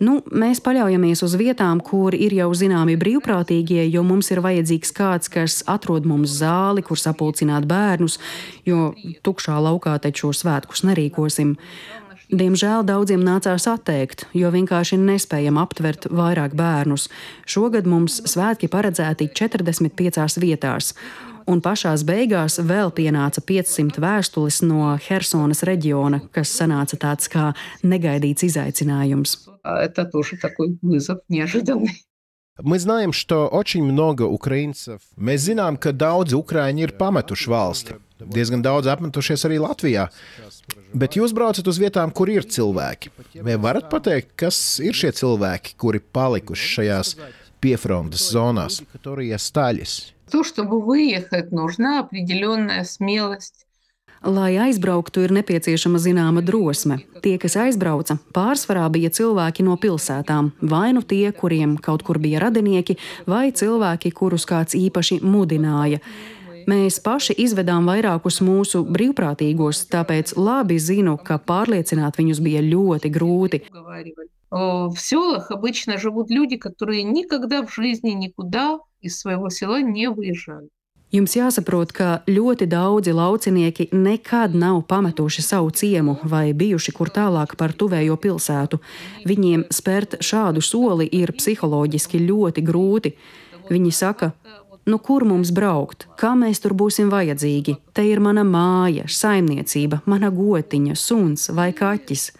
Nu, 0.00 0.18
mēs 0.32 0.62
paļaujamies 0.64 1.22
uz 1.24 1.36
vietām, 1.40 1.80
kur 1.84 2.14
ir 2.16 2.34
jau 2.36 2.48
zināmi 2.56 2.96
brīvprātīgie, 3.00 3.82
jo 3.88 4.02
mums 4.06 4.30
ir 4.32 4.42
vajadzīgs 4.44 4.92
kāds, 4.96 5.30
kas 5.32 5.60
atrod 5.68 6.08
mums 6.08 6.34
zāli, 6.40 6.84
kur 6.86 7.00
sapulcināt 7.00 7.68
bērnus, 7.68 8.18
jo 8.68 8.90
tukšā 9.26 9.60
laukā 9.68 9.96
taču 10.04 10.32
svētkus 10.36 10.84
nerīkosim. 10.88 11.56
Diemžēl 12.31 12.85
daudziem 12.87 13.23
nācās 13.25 13.65
atteikt, 13.67 14.23
jo 14.31 14.47
vienkārši 14.53 14.95
nespējam 15.01 15.57
aptvert 15.59 16.07
vairāk 16.07 16.55
bērnus. 16.55 17.09
Šogad 17.43 17.89
mums 17.89 18.21
svētki 18.31 18.69
paredzēti 18.71 19.27
45 19.35 20.39
vietās. 20.39 20.93
Un 21.51 21.59
pašās 21.59 22.05
beigās 22.07 22.59
vēl 22.63 22.93
pienāca 22.95 23.41
500 23.43 23.99
vēstules 23.99 24.61
no 24.63 24.93
Helsonas 25.09 25.65
reģiona, 25.67 26.21
kas 26.31 26.53
sanāca 26.55 26.99
tāds 27.01 27.27
kā 27.31 27.51
negaidīts 27.83 28.45
izaicinājums. 28.47 29.35
Это 29.63 30.05
тоже 30.05 30.37
такой 30.37 30.77
вызов 30.81 31.19
неожиданный. 31.27 32.05
Мы 32.63 32.79
знаем, 32.79 33.11
что 33.11 33.47
очень 33.47 33.83
много 33.83 34.23
украинцев. 34.23 35.01
Mēs 35.17 35.47
zinām, 35.49 35.77
ka 35.77 35.91
daudzi 35.91 36.35
ukraiņi 36.35 36.83
ir 36.83 36.93
pametuši 36.99 37.49
valsti. 37.49 37.95
Diezgan 38.21 38.61
daudz 38.61 38.87
apmetušies 38.91 39.45
arī 39.47 39.57
Latvijā. 39.57 40.09
Bet 40.93 41.15
jūs 41.15 41.33
braucat 41.35 41.67
uz 41.67 41.79
vietām, 41.79 42.11
kur 42.11 42.29
ir 42.31 42.47
cilvēki. 42.47 43.11
Vai 43.43 43.57
varat 43.59 43.87
pateikt, 43.91 44.33
kas 44.39 44.57
ir 44.83 44.97
šie 44.97 45.13
cilvēki, 45.15 45.75
kuri 45.79 46.01
palikuši 46.03 46.71
šajās 46.75 47.15
piefrontes 47.63 48.27
zonās? 48.33 48.81
То, 50.31 50.45
чтобы 50.45 50.79
выехать, 50.79 51.51
нужна 51.51 51.99
определенная 51.99 52.85
смелость. 52.85 53.65
Lai 54.21 54.53
aizbrauktu, 54.53 55.23
ir 55.25 55.31
nepieciešama 55.33 55.97
zināma 55.97 56.43
drosme. 56.45 56.99
Tie, 57.25 57.39
kas 57.41 57.55
aizbrauca, 57.57 58.19
pārsvarā 58.35 58.83
bija 58.93 59.09
cilvēki 59.09 59.65
no 59.65 59.73
pilsētām, 59.81 60.51
vai 60.61 60.91
nu 60.93 61.01
tie, 61.01 61.31
kuriem 61.33 61.73
kaut 61.81 62.05
kur 62.05 62.19
bija 62.21 62.43
radinieki, 62.43 62.99
vai 63.25 63.49
cilvēki, 63.49 64.13
kurus 64.13 64.45
kāds 64.45 64.77
īpaši 64.77 65.23
mudināja. 65.25 66.03
Mēs 66.69 66.99
paši 67.03 67.35
izvedām 67.41 67.87
vairākus 67.89 68.41
mūsu 68.45 68.83
brīvprātīgos, 68.85 69.85
tāpēc 69.91 70.35
labi 70.37 70.77
zinu, 70.79 71.17
ka 71.17 71.39
pārliecināt 71.41 72.19
viņus 72.21 72.43
bija 72.43 72.61
ļoti 72.65 73.09
grūti. 73.13 73.63
В 74.51 74.97
селах 74.97 75.49
обычно 75.49 75.97
живут 75.97 76.29
люди, 76.29 76.57
которые 76.57 77.03
никогда 77.03 77.65
в 77.65 77.73
жизни 77.73 78.11
никуда 78.11 78.79
из 79.01 79.17
своего 79.17 79.49
села 79.49 79.81
не 79.81 80.09
выезжали. 80.09 80.67
Jums 81.11 81.33
jāsaprot, 81.35 81.89
ka 81.91 82.21
ļoti 82.23 82.69
daudzi 82.71 83.11
laucinieki 83.11 83.89
nekad 83.91 84.53
nav 84.55 84.77
pametuši 84.87 85.43
savu 85.43 85.73
ciemu 85.75 86.13
vai 86.23 86.53
bijuši 86.55 86.93
kur 86.95 87.11
tālāk 87.11 87.57
par 87.59 87.73
tuvējo 87.75 88.15
pilsētu. 88.15 88.79
Viņiem 89.27 89.65
spērt 89.75 90.21
šādu 90.23 90.63
soli 90.63 91.09
ir 91.11 91.33
psiholoģiski 91.35 92.23
ļoti 92.29 92.63
grūti. 92.63 93.11
Viņi 93.67 93.91
saka, 93.91 94.31
nu 94.85 94.97
kur 94.97 95.25
mums 95.27 95.51
braukt, 95.53 96.07
kā 96.19 96.33
mēs 96.37 96.61
tur 96.63 96.73
būsim 96.77 97.11
vajadzīgi? 97.13 97.77
Te 97.93 98.05
ir 98.07 98.21
mana 98.23 98.43
māja, 98.47 99.05
saimniecība, 99.07 100.01
mana 100.09 100.31
gotiņa, 100.33 100.97
suns 100.97 101.49
vai 101.55 101.71
kaķis 101.77 102.31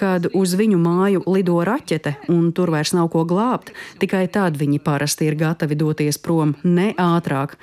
kad 0.00 0.28
uz 0.38 0.54
viņu 0.56 0.78
māju 0.80 1.22
lido 1.28 1.58
raķete 1.66 2.14
un 2.32 2.50
tur 2.56 2.70
vairs 2.72 2.94
nav 2.96 3.10
ko 3.12 3.24
glābt, 3.28 3.72
tikai 4.00 4.26
tad 4.32 4.56
viņi 4.60 4.78
parasti 4.84 5.26
ir 5.28 5.36
gatavi 5.40 5.76
doties 5.76 6.20
prom 6.22 6.54
ne 6.64 6.92
ātrāk. 6.94 7.56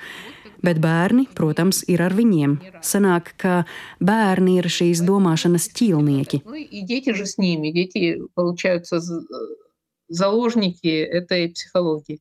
Bet 0.62 0.80
bērni, 0.82 1.28
protams, 1.38 1.84
ir 1.86 2.02
ar 2.02 2.14
viņiem. 2.18 2.56
Sanāk, 2.82 3.30
ka 3.38 3.62
bērni 4.02 4.56
ir 4.58 4.66
šīs 4.66 5.04
domāšanas 5.06 5.70
ķīlnieki. 5.78 6.42
Заложники 10.10 10.88
этой 10.88 11.50
психологии. 11.52 12.18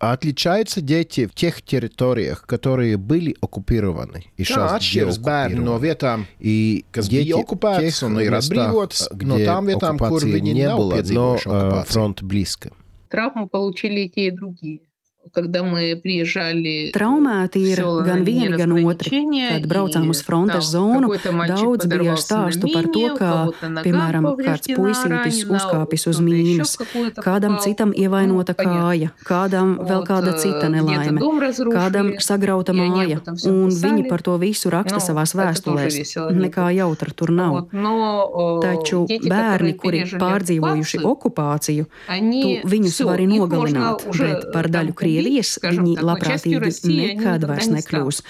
А 0.00 0.12
отличаются 0.12 0.80
дети 0.80 1.26
в 1.26 1.34
тех 1.34 1.60
территориях, 1.62 2.46
которые 2.46 2.96
были 2.96 3.34
оккупированы 3.40 4.26
и 4.36 4.44
сейчас 4.44 4.82
деоккупированы. 4.82 5.78
Vietām, 5.78 6.24
и 6.38 6.84
дети 6.92 7.32
тех, 7.32 8.08
но 8.08 8.20
и 8.20 8.28
растах, 8.28 8.74
где 9.12 9.44
там, 9.44 9.68
оккупации 9.68 10.38
там, 10.38 10.42
не 10.42 10.68
было, 10.74 11.02
но 11.10 11.38
э, 11.44 11.84
фронт 11.86 12.22
близко. 12.22 12.72
Травму 13.08 13.48
получили 13.48 14.02
и 14.02 14.08
те, 14.08 14.26
и 14.28 14.30
другие. 14.30 14.80
Traumēti 16.94 17.60
ir 17.72 17.82
gan 18.06 18.22
vieni, 18.26 18.56
gan 18.58 18.72
otri. 18.78 19.22
Kad 19.48 19.66
braucām 19.70 20.08
uz 20.12 20.22
frontes 20.24 20.70
zonu, 20.72 21.10
daudz 21.48 21.86
bija 21.90 22.14
stāstu 22.20 22.70
par 22.72 22.88
to, 22.94 23.04
kā, 23.18 23.32
piemēram, 23.84 24.26
kāds 24.40 24.70
puisītis 24.72 25.42
uzkāpis 25.48 26.06
uz 26.10 26.20
mīnas, 26.24 26.76
kādam 27.22 27.58
citam 27.62 27.92
ievainota 27.92 28.54
kāja, 28.58 29.10
kādam 29.28 29.76
vēl 29.78 30.02
kāda 30.08 30.34
cita 30.40 30.68
nelaime, 30.72 31.20
kādam 31.72 32.12
sagrauta 32.22 32.72
māja, 32.76 33.20
un 33.48 33.68
viņi 33.72 34.08
par 34.08 34.22
to 34.26 34.36
visu 34.40 34.70
raksta 34.72 35.00
savās 35.02 35.34
vēstulēs. 35.38 36.14
Nekā 36.38 36.70
jautra 36.76 37.10
tur 37.14 37.30
nav. 37.34 37.68
Taču 38.62 39.04
bērni, 39.28 39.74
kuri 39.78 40.04
pārdzīvojuši 40.18 41.02
okupāciju, 41.04 41.86
tu 42.08 42.48
viņus 42.68 43.00
vari 43.08 43.26
nogalināt, 43.30 44.06
bet 44.18 44.48
par 44.52 44.68
daļu 44.70 44.92
Krievijas 44.98 45.17
Krievijas 45.18 45.58
viņi 45.62 45.96
labprātīgi 46.02 46.72
nekad 46.98 47.44
vairs 47.48 47.68
nekļūs, 47.72 48.20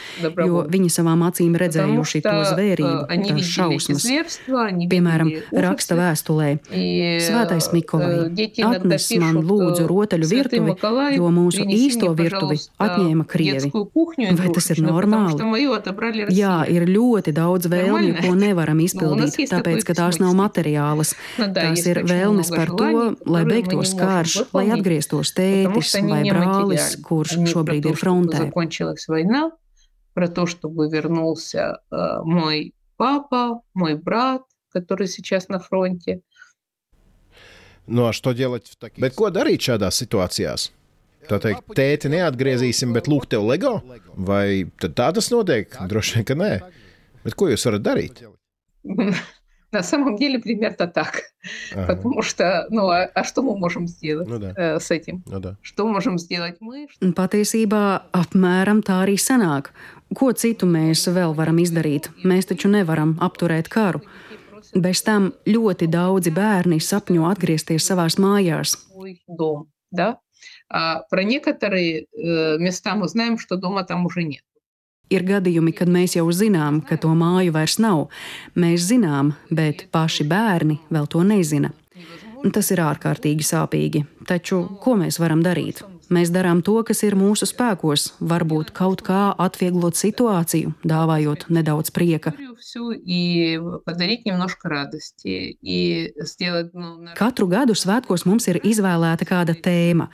jo 0.44 0.62
viņi 0.70 0.90
savām 0.92 1.24
acīm 1.26 1.56
redzējuši 1.60 2.22
to 2.24 2.34
zvērību, 2.52 3.42
šausmas. 3.48 4.06
Piemēram, 4.90 5.32
raksta 5.52 5.98
vēstulē: 5.98 6.50
Svētais 7.24 7.70
Mikolai, 7.74 8.48
atnes 8.68 9.08
man 9.20 9.40
lūdzu 9.44 9.86
rotaļu 9.90 10.30
virtuvi, 10.30 10.76
jo 11.16 11.32
mūsu 11.34 11.66
īsto 11.66 12.12
virtuvi 12.18 12.58
atņēma 12.78 13.28
Krievi. 13.28 13.72
Vai 14.38 14.52
tas 14.54 14.70
ir 14.74 14.82
normāli? 14.84 15.38
Jā, 16.34 16.56
ir 16.70 16.88
ļoti 16.88 17.34
daudz 17.36 17.68
vēlmju, 17.70 18.16
ko 18.22 18.34
nevaram 18.38 18.82
izpildīt, 18.86 19.48
tāpēc, 19.50 19.84
ka 19.86 19.96
tās 19.98 20.20
nav 20.22 20.34
materiālas. 20.38 21.14
Tās 21.38 21.84
ir 21.88 22.02
vēlmes 22.08 22.52
par 22.54 22.72
to, 22.78 22.90
lai 23.28 23.44
beigtos 23.48 23.94
karš, 23.98 24.40
lai 24.56 24.68
atgrieztos 24.74 25.34
tētis 25.36 25.94
vai 26.08 26.22
brālis 26.28 26.77
Борис, 26.77 26.95
kurš 27.03 27.37
šobrīd 27.51 27.89
ir 27.91 27.99
frontē. 27.99 28.49
Про 30.13 30.27
то, 30.27 30.45
чтобы 30.45 30.89
вернулся 30.89 31.81
э, 31.89 32.21
мой 32.23 32.75
папа, 32.97 33.61
мой 33.73 33.95
брат, 33.95 34.43
который 34.69 35.07
сейчас 35.07 35.49
на 35.49 35.59
фронте. 35.59 36.21
Nu, 37.87 38.07
no, 38.07 38.13
что 38.13 38.31
делать 38.31 38.67
в 38.67 38.75
таких... 38.77 39.03
Bet 39.03 39.15
ko 39.15 39.29
darīt 39.29 39.65
šādās 39.65 39.97
situācijās? 39.99 40.69
Tā 41.27 41.39
teikt, 41.39 41.65
tēti 41.75 42.11
neatgriezīsim, 42.11 42.93
bet 42.95 43.09
lūk, 43.11 43.27
tev 43.31 43.43
LEGO? 43.47 43.81
Vai 44.15 44.69
tad 44.79 44.95
tā 44.95 45.09
tas 45.15 45.29
notiek? 45.33 45.71
Droši 45.89 46.19
vien, 46.19 46.27
ka 46.27 46.37
nē. 46.39 46.51
Bet 47.25 47.35
ko 47.39 47.49
jūs 47.51 47.65
varat 47.67 47.83
darīt? 47.83 48.23
На 49.73 49.81
самом 49.81 50.15
деле 50.17 50.39
примерно 50.39 50.87
так. 50.87 51.23
Ага. 51.75 51.95
Потому 51.95 52.21
что, 52.21 52.67
ну, 52.69 52.89
а, 52.89 53.09
а 53.13 53.23
что 53.23 53.41
мы 53.41 53.57
можем 53.57 53.87
сделать 53.87 54.27
ну, 54.27 54.37
да. 54.37 54.53
э, 54.55 54.79
с 54.79 54.91
этим? 54.91 55.23
Nu, 55.25 55.39
да. 55.39 55.57
Что 55.61 55.87
можем 55.87 56.19
сделать 56.19 56.61
мы? 56.61 56.87
Patiesībā 57.01 58.05
apmēram 58.13 58.83
tā 58.85 59.01
arī 59.01 59.17
sanāk. 59.17 59.73
Ko 60.13 60.29
citu 60.31 60.69
mēs 60.69 61.09
vēl 61.09 61.33
varam 61.33 61.57
izdarīt? 61.57 62.11
Mēs 62.23 62.45
taču 62.45 62.69
nevaram 62.69 63.17
apturēt 63.19 63.67
karu. 63.67 64.03
Bez 64.77 65.01
tam 65.01 65.33
ļoti 65.49 65.89
daudzi 65.89 66.29
bērni 66.29 66.77
sapņo 66.79 67.25
atgriezties 67.33 67.83
savās 67.89 68.19
mājās. 68.21 68.77
Дом, 69.27 69.71
да? 69.91 70.19
А 70.69 71.01
про 71.09 71.23
некоторые 71.23 72.05
э, 72.05 72.57
места 72.59 72.95
мы 72.95 73.07
знаем, 73.07 73.37
что 73.39 73.57
дома 73.57 73.83
там 73.83 74.05
уже 74.05 74.23
нет. 74.23 74.43
Ir 75.08 75.24
gadījumi, 75.24 75.72
kad 75.72 75.88
mēs 75.88 76.18
jau 76.18 76.26
zinām, 76.36 76.82
ka 76.84 76.98
to 77.00 77.14
māju 77.16 77.54
vairs 77.54 77.78
nav. 77.80 78.08
Mēs 78.58 78.88
zinām, 78.90 79.32
bet 79.48 79.86
paši 79.94 80.26
bērni 80.28 80.80
vēl 80.92 81.08
to 81.08 81.24
nezina. 81.24 81.72
Tas 82.54 82.68
ir 82.70 82.82
ārkārtīgi 82.84 83.46
sāpīgi. 83.46 84.04
Taču 84.28 84.62
ko 84.82 84.98
mēs 85.00 85.18
varam 85.18 85.40
darīt? 85.42 85.80
Mēs 86.08 86.30
darām 86.32 86.62
to, 86.64 86.78
kas 86.88 87.02
ir 87.04 87.12
mūsu 87.20 87.44
spēkos, 87.48 88.14
varbūt 88.24 88.70
kaut 88.76 89.02
kā 89.04 89.28
atvieglot 89.44 89.98
situāciju, 89.98 90.72
dāvājot 90.88 91.44
nedaudz 91.52 91.92
prieka. 91.92 92.32
Katru 97.18 97.48
gadu 97.52 97.76
svētkos 97.76 98.24
mums 98.24 98.48
ir 98.48 98.60
izvēlēta 98.64 99.28
kāda 99.28 99.56
tēma. 99.68 100.08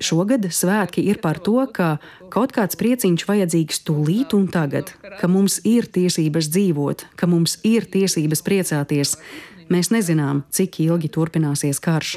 Šogad 0.00 0.48
svētki 0.48 1.04
ir 1.12 1.20
par 1.22 1.38
to, 1.44 1.60
ka 1.76 1.98
kaut 2.32 2.54
kāds 2.56 2.78
prieciņš 2.80 3.26
vajadzīgs 3.28 3.84
tūlīt 3.84 4.32
un 4.34 4.48
tagad, 4.48 4.94
ka 5.20 5.28
mums 5.28 5.60
ir 5.68 5.90
tiesības 5.92 6.48
dzīvot, 6.56 7.04
ka 7.20 7.28
mums 7.28 7.58
ir 7.68 7.84
tiesības 7.92 8.42
priecāties. 8.46 9.18
Mēs 9.68 9.92
nezinām, 9.92 10.42
cik 10.52 10.80
ilgi 10.88 11.12
turpināsies 11.12 11.80
karš. 11.84 12.16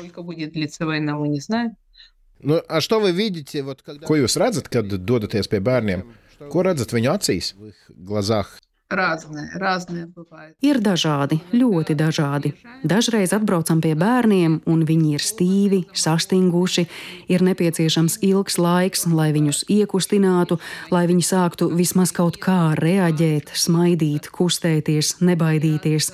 Nu, 2.43 2.61
что 2.81 2.99
вы 3.01 3.13
видите, 3.13 3.63
вот, 3.63 3.83
когда... 3.83 4.07
Ko 4.07 4.19
jūs 4.19 4.35
redzat, 4.35 4.67
kad 4.69 4.91
dodaties 4.91 5.47
pie 5.47 5.63
bērniem? 5.63 6.03
Ko 6.51 6.65
redzat 6.67 6.91
viņu 6.91 7.15
acīs, 7.15 7.55
glazās? 7.89 8.59
Разные, 8.93 9.49
разные 9.55 10.05
бывают. 10.05 10.53
Ir 10.61 10.77
dažādi, 10.85 11.41
ļoti 11.57 11.95
dažādi. 11.97 12.53
Dažreiz 12.85 13.33
atbraucam 13.33 13.81
pie 13.81 13.95
bērniem, 13.97 14.59
un 14.69 14.83
viņi 14.85 15.15
ir 15.17 15.25
stīvi, 15.25 15.79
sastinguši. 15.97 16.85
Ir 17.33 17.41
nepieciešams 17.41 18.19
ilgs 18.21 18.59
laiks, 18.61 19.07
lai 19.09 19.31
viņus 19.33 19.65
iekustinātu, 19.73 20.61
lai 20.93 21.07
viņi 21.09 21.25
sāktu 21.25 21.71
vismaz 21.73 22.13
kaut 22.13 22.37
kā 22.37 22.75
reaģēt, 22.77 23.55
smaidīt, 23.57 24.29
kustēties, 24.29 25.23
nebaidīties. 25.25 26.13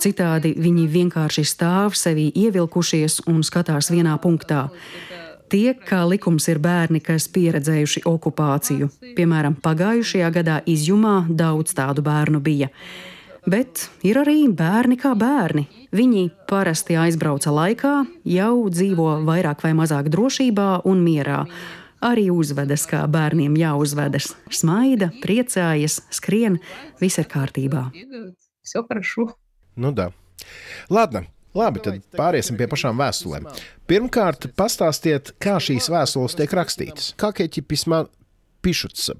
Citādi 0.00 0.54
viņi 0.56 0.88
vienkārši 0.96 1.44
stāv 1.44 1.92
sevi 1.92 2.30
ievilkušies 2.32 3.26
un 3.28 3.44
skatās 3.44 3.92
vienā 3.92 4.16
punktā. 4.16 4.70
Tie, 5.52 5.74
kā 5.76 6.02
likums, 6.08 6.48
ir 6.48 6.58
bērni, 6.58 7.00
kas 7.04 7.28
pieredzējuši 7.34 8.04
okupāciju. 8.10 8.90
Piemēram, 9.16 9.58
pagājušajā 9.62 10.30
gadā 10.34 10.60
izjumā 10.66 11.24
daudz 11.28 11.76
tādu 11.76 12.02
bērnu 12.06 12.40
bija. 12.44 12.70
Bet 13.44 13.90
ir 14.02 14.18
arī 14.22 14.38
bērni 14.48 14.96
kā 14.96 15.12
bērni. 15.18 15.66
Viņi 15.94 16.24
parasti 16.48 16.96
aizbrauca 16.96 17.52
laikā, 17.52 17.94
jau 18.24 18.54
dzīvo 18.72 19.18
vairāk 19.28 19.62
vai 19.66 19.74
mazāk 19.76 20.08
drošībā 20.12 20.68
un 20.88 21.04
mierā. 21.04 21.44
arī 22.04 22.28
uzvedas, 22.32 22.84
kā 22.88 23.04
bērniem 23.10 23.56
jāuzvedas. 23.58 24.32
Smaida, 24.52 25.10
priecājas, 25.22 26.02
skrien, 26.12 26.60
viss 27.00 27.20
ir 27.22 27.28
kārtībā. 27.30 27.88
Все 28.62 28.82
хорошо. 28.82 29.34
Nu, 29.76 29.92
да. 29.92 30.12
Ладно, 30.88 31.26
Labi, 31.54 31.80
tad 31.84 32.02
pāriesim 32.18 32.58
pie 32.58 32.66
pašām 32.66 32.98
vēstulēm. 32.98 33.46
Pirmkārt, 33.86 34.48
pastāstiet, 34.58 35.34
kā 35.38 35.60
šīs 35.62 35.86
vēstules 35.92 36.34
tiek 36.34 36.50
rakstītas. 36.50 37.12
Kā 37.14 37.30
эти 37.38 37.60
письма 37.60 38.08
пишутся? 38.60 39.14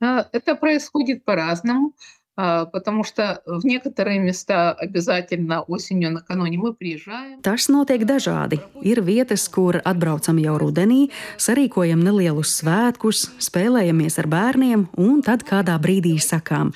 Это 0.00 0.54
происходит 0.54 1.24
по-разному. 1.24 1.94
Потому 2.36 3.04
что 3.04 3.42
в 3.46 3.64
некоторые 3.64 4.18
места 4.18 4.72
обязательно 4.72 5.62
осенью 5.62 6.10
накануне 6.10 6.58
мы 6.58 6.74
приезжаем. 6.74 7.40
Tas 7.42 7.68
notiek 7.70 8.02
dažādi. 8.02 8.58
Ir 8.82 9.06
vietas, 9.06 9.46
kur 9.46 9.78
atbraucam 9.78 10.42
jau 10.42 10.58
rudenī, 10.58 11.12
sarīkojam 11.38 12.02
nelielus 12.02 12.58
svētkus, 12.58 13.30
spēlējamies 13.38 14.18
ar 14.18 14.26
bērniem, 14.26 14.88
un 14.98 15.22
tad 15.22 15.46
kādā 15.46 15.78
brīdī 15.78 16.18
sakām: 16.18 16.74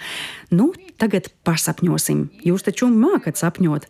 Nu, 0.54 0.70
tagad 1.01 1.32
pasapņosim. 1.47 2.28
Jūs 2.45 2.66
taču 2.68 2.89
mākat 2.93 3.39
sapņot. 3.39 3.88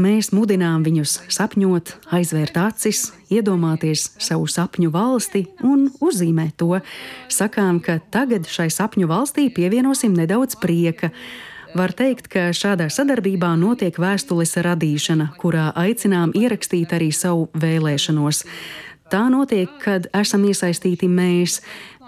Mēs 0.00 0.30
mudinām 0.32 0.84
viņus 0.86 1.18
sapņot, 1.34 1.92
aizvērt 2.14 2.56
acis, 2.62 3.10
iedomāties 3.34 4.06
savu 4.22 4.46
sapņu 4.48 4.92
valsti 4.94 5.44
un 5.66 5.88
uzzīmēt 6.00 6.56
to. 6.62 6.78
Sakām, 7.28 7.82
ka 7.84 7.98
tagad 8.14 8.48
šai 8.48 8.70
sapņu 8.72 9.10
valstī 9.10 9.48
pievienosim 9.52 10.16
nedaudz 10.16 10.56
prieka. 10.62 11.12
Var 11.76 11.92
teikt, 11.92 12.30
ka 12.32 12.48
šādā 12.56 12.86
sadarbībā 12.88 13.50
notiek 13.60 13.98
vēstules 14.00 14.56
radīšana, 14.64 15.34
kurā 15.36 15.68
aicinām 15.76 16.32
ierakstīt 16.32 16.94
arī 16.96 17.10
savu 17.12 17.50
vēlēšanos. 17.52 18.46
Tā 19.13 19.27
notiek, 19.29 19.69
kad 19.83 20.07
esam 20.15 20.45
iesaistīti 20.49 21.05
mēs, 21.11 21.59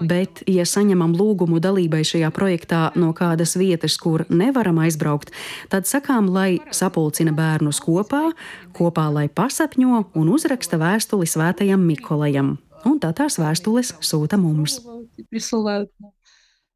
bet, 0.01 0.41
ja 0.49 0.63
saņemam 0.65 1.13
lūgumu 1.13 1.59
dalībai 1.61 2.01
šajā 2.07 2.31
projektā 2.33 2.87
no 2.97 3.11
kādas 3.13 3.53
vietas, 3.59 3.97
kur 4.01 4.23
nevaram 4.29 4.79
aizbraukt, 4.81 5.29
tad 5.69 5.85
sakām, 5.85 6.31
lai 6.33 6.57
sapulcina 6.73 7.35
bērnus 7.35 7.81
kopā, 7.83 8.31
kopā 8.73 9.05
lai 9.13 9.27
pasapņo 9.29 10.01
un 10.17 10.33
uzraksta 10.33 10.79
vēstuli 10.81 11.29
svētajam 11.29 11.85
Mikolajam. 11.85 12.55
Un 12.85 12.99
tā 13.01 13.13
tās 13.17 13.37
vēstules 13.41 13.95
sūta 14.01 14.39
mums. 14.41 14.79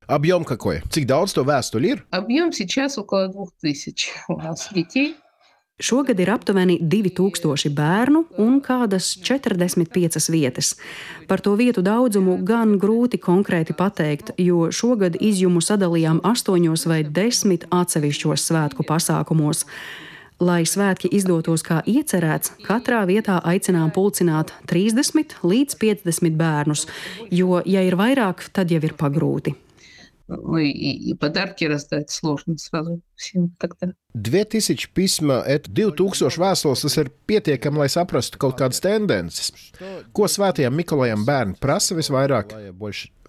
Объем 0.09 0.43
какой? 0.43 0.81
Cik 0.89 1.05
daudz 1.05 1.35
to 1.37 1.43
vēstuļu 1.45 1.85
ir? 1.85 2.05
Объем 2.09 2.51
сейчас 2.51 2.97
около 2.97 3.27
2000 3.29 4.09
у 4.29 4.37
нас 4.37 4.69
детей. 4.73 5.15
Šogad 5.78 6.20
ir 6.20 6.30
aptuveni 6.30 6.76
2000 6.82 7.72
bērnu 7.74 8.20
un 8.38 8.60
kādas 8.62 9.08
45 9.18 10.30
vietas. 10.30 10.76
Par 11.26 11.40
to 11.42 11.56
vietu 11.58 11.82
daudzumu 11.82 12.36
gan 12.46 12.76
grūti 12.78 13.18
konkrēti 13.18 13.74
pateikt, 13.74 14.30
jo 14.38 14.68
šogad 14.70 15.18
izjumu 15.18 15.58
sadalījām 15.58 16.20
astoņos 16.22 16.86
vai 16.86 17.00
desmit 17.02 17.66
atsevišķos 17.74 18.46
svētku 18.52 18.86
pasākumos. 18.86 19.64
Lai 20.38 20.62
svētki 20.62 21.10
izdotos 21.10 21.66
kā 21.66 21.80
iecerēts, 21.90 22.54
katrā 22.62 23.02
vietā 23.10 23.40
aicinām 23.42 23.90
pulcināt 23.90 24.54
30 24.70 25.40
līdz 25.42 25.74
50 25.82 26.38
bērnus, 26.38 26.86
jo, 27.34 27.58
ja 27.66 27.82
ir 27.82 27.98
vairāk, 27.98 28.46
tad 28.54 28.70
jau 28.70 28.78
ir 28.78 28.94
pagrūti. 28.94 29.58
Ну 30.29 30.57
и, 30.57 30.69
и 30.69 31.15
подарки 31.15 31.65
раздать 31.65 32.11
сложно 32.11 32.55
сразу 32.57 33.01
всем 33.15 33.55
тогда. 33.57 33.93
2000 34.13 34.93
pisma, 34.93 35.41
et 35.47 35.65
2000 35.65 36.37
vēstules, 36.37 36.83
tas 36.85 36.97
ir 37.01 37.09
pietiekami, 37.25 37.81
lai 37.81 37.89
saprastu 37.89 38.37
kaut 38.37 38.59
kādas 38.59 38.77
tendences. 38.83 39.49
Ko 40.13 40.29
svētajam 40.29 40.75
Mikolajam 40.77 41.25
bērni 41.25 41.57
prasa 41.59 41.97
visvairāk? 41.97 42.53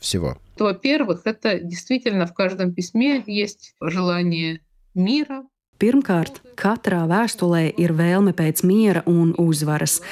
Всего. 0.00 0.38
Во-первых, 0.58 1.22
это 1.26 1.58
действительно 1.60 2.26
в 2.26 2.32
каждом 2.32 2.72
письме 2.72 3.22
есть 3.26 3.74
желание 3.80 4.60
мира, 4.94 5.44
Pirmkārt, 5.80 6.42
katrā 6.60 7.06
vēstulē 7.08 7.70
ir 7.80 7.94
vēlme 7.96 8.34
pēc 8.36 8.60
miera 8.68 9.00
un 9.08 9.30
uzvaras. 9.40 10.02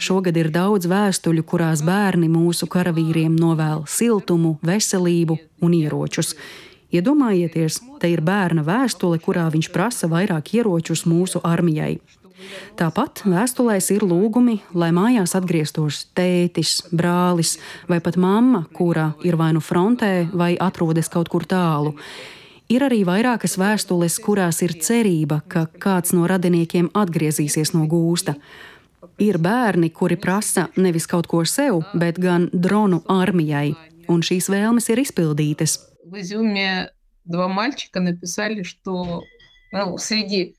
Šogad 0.00 0.36
ir 0.40 0.48
daudz 0.48 0.88
vēstuļu, 0.88 1.42
kurās 1.44 1.82
bērni 1.84 2.30
mūsu 2.32 2.64
karavīriem 2.72 3.34
novēl 3.36 3.82
siltumu, 3.84 4.54
veselību 4.64 5.36
un 5.60 5.74
ieročus. 5.76 6.32
Iedomājieties, 6.90 7.76
te 8.00 8.08
ir 8.08 8.22
bērna 8.24 8.64
vēstule, 8.64 9.20
kurā 9.20 9.44
viņš 9.52 9.68
prasa 9.74 10.08
vairāk 10.08 10.54
ieročus 10.56 11.04
mūsu 11.04 11.42
armijai. 11.44 11.98
Tāpat 12.80 13.26
vēstulēs 13.28 13.90
ir 13.92 14.06
lūgumi, 14.08 14.56
lai 14.72 14.88
mājās 14.96 15.36
atgrieztos 15.36 16.06
tētis, 16.16 16.78
brālis 16.96 17.58
vai 17.90 18.00
pat 18.00 18.16
mamma, 18.16 18.64
kura 18.72 19.10
ir 19.20 19.36
vai 19.36 19.52
nu 19.52 19.60
frontē, 19.60 20.30
vai 20.32 20.54
atrodas 20.56 21.12
kaut 21.12 21.28
kur 21.28 21.44
tālu. 21.44 21.92
Ir 22.72 22.86
arī 22.86 23.02
vairākas 23.04 23.58
vēstules, 23.60 24.16
kurās 24.24 24.62
ir 24.64 24.78
cerība, 24.80 25.42
ka 25.50 25.66
kāds 25.82 26.14
no 26.16 26.24
radiniekiem 26.30 26.88
atgriezīsies 26.96 27.74
no 27.76 27.84
gūsta. 27.90 28.38
Ir 29.21 29.37
bērni, 29.37 29.91
kuri 29.93 30.17
prasa 30.17 30.67
nevis 30.75 31.05
kaut 31.07 31.27
ko 31.27 31.43
sev, 31.45 31.83
bet 31.93 32.17
gan 32.19 32.49
dronu 32.51 33.03
armijai, 33.07 33.75
un 34.09 34.23
šīs 34.25 34.49
vēlmes 34.49 34.89
ir 34.89 35.01
izpildītas. 35.03 35.79
В 36.05 36.19
Изюме 36.21 36.89
два 37.25 37.47
мальчика 37.47 37.99
написали, 37.99 38.63
что 38.63 39.23
ну, 39.71 39.97
среди 39.97 40.55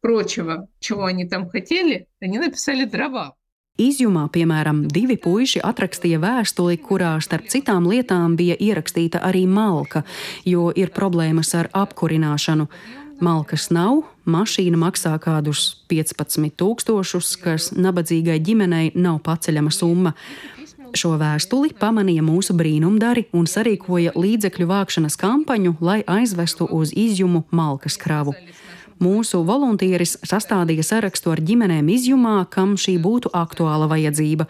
прочего, 0.00 0.68
чего 0.80 1.04
они 1.04 1.26
там 1.26 1.48
хотели, 1.48 2.06
они 2.20 2.38
написали 2.38 2.84
дрова. 2.84 3.34
Izjumā, 3.80 4.26
piemēram, 4.28 4.82
divi 4.92 5.16
puiši 5.16 5.62
atrakstīja 5.64 6.18
vēstuli, 6.20 6.76
kurā 6.76 7.14
starp 7.24 7.48
citām 7.48 7.86
lietām 7.88 8.34
bija 8.36 8.52
ierakstīta 8.60 9.22
arī 9.24 9.46
malka, 9.48 10.02
jo 10.44 10.68
ir 10.76 10.92
problēmas 10.92 11.54
ar 11.56 11.70
apkurināšanu. 11.72 12.68
Malkas 13.24 13.70
nav, 13.72 14.02
mašīna 14.27 14.77
maksā 14.79 15.15
kādus 15.23 15.77
15,000, 15.91 17.41
kas 17.43 17.71
nabadzīgai 17.75 18.37
ģimenei 18.43 18.91
nav 18.95 19.21
paceļama 19.25 19.73
summa. 19.73 20.13
Šo 20.97 21.15
vēstuli 21.19 21.73
pamanīja 21.77 22.23
mūsu 22.23 22.55
brīnumdari 22.57 23.27
un 23.35 23.47
sarīkoja 23.49 24.15
līdzekļu 24.15 24.69
vākšanas 24.69 25.17
kampaņu, 25.19 25.75
lai 25.83 25.99
aizvestu 26.07 26.67
uz 26.71 26.93
izjumu 26.95 27.43
malkas 27.51 27.99
kravu. 27.99 28.35
Mūsu 28.97 29.43
volunteeris 29.45 30.15
sastādīja 30.25 30.81
sarakstu 30.81 31.29
ar 31.29 31.41
ģimenēm 31.45 31.89
izjumā, 31.93 32.39
kam 32.49 32.73
šī 32.81 32.95
būtu 33.03 33.29
aktuāla 33.35 33.85
vajadzība, 33.91 34.47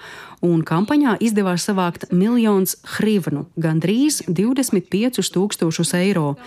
un 0.47 0.61
kampaņā 0.63 1.17
izdevās 1.19 1.65
savākt 1.67 2.07
miljonus 2.15 2.78
hrivnu, 2.95 3.43
gandrīz 3.59 4.21
25 4.30 5.19
tūkstošus 5.36 5.91
eiro. 5.99 6.38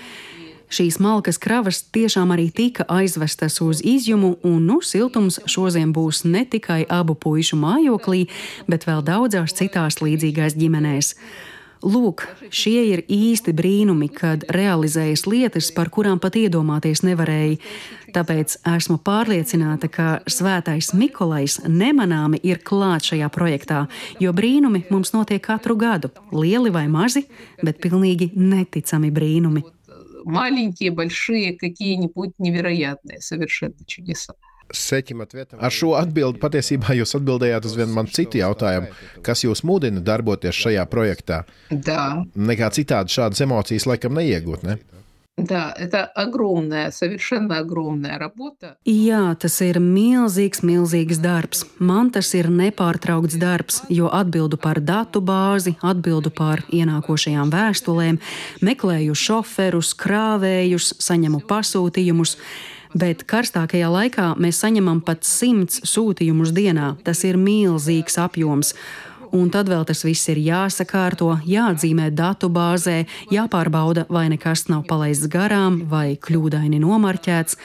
Šīs 0.71 1.01
malkas 1.03 1.39
kravas 1.43 1.81
tiešām 1.91 2.31
arī 2.31 2.47
tika 2.55 2.85
aizvestas 2.87 3.59
uz 3.64 3.81
izjumu, 3.83 4.37
un 4.47 4.68
nu, 4.68 4.79
siltums 4.87 5.41
šodien 5.51 5.91
būs 5.91 6.23
ne 6.25 6.45
tikai 6.47 6.85
abu 6.87 7.16
puišu 7.18 7.59
mājoklī, 7.59 8.29
bet 8.71 8.87
vēl 8.87 9.03
daudzās 9.03 9.57
citās 9.59 9.99
līdzīgās 9.99 10.55
ģimenēs. 10.61 11.16
Lūk, 11.81 12.27
šie 12.53 12.83
ir 12.93 13.01
īsti 13.09 13.55
brīnumi, 13.57 14.11
kad 14.12 14.45
realizējas 14.53 15.25
lietas, 15.25 15.71
par 15.73 15.89
kurām 15.89 16.21
pat 16.21 16.37
iedomāties 16.37 17.01
nevarēja. 17.03 17.57
Tāpēc 18.14 18.59
esmu 18.68 18.99
pārliecināta, 19.03 19.89
ka 19.89 20.09
Svētais 20.29 20.93
Mikolais 20.93 21.57
nemanāmi 21.66 22.43
ir 22.45 22.61
klāts 22.62 23.11
šajā 23.11 23.31
projektā, 23.33 23.87
jo 24.21 24.35
brīnumi 24.37 24.85
mums 24.93 25.14
notiek 25.16 25.43
katru 25.43 25.79
gadu, 25.81 26.12
lieli 26.31 26.71
vai 26.75 26.85
mazi, 26.93 27.25
bet 27.64 27.81
pilnīgi 27.83 28.33
neticami 28.37 29.11
brīnumi 29.11 29.64
Маленькие, 30.26 30.91
большие, 30.91 31.58
какие-нибудь 31.58 32.34
невероятные 32.39 33.22
совершенно 33.22 33.86
чудеса. 33.86 34.34
Ar 35.62 35.70
šo 35.70 35.91
atbildi 35.93 36.41
patiesībā 36.41 36.95
jūs 36.97 37.14
atbildējāt 37.20 37.68
uz 37.70 37.76
vienu 37.78 37.93
man 37.93 38.08
citu 38.10 38.39
jautājumu, 38.39 38.89
kas 39.22 39.43
jūs 39.45 39.62
mudina 39.62 40.01
darboties 40.01 40.58
šajā 40.58 40.88
projektā. 40.89 41.43
Да, 41.70 42.26
Nekā 42.34 42.72
citādi 42.74 43.14
šādas 43.14 43.43
emocijas 43.45 43.86
laikam 43.86 44.18
neiegūt. 44.18 44.66
Ne? 44.66 44.80
да, 45.39 45.74
это 45.78 46.06
огромная, 46.06 46.91
совершенно 46.91 47.58
огромная 47.58 48.18
работа. 48.18 48.78
Jā, 48.86 49.36
tas 49.36 49.60
ir 49.60 49.82
milzīgs, 49.84 50.64
milzīgs 50.64 51.20
darbs. 51.20 51.66
Man 51.78 52.08
tas 52.16 52.32
ir 52.39 52.47
nepārtraukts 52.47 53.36
darbs, 53.36 53.82
jo 53.91 54.08
atbildu 54.08 54.56
par 54.56 54.80
datu 54.80 55.20
bāzi, 55.20 55.76
atbildu 55.84 56.32
par 56.32 56.64
ienākošajām 56.72 57.51
vēstulēm, 57.51 58.22
meklēju 58.64 59.16
šoferus, 59.16 59.91
krāvējus, 59.99 60.93
saņemu 61.03 61.43
pasūtījumus. 61.49 62.38
Bet 62.95 63.26
karstākajā 63.28 63.89
laikā 63.91 64.30
mēs 64.39 64.62
saņemam 64.64 65.01
pat 65.03 65.28
simts 65.28 65.82
sūtījumus 65.84 66.56
dienā. 66.56 66.93
Tas 67.03 67.26
ir 67.28 67.36
milzīgs 67.36 68.16
apjoms. 68.24 68.72
Un 69.37 69.51
tad 69.55 69.68
vēl 69.70 69.85
tas 69.87 70.03
viss 70.03 70.26
ir 70.33 70.41
jāsakārto, 70.43 71.37
jāatzīmē 71.47 72.09
datu 72.11 72.51
bāzē, 72.51 73.05
jāpārbauda, 73.31 74.09
vai 74.11 74.26
nekas 74.33 74.66
nav 74.72 74.85
palaists 74.91 75.31
garām 75.31 75.85
vai 75.91 76.16
kļūdaini 76.18 76.81
nomarķēts. 76.83 77.59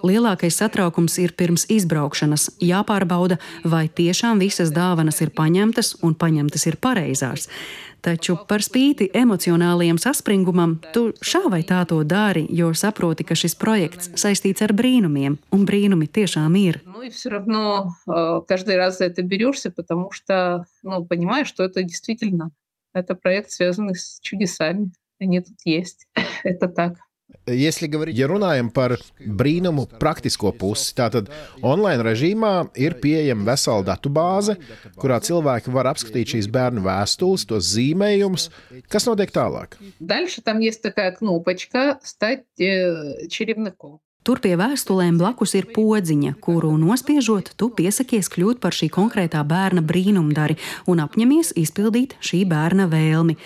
Lielākais 0.00 0.56
satraukums 0.56 1.18
ir 1.20 1.34
pirms 1.36 1.66
izbraukšanas. 1.68 2.46
Jāpārbauda, 2.64 3.36
vai 3.68 3.84
tiešām 3.92 4.40
visas 4.40 4.72
dāvanas 4.72 5.20
ir 5.20 5.34
paņemtas 5.36 5.98
un 6.00 6.16
paņemtas 6.16 6.64
ir 6.70 6.80
pareizās. 6.80 7.50
Taču 8.05 8.37
par 8.49 8.61
spīti 8.61 9.07
emocionālajiem 9.13 9.97
saspringumam, 10.01 10.77
tu 10.93 11.07
šā 11.25 11.45
vai 11.49 11.63
tā 11.65 11.81
to 11.89 12.03
dari, 12.03 12.45
jo 12.49 12.73
saproti, 12.73 13.25
ka 13.25 13.37
šis 13.37 13.57
projekts 13.57 14.11
saistīts 14.19 14.61
ar 14.61 14.75
brīnumiem, 14.77 15.39
un 15.51 15.65
brīnumi 15.65 16.07
tiešām 16.07 16.55
ir. 16.59 16.81
Ну 16.85 17.01
и 17.01 17.09
все 17.09 17.29
равно 17.29 17.95
э, 18.07 18.41
каждый 18.47 18.77
раз 18.77 18.97
за 18.99 19.05
это 19.05 19.21
берешься, 19.21 19.71
потому 19.71 20.11
что 20.11 20.65
ну, 20.83 21.05
понимаешь, 21.05 21.47
что 21.47 21.63
это 21.63 21.83
действительно 21.83 22.51
это 22.93 23.15
проект, 23.15 23.51
связанный 23.51 23.95
с 23.95 24.19
чудесами. 24.21 24.91
Они 25.19 25.41
тут 25.41 25.57
есть. 25.65 26.07
это 26.43 26.67
так. 26.67 26.97
Ja 27.45 28.27
runājam 28.29 28.71
par 28.73 28.95
brīnumu 29.19 29.85
praktisko 30.01 30.51
pusi, 30.57 30.95
tad 30.97 31.29
online 31.61 32.05
režīmā 32.05 32.53
ir 32.81 32.95
pieejama 33.01 33.51
vesela 33.51 33.85
datu 33.85 34.09
bāze, 34.13 34.55
kurā 34.97 35.19
cilvēki 35.21 35.73
var 35.73 35.91
apskatīt 35.91 36.33
šīs 36.33 36.49
bērnu 36.53 36.81
vēstules, 36.85 37.45
tos 37.49 37.69
zīmējumus. 37.75 38.49
Kas 38.89 39.05
notiek 39.09 39.33
tālāk? 39.33 39.77
Дальше 39.99 40.41
там 40.41 40.59
есть 40.59 40.81
такая 40.81 41.11
кнопочка 41.11 41.99
«Стать 42.03 42.45
э, 42.59 43.27
черевником». 43.29 43.99
Tur 44.20 44.36
pie 44.44 44.52
vēstulēm 44.60 45.16
blakus 45.16 45.54
ir 45.56 45.70
podziņa, 45.72 46.34
kuru 46.44 46.74
nospiežot, 46.76 47.54
tu 47.56 47.70
piesakies 47.72 48.28
kļūt 48.28 48.58
par 48.60 48.76
šī 48.76 48.90
konkrētā 48.92 49.40
bērna 49.48 49.80
brīnumdari 49.80 50.58
un 50.92 51.00
apņemies 51.00 51.54
izpildīt 51.56 52.18
šī 52.20 52.42
bērna 52.50 52.84
vēlmi. 52.92 53.38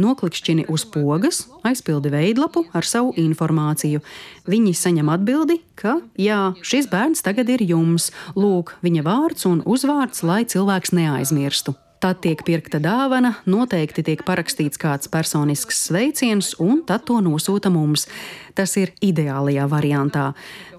Noklikšķini 0.00 0.64
uz 0.72 0.86
pogas, 0.88 1.42
aizpildi 1.68 2.14
veidlapu 2.16 2.64
ar 2.72 2.88
savu 2.88 3.12
informāciju. 3.20 4.00
Viņi 4.48 4.72
saņem 4.72 5.12
atbildi, 5.12 5.60
ka 5.76 5.98
jā, 6.16 6.40
šis 6.64 6.88
bērns 6.88 7.20
tagad 7.28 7.52
ir 7.52 7.68
jums, 7.68 8.08
lūk, 8.32 8.78
viņa 8.80 9.04
vārds 9.04 9.44
un 9.52 9.60
uzvārds, 9.68 10.24
lai 10.24 10.46
cilvēks 10.48 10.96
neaizmirstu. 10.96 11.76
Tad 12.02 12.18
tiek 12.18 12.40
pirkta 12.42 12.80
dāvana, 12.82 13.36
noteikti 13.46 14.02
tiek 14.02 14.24
parakstīts 14.26 14.80
kāds 14.82 15.06
personisks 15.06 15.84
sveiciens, 15.86 16.48
un 16.58 16.80
tad 16.82 17.04
to 17.06 17.20
nosūta 17.22 17.70
mums. 17.70 18.08
Tas 18.58 18.74
ir 18.80 18.90
ideālajā 19.06 19.68
variantā. 19.70 20.32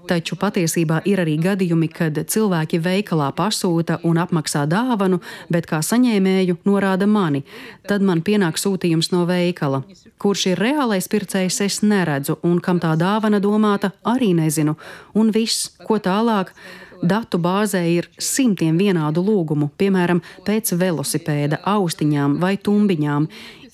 Taču 0.04 0.36
patiesībā 0.36 0.98
ir 1.08 1.22
arī 1.22 1.38
gadījumi, 1.40 1.88
kad 1.88 2.18
cilvēki 2.28 2.76
veikalā 2.84 3.30
pasūta 3.32 4.02
un 4.04 4.20
apmaksā 4.20 4.66
dāvanu, 4.68 5.22
bet 5.48 5.64
kā 5.70 5.80
saņēmēju 5.80 6.58
norāda 6.68 7.08
mani. 7.08 7.40
Tad 7.88 8.04
man 8.04 8.20
pienāk 8.20 8.60
sūtījums 8.60 9.08
no 9.14 9.24
veikala. 9.24 9.80
Kurš 10.20 10.50
ir 10.52 10.60
reālais 10.60 11.08
pircējs, 11.08 11.62
es 11.64 11.80
neredzu, 11.80 12.36
un 12.44 12.60
kam 12.60 12.84
tā 12.84 12.92
dāvana 13.00 13.40
domāta, 13.40 13.94
arī 14.04 14.34
nezinu. 14.36 14.76
Un 15.16 15.32
viss, 15.32 15.70
ko 15.88 15.96
tālāk. 15.96 16.52
Datu 16.99 17.39
bāzē 17.39 17.79
ir 17.87 18.09
simtiem 18.19 18.75
vienādu 18.79 19.23
lūgumu, 19.23 19.69
piemēram, 19.79 20.19
pēc 20.43 20.73
velosipēda, 20.75 21.61
austiņām 21.63 22.35
vai 22.41 22.57
tumbiņām. 22.59 23.27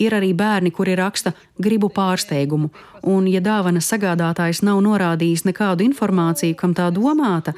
Ir 0.04 0.14
arī 0.14 0.34
bērni, 0.36 0.74
kuri 0.76 0.94
raksta, 1.00 1.32
gribu 1.58 1.88
pārsteigumu, 1.90 2.70
un, 3.08 3.30
ja 3.32 3.40
dāvana 3.42 3.80
sagādātājs 3.82 4.60
nav 4.68 4.82
norādījis 4.84 5.46
nekādu 5.48 5.88
informāciju, 5.88 6.58
kam 6.60 6.76
tā 6.76 6.90
domāta, 6.94 7.56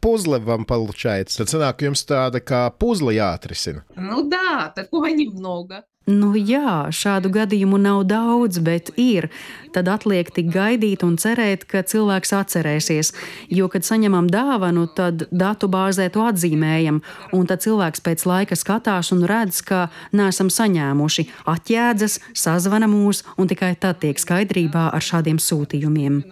Puzle 0.00 0.38
вам 0.38 0.64
получается. 0.64 1.44
Tad 1.44 1.52
sanāk 1.52 1.82
jums 1.84 2.02
tāda 2.08 2.40
kā 2.40 2.66
puzle 2.78 3.14
jāatrisina. 3.16 3.84
Ну 3.96 4.28
да, 4.28 4.72
такого 4.74 5.06
немного. 5.06 5.84
Nu 6.09 6.31
jā, 6.33 6.89
šādu 6.89 7.29
gadījumu 7.29 7.77
nav 7.77 7.99
daudz, 8.09 8.57
bet 8.57 8.89
ir. 8.97 9.29
Tad 9.71 9.85
atliek 9.87 10.31
tik 10.33 10.49
gaidīt 10.49 11.05
un 11.05 11.13
cerēt, 11.21 11.67
ka 11.69 11.83
cilvēks 11.85 12.33
atcerēsies. 12.33 13.13
Jo, 13.53 13.69
kad 13.69 13.85
saņemam 13.85 14.25
dāvanu, 14.33 14.87
tad 14.97 15.27
datu 15.29 15.69
bāzē 15.71 16.09
to 16.09 16.25
atzīmējam, 16.25 17.03
un 17.37 17.45
tad 17.45 17.61
cilvēks 17.61 18.01
pēc 18.01 18.25
laika 18.25 18.57
skatās 18.57 19.13
un 19.13 19.21
redz, 19.29 19.61
ka 19.61 19.91
neesam 20.11 20.49
saņēmuši, 20.49 21.27
atjēdzas, 21.53 22.17
sazvana 22.33 22.89
mūs, 22.89 23.21
un 23.37 23.51
tikai 23.53 23.75
tad 23.77 24.01
tiek 24.01 24.17
skaidrībā 24.17 24.89
ar 24.89 25.05
šādiem 25.05 25.37
sūtījumiem. 25.37 26.23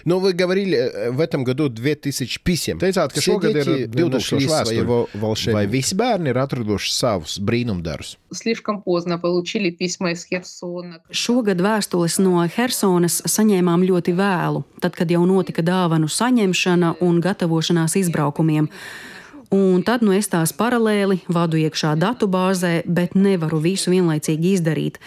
Он 0.00 0.06
прислал, 0.06 0.06
и 0.06 0.06
что 0.06 0.06
у 0.06 0.06
нас 0.06 0.06
лежит 0.06 0.06
в 0.06 0.06
неопознанном. 0.06 0.06
Nu, 0.06 0.20
вы 0.20 0.32
говорили, 0.34 0.76
э, 0.76 1.10
в 1.10 1.20
этом 1.20 1.42
году 1.42 1.68
2000 1.68 2.40
писем. 2.44 2.78
Teicāt, 2.78 3.12
ka 3.12 3.20
Все 3.20 3.32
šogad 3.32 3.52
дети 3.52 3.68
ir 3.68 3.86
2000 3.86 4.10
нашли 4.12 4.46
vēstuļu. 4.46 4.66
своего 4.66 5.08
волшебника. 5.14 5.56
Vai 5.56 5.66
visi 5.66 5.94
bērni 5.94 6.28
ir 6.28 6.36
atraduši 6.38 6.92
savus 6.92 7.38
brīnumdarus? 7.40 8.16
Слишком 8.32 8.82
поздно 8.82 9.18
получили 9.18 9.70
письма 9.70 10.12
из 10.12 10.24
Херсона. 10.24 11.00
Šogad 11.10 11.60
vēstules 11.60 12.18
no 12.18 12.46
Helsonas 12.46 13.22
saņēmām 13.26 13.82
ļoti 13.82 14.14
vēlu, 14.14 14.64
tad, 14.80 14.94
kad 14.94 15.10
jau 15.10 15.24
notika 15.26 15.62
dāvanu 15.62 16.06
saņemšana 16.08 16.96
un 17.00 17.20
gatavošanās 17.20 17.96
izbraukumiem. 17.96 18.68
Un 19.50 19.82
tad 19.82 20.02
nu 20.02 20.12
es 20.12 20.28
tās 20.28 20.52
paralēli 20.52 21.20
vadu 21.28 21.56
iekšā 21.56 21.94
datubāzē, 21.96 22.82
bet 22.84 23.14
nevaru 23.14 23.60
visu 23.60 23.90
vienlaicīgi 23.90 24.58
izdarīt. 24.58 24.98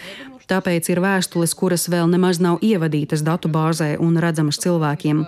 Tāpēc 0.49 0.89
ir 0.93 1.01
vēstules, 1.01 1.55
kuras 1.57 1.87
vēl 1.89 2.09
nemaz 2.11 2.41
nav 2.43 2.61
ievadītas 2.61 3.23
datubāzē 3.25 3.95
un 4.01 4.19
redzamas 4.21 4.59
cilvēkiem. 4.61 5.23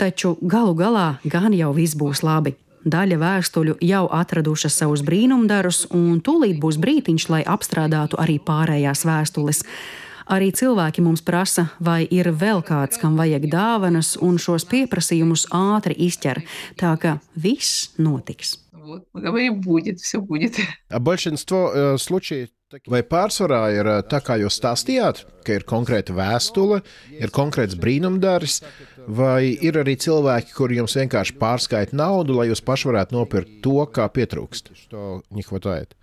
Taču 0.00 0.36
galu 0.40 0.72
galā 0.76 1.08
gan 1.24 1.52
jau 1.56 1.72
viss 1.76 1.96
būs 1.96 2.22
labi. 2.24 2.56
Daļa 2.86 3.16
vēstuļu 3.18 3.76
jau 3.82 4.04
atradušas 4.14 4.76
savus 4.78 5.02
brīnumdarus, 5.02 5.86
un 5.90 6.20
tūlīt 6.22 6.60
būs 6.62 6.78
brītiņš, 6.78 7.28
lai 7.34 7.42
apstrādātu 7.42 8.20
arī 8.22 8.38
pārējās 8.38 9.02
vēstules. 9.08 9.64
Arī 10.30 10.52
cilvēki 10.54 11.02
mums 11.06 11.22
prasa, 11.22 11.68
vai 11.78 12.04
ir 12.10 12.30
vēl 12.34 12.62
kāds, 12.66 12.98
kam 13.02 13.18
vajag 13.18 13.46
dāvanas, 13.50 14.14
un 14.22 14.38
šos 14.42 14.66
pieprasījumus 14.70 15.48
ātri 15.54 15.98
izķer. 16.06 16.42
Tā 16.78 16.94
ka 17.02 17.18
viss 17.34 17.92
notiks 17.98 18.56
Вот, 18.85 19.07
мы 19.13 19.21
говорим, 19.21 19.61
будет, 19.61 19.99
все 19.99 20.21
будет. 20.21 20.55
A 20.89 20.99
большинство 20.99 21.71
э, 21.73 21.97
случаев 21.97 22.49
Vai 22.87 23.01
pārsvarā 23.03 23.65
ir 23.75 23.87
eh, 23.91 23.99
tā, 24.07 24.21
kā 24.23 24.37
jūs 24.39 24.55
stāstījāt, 24.59 25.25
ka 25.43 25.57
ir 25.57 25.65
konkrēta 25.67 26.15
vēstule, 26.15 26.79
ir 27.17 27.33
konkrēts 27.35 27.75
brīnumdārs, 27.75 28.61
vai 29.11 29.51
ir 29.51 29.81
arī 29.81 29.97
cilvēki, 29.99 30.55
kuri 30.55 30.79
jums 30.79 30.95
vienkārši 30.95 31.35
pārskaita 31.41 31.97
naudu, 31.97 32.37
lai 32.39 32.47
jūs 32.47 32.63
paši 32.63 32.91
varētu 32.91 33.17
nopirkt 33.17 33.59
to, 33.65 33.81
kā 33.91 34.07
pietrūkst? 34.07 34.71
Что 34.85 35.23
не 35.29 35.43
хватает? 35.43 35.97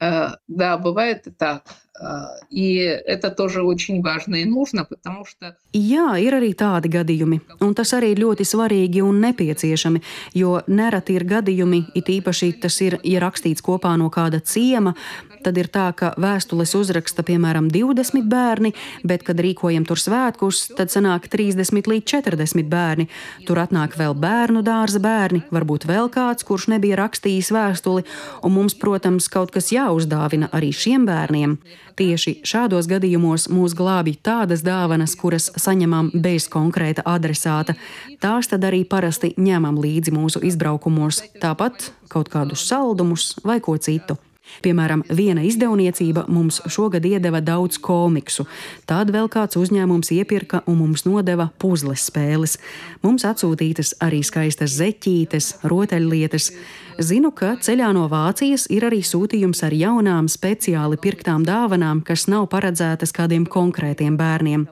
Э, 0.00 0.36
Да, 0.46 0.78
bывает 0.78 1.26
и 1.26 1.30
так. 1.30 1.64
Э, 2.00 2.26
И 2.50 2.74
это 2.76 3.30
тоже 3.30 3.62
очень 3.62 4.02
важно 4.02 4.36
и 4.36 4.44
нужно, 4.44 4.84
потому 4.84 5.24
что 5.24 5.56
Jā, 5.72 6.18
ir 6.20 6.34
arī 6.36 6.52
tādi 6.52 6.88
gadījumi, 6.92 7.40
un 7.60 7.74
tas 7.74 7.92
arī 7.96 8.12
ir 8.12 8.18
ļoti 8.20 8.44
svarīgi 8.44 9.00
un 9.00 9.20
nepieciešami, 9.24 10.02
jo 10.34 10.60
nereti 10.66 11.16
ir 11.16 11.24
gadījumi, 11.24 11.92
it 11.94 12.08
īpaši 12.08 12.60
tas 12.60 12.80
ir, 12.80 12.98
ja 13.02 13.20
rakstīts 13.20 13.64
kopā 13.64 13.96
no 13.96 14.10
kāda 14.10 14.40
ciema, 14.44 14.94
tad 15.43 15.57
ir 15.57 15.69
tā, 15.73 15.87
ka 15.97 16.11
vēstules 16.19 16.73
uzraksta 16.77 17.25
piemēram 17.27 17.69
20 17.73 18.27
bērni, 18.29 18.73
bet, 19.07 19.25
kad 19.27 19.39
rīkojam 19.43 19.85
tur 19.87 20.01
svētkus, 20.01 20.67
tad 20.77 20.93
sanāk 20.93 21.29
30 21.33 21.89
līdz 21.91 22.05
40 22.17 22.69
bērni. 22.71 23.07
Tur 23.47 23.61
atnāk 23.63 23.97
vēl 23.99 24.15
bērnu 24.17 24.63
dārza 24.65 25.01
bērni, 25.03 25.43
varbūt 25.53 25.87
vēl 25.89 26.11
kāds, 26.13 26.45
kurš 26.47 26.69
nebija 26.73 26.99
rakstījis 27.01 27.51
vēstuli, 27.55 28.05
un 28.43 28.55
mums, 28.55 28.77
protams, 28.77 29.29
kaut 29.31 29.53
kas 29.55 29.71
jāuzdāvina 29.73 30.51
arī 30.55 30.73
šiem 30.75 31.07
bērniem. 31.07 31.57
Tieši 31.97 32.35
šādos 32.45 32.85
gadījumos 32.85 33.47
mūs 33.49 33.73
glābj 33.77 34.19
tādas 34.21 34.61
dāvanas, 34.61 35.15
kuras 35.17 35.49
saņemam 35.57 36.11
bez 36.13 36.45
konkrēta 36.53 37.01
adresāta. 37.09 37.73
Tās 38.21 38.51
tad 38.51 38.67
arī 38.69 38.83
parasti 38.85 39.33
ņemam 39.33 39.81
līdzi 39.81 40.13
mūsu 40.13 40.43
izbraukumos, 40.45 41.23
tāpat 41.41 41.89
kaut 42.13 42.29
kādus 42.29 42.67
saldumus 42.69 43.33
vai 43.41 43.57
ko 43.65 43.79
citu. 43.81 44.19
Piemēram, 44.65 45.03
viena 45.09 45.43
izdevniecība 45.45 46.25
mums 46.31 46.61
šogad 46.71 47.05
iedeva 47.05 47.41
daudz 47.45 47.77
komiksu. 47.83 48.47
Tad 48.89 49.11
vēl 49.13 49.29
kāds 49.31 49.59
uzņēmums 49.59 50.11
iepirka 50.17 50.63
un 50.67 50.81
mums 50.81 51.05
nodeva 51.05 51.49
puzles 51.61 52.07
spēles. 52.09 52.57
Mums 53.05 53.27
atsūtītas 53.27 53.95
arī 54.03 54.23
skaistas 54.25 54.75
zeķītes, 54.79 55.53
rotaļlietas. 55.67 56.51
Zinu, 56.97 57.29
ka 57.29 57.51
ceļā 57.61 57.91
no 57.93 58.07
Vācijas 58.09 58.63
ir 58.73 58.87
arī 58.87 59.03
sūtījums 59.05 59.59
ar 59.67 59.73
jaunām, 59.77 60.25
speciāli 60.33 60.97
pirktām 60.97 61.43
dāvanām, 61.45 62.01
kas 62.01 62.25
nav 62.25 62.47
paredzētas 62.49 63.13
kādiem 63.13 63.45
konkrētiem 63.45 64.15
bērniem. 64.17 64.63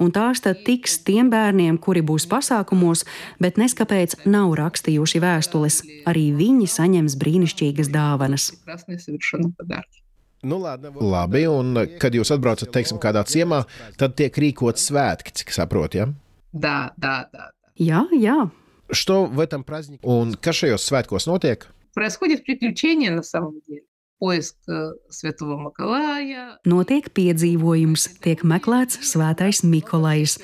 Un 0.00 0.12
tās 0.12 0.44
tad 0.44 0.60
tiks 0.66 0.98
tiem 1.08 1.30
bērniem, 1.32 1.78
kuri 1.80 2.02
būs 2.04 2.28
pasākumos, 2.28 3.06
bet 3.40 3.56
neskapēc 3.56 4.18
nav 4.28 4.52
rakstījuši 4.60 5.24
vēstules. 5.24 5.80
Arī 6.10 6.26
viņi 6.36 6.68
saņems 6.68 7.16
brīnišķīgas 7.20 7.88
dāvanas 7.96 8.50
прекрасные 9.19 9.19
совершенно 9.19 9.51
подарки. 9.51 10.01
Nu, 10.43 10.59
ладно, 10.59 10.91
Labi, 10.93 11.47
un 11.47 11.73
kad 11.97 12.13
jūs 12.13 12.29
atbraucat, 12.29 12.69
teiksim, 12.69 12.99
kādā 13.01 13.23
ciemā, 13.25 13.63
tad 13.97 14.13
tiek 14.13 14.35
rīkots 14.37 14.91
svētki, 14.91 15.33
cik 15.33 15.49
saprotu, 15.55 15.97
ja? 15.97 16.05
Да, 16.53 16.93
да, 16.97 17.29
да. 17.33 17.51
Jā, 17.75 18.05
jā. 18.13 18.51
Что 18.91 19.25
в 19.25 19.39
этом 19.39 19.63
празднике? 19.63 20.05
Un 20.05 20.35
kas 20.35 20.61
šajos 20.61 20.85
svētkos 20.85 21.25
notiek? 21.25 21.65
Происходит 21.95 22.43
приключение 22.43 23.09
на 23.09 23.23
самом 23.23 23.59
деле. 23.67 23.81
поиск 24.19 24.55
э, 24.67 24.93
Святого 25.09 25.57
Mikolāja. 25.59 26.57
Notiek 26.65 27.09
piedzīvojums, 27.13 28.07
tiek 28.23 28.41
meklēts 28.47 28.99
Svētais 29.05 29.61
Mikolais. 29.67 30.37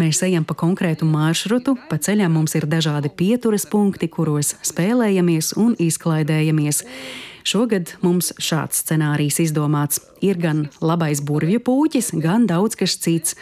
Mēs 0.00 0.22
ejam 0.26 0.44
pa 0.44 0.56
konkrētu 0.58 1.06
maršrutu, 1.08 1.76
pa 1.88 1.98
ceļam 2.02 2.34
mums 2.36 2.56
ir 2.58 2.66
dažādi 2.66 3.12
pieturas 3.14 3.66
punkti, 3.68 4.10
kuros 4.10 4.56
spēlējamies 4.66 5.54
un 5.56 5.76
izklaidējamies. 5.78 6.82
Šogad 7.47 7.93
mums 8.03 8.33
šāds 8.43 8.81
scenārijs 8.81 9.37
izdomāts. 9.39 10.01
Ir 10.19 10.35
gan 10.41 10.65
labais 10.83 11.21
burvju 11.23 11.61
pūķis, 11.63 12.09
gan 12.19 12.43
daudz 12.49 12.75
kas 12.75 12.97
cits. 12.99 13.37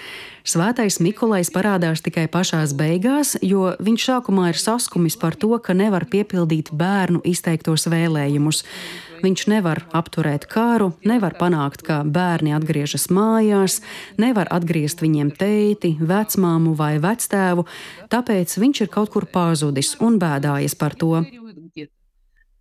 Svētais 0.45 0.99
Mikulais 1.01 1.49
parādās 1.49 2.03
tikai 2.05 2.27
pašās 2.29 2.75
beigās, 2.77 3.33
jo 3.41 3.71
viņš 3.81 4.03
sākumā 4.11 4.51
ir 4.51 4.59
saskumis 4.61 5.17
par 5.17 5.33
to, 5.33 5.55
ka 5.57 5.73
nevar 5.73 6.05
piepildīt 6.11 6.69
bērnu 6.69 7.23
izteiktos 7.25 7.87
vēlējumus. 7.89 8.61
Viņš 9.25 9.45
nevar 9.49 9.81
apturēt 9.97 10.45
kāru, 10.51 10.91
nevar 11.07 11.33
panākt, 11.39 11.81
ka 11.87 12.03
bērni 12.05 12.53
atgriežas 12.53 13.07
mājās, 13.09 13.79
nevar 14.21 14.51
atgriezt 14.53 15.01
viņiem 15.01 15.31
teiti, 15.39 15.95
vecmāmu 15.97 16.75
vai 16.77 16.99
vectēvu, 17.01 17.65
tāpēc 18.13 18.53
viņš 18.61 18.83
ir 18.85 18.93
kaut 18.93 19.09
kur 19.15 19.25
pazudis 19.25 19.95
un 19.97 20.21
bēdājas 20.21 20.77
par 20.77 20.93
to 20.93 21.23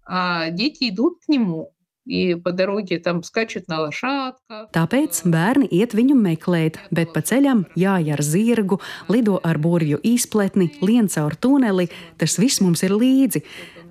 а 0.06 0.50
дети 0.50 0.90
идут 0.90 1.20
к 1.26 1.30
нему. 1.30 1.72
И 2.10 2.34
по 2.34 2.52
дороге 2.52 2.98
там 2.98 3.22
скачет 3.22 3.68
на 3.68 3.82
лошадках. 3.82 4.72
Tāpēc 4.74 5.22
bērni 5.30 5.68
iet 5.70 5.94
viņu 5.94 6.16
meklēt, 6.18 6.80
bet 6.90 7.14
pa 7.14 7.22
ceļam 7.22 7.68
jāj 7.78 8.16
ar 8.16 8.24
zirgu, 8.26 8.80
lido 9.14 9.38
ar 9.46 9.60
burvju 9.62 10.00
izpletni, 10.02 10.72
lien 10.82 11.06
caur 11.06 11.36
tuneli. 11.38 11.92
Tas 12.18 12.40
viss 12.42 12.64
mums 12.66 12.82
ir 12.82 12.96
līdzi. 12.98 13.44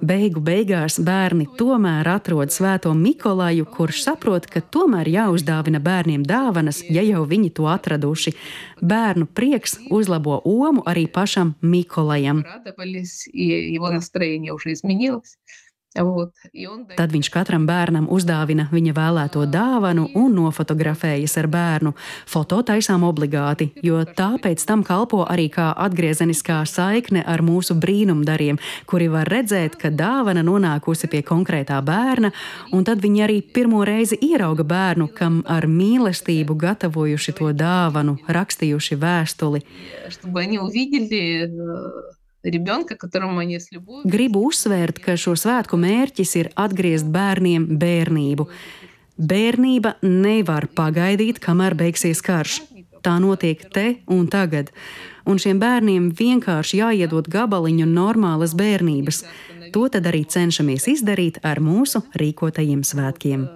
Beigu 0.03 0.43
beigās 0.43 0.99
bērni 1.03 1.47
tomēr 1.59 2.07
atrod 2.11 2.51
svēto 2.55 2.91
Mikolaju, 2.95 3.67
kurš 3.71 4.03
saprot, 4.09 4.51
ka 4.51 4.63
tomēr 4.63 5.07
jāuzdāvina 5.11 5.79
bērniem 5.83 6.27
dāvanas, 6.27 6.83
ja 6.91 7.03
jau 7.07 7.23
viņi 7.27 7.51
to 7.55 7.71
atraduši. 7.71 8.35
Bērnu 8.83 9.27
prieks 9.31 9.79
uzlabo 9.91 10.41
omu 10.43 10.83
arī 10.87 11.07
pašam 11.07 11.55
Mikolajam. 11.63 12.43
Радовались, 12.47 13.27
и 15.95 15.99
его 15.99 16.27
настроение 16.27 16.69
уже 16.69 16.83
изменилось. 16.83 16.97
Tad 16.99 17.13
viņš 17.13 17.29
katram 17.33 17.65
bērnam 17.67 18.09
uzdāvina 18.09 18.69
viņa 18.73 18.93
vēlēto 18.95 19.45
dāvanu 19.49 20.09
un 20.15 20.35
nofotografējas 20.37 21.37
ar 21.41 21.49
bērnu. 21.49 21.95
Foto 22.27 22.63
taisām 22.63 23.05
obligāti, 23.05 23.71
jo 23.83 24.03
tā 24.05 24.39
pēc 24.43 24.65
tam 24.67 24.85
kalpo 24.85 25.25
arī 25.25 25.49
kā 25.51 25.73
atgriezeniskā 25.77 26.61
saikne 26.67 27.25
ar 27.27 27.43
mūsu 27.43 27.75
brīnumdariem, 27.79 28.59
kuri 28.87 29.09
var 29.09 29.29
redzēt, 29.29 29.79
ka 29.81 29.91
dāvana 29.91 30.45
nonākusi 30.45 31.09
pie 31.09 31.23
konkrētā 31.23 31.81
bērna, 31.83 32.33
un 32.73 32.85
tad 32.85 33.03
viņi 33.03 33.25
arī 33.25 33.41
pirmo 33.43 33.85
reizi 33.85 34.19
ierauga 34.21 34.65
bērnu, 34.65 35.09
kam 35.15 35.43
ar 35.47 35.67
mīlestību 35.67 36.55
gatavojuši 36.59 37.37
to 37.39 37.53
dāvanu, 37.53 38.19
rakstījuši 38.29 39.01
vēstuli. 39.01 39.65
Ребенка, 40.09 40.19
которому 40.21 40.39
они 40.39 40.59
с 40.59 40.75
любовью. 40.75 42.19
Gribu 44.05 44.45
uzsvērt, 44.47 45.01
ka 45.03 45.17
šo 45.19 45.35
svētku 45.35 45.79
mērķis 45.81 46.35
ir 46.39 46.51
atgriezt 46.55 47.09
bērniem 47.11 47.67
bērnību. 47.81 48.47
Bērnība 49.19 49.97
nevar 50.07 50.69
pagaidīt, 50.71 51.41
kamēr 51.43 51.75
beigsies 51.75 52.23
karš. 52.23 52.61
Tā 53.03 53.19
notiek 53.23 53.63
te 53.75 53.87
un 54.07 54.27
tagad. 54.31 54.71
Un 55.27 55.39
šiem 55.43 55.59
bērniem 55.61 56.11
vienkārši 56.15 56.81
jāiedod 56.81 57.27
gabaliņu 57.31 57.87
normālas 57.91 58.55
bērnības. 58.59 59.25
To 59.75 59.89
tad 59.93 60.07
arī 60.09 60.23
cenšamies 60.25 60.87
izdarīt 60.95 61.43
ar 61.43 61.61
mūsu 61.61 62.07
rīkotajiem 62.15 62.87
svētkiem. 62.87 63.49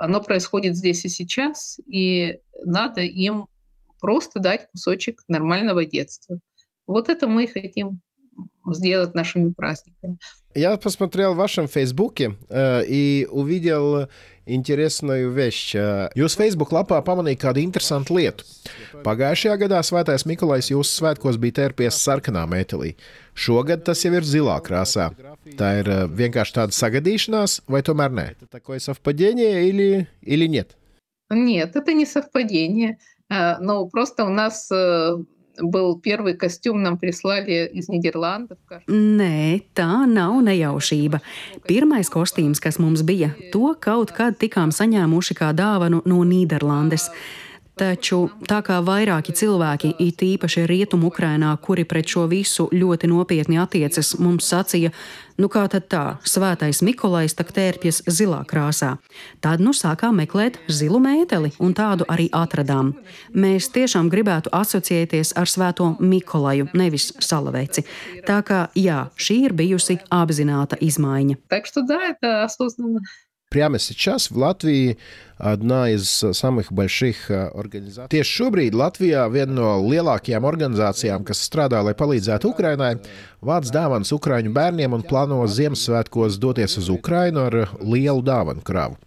Оно 0.00 0.20
происходит 0.20 0.76
здесь 0.76 1.04
и 1.04 1.08
сейчас, 1.08 1.78
и 1.86 2.40
надо 2.64 3.00
им 3.00 3.46
просто 4.00 4.40
дать 4.40 4.68
кусочек 4.70 5.22
нормального 5.28 5.84
детства. 5.86 6.40
Вот 6.86 7.08
это 7.08 7.26
мы 7.26 7.46
хотим 7.46 8.00
сделать 8.72 9.14
нашими 9.14 9.52
праздниками. 9.52 10.18
Я 10.54 10.76
посмотрел 10.76 11.34
в 11.34 11.36
вашем 11.36 11.66
Фейсбуке 11.66 12.36
э, 12.48 12.84
и 12.86 13.26
увидел 13.30 14.08
интересную 14.46 15.32
вещь. 15.32 15.74
Jūs 15.74 16.36
Facebook 16.36 16.72
lapā 16.72 17.00
pamanīja 17.04 17.40
kādu 17.40 17.62
interesantu 17.64 18.18
lietu. 18.18 18.44
Pagājušajā 19.04 19.56
gadā 19.64 19.80
Svētais 19.84 20.26
Mikulais 20.28 20.68
jūsu 20.70 21.00
svētkos 21.00 21.38
bija 21.40 21.60
tērpies 21.60 21.96
sarkanā 21.96 22.44
metālī. 22.50 22.94
Šogad 23.34 23.84
tas 23.88 24.04
jau 24.04 24.12
ir 24.14 24.26
zilā 24.28 24.58
krāsā. 24.64 25.10
Tā 25.58 25.70
ir 25.80 25.90
vienkārši 26.12 26.56
tāda 26.60 26.76
sagadīšanās, 26.76 27.62
vai 27.68 27.82
tomēr 27.82 28.12
nē? 28.14 28.26
Это 28.36 28.46
такое 28.50 28.78
совпадение 28.78 29.68
или, 29.68 30.08
или 30.22 30.46
нет? 30.46 30.76
Нет, 31.30 31.76
это 31.76 31.92
не 31.92 32.06
совпадение. 32.06 32.98
Но 33.30 33.86
просто 33.86 34.24
у 34.24 34.28
нас 34.28 34.68
был 35.60 35.98
первый 35.98 36.34
костюм, 36.34 36.82
нам 36.82 36.98
прислали 36.98 37.70
из 37.72 37.88
Нидерландов. 37.88 38.58
Nē, 38.88 39.62
tā 39.74 40.06
nav 40.06 40.40
nejaušība. 40.42 41.20
Pirmais 41.68 42.10
kostīms, 42.10 42.60
kas 42.60 42.78
mums 42.78 43.04
bija, 43.06 43.34
to 43.52 43.74
kaut 43.80 44.12
kad 44.16 44.38
tikām 44.38 44.74
saņēmuši 44.74 45.38
kā 45.38 45.52
dāvanu 45.54 46.02
no 46.04 46.24
Nīderlandes. 46.26 47.10
Taču 47.78 48.28
tā 48.46 48.60
kā 48.62 48.76
vairāki 48.86 49.32
cilvēki, 49.34 49.96
it 49.98 50.20
īpaši 50.22 50.62
rietumu 50.70 51.08
Ukrainā, 51.10 51.50
kuri 51.58 51.82
pret 51.82 52.06
šo 52.06 52.28
visu 52.30 52.68
ļoti 52.70 53.08
nopietni 53.10 53.58
attiecas, 53.58 54.12
mums 54.22 54.46
sacīja, 54.46 54.92
nu 55.42 55.48
kā 55.50 55.64
tad 55.66 55.88
tā, 55.90 56.02
svētais 56.22 56.84
Mikolais 56.86 57.34
tak 57.34 57.50
tērpjas 57.56 58.04
zilā 58.06 58.44
krāsā. 58.46 58.92
Tad 59.42 59.58
nu 59.58 59.74
sākām 59.74 60.22
meklēt 60.22 60.60
zilu 60.70 61.02
mēteli 61.02 61.50
un 61.58 61.74
tādu 61.74 62.06
arī 62.06 62.28
atradām. 62.30 62.94
Mēs 63.34 63.72
tiešām 63.74 64.06
gribētu 64.06 64.54
asociēties 64.54 65.34
ar 65.34 65.50
svēto 65.50 65.96
Mikolaju, 65.98 66.70
nevis 66.78 67.10
salaveci. 67.18 67.82
Tā 68.22 68.38
kā 68.46 68.68
jā, 68.78 69.08
šī 69.18 69.40
ir 69.48 69.58
bijusi 69.58 69.98
apzināta 70.14 70.78
izmaiņa. 70.78 71.42
Так 71.50 71.66
что 71.66 71.82
да, 71.82 71.98
это 72.14 72.44
осознанно. 72.44 73.02
Прямо 73.50 73.78
сейчас 73.78 74.32
в 74.32 74.36
Латвии 74.36 74.98
одна 75.38 75.88
из 75.88 76.08
самых 76.08 76.72
больших 76.72 77.30
organizāciju. 77.30 78.10
Tieši 78.10 78.32
šobrīd 78.40 78.74
Latvijā 78.74 79.28
viena 79.30 79.54
no 79.54 79.68
lielākajām 79.78 80.42
organizācijām, 80.42 81.22
kas 81.22 81.44
strādā, 81.46 81.78
lai 81.86 81.94
palīdzētu 81.94 82.50
Ukrainai, 82.50 82.96
vāc 83.38 83.70
dāvanas 83.70 84.10
Ukrāņu 84.10 84.50
bērniem 84.50 84.96
un 84.98 85.06
plāno 85.06 85.38
Ziemassvētkos 85.46 86.40
doties 86.42 86.74
uz 86.82 86.90
Ukrainu 86.90 87.46
ar 87.46 87.70
lielu 87.78 88.26
dāvanu 88.26 88.64
kravu. 88.66 88.98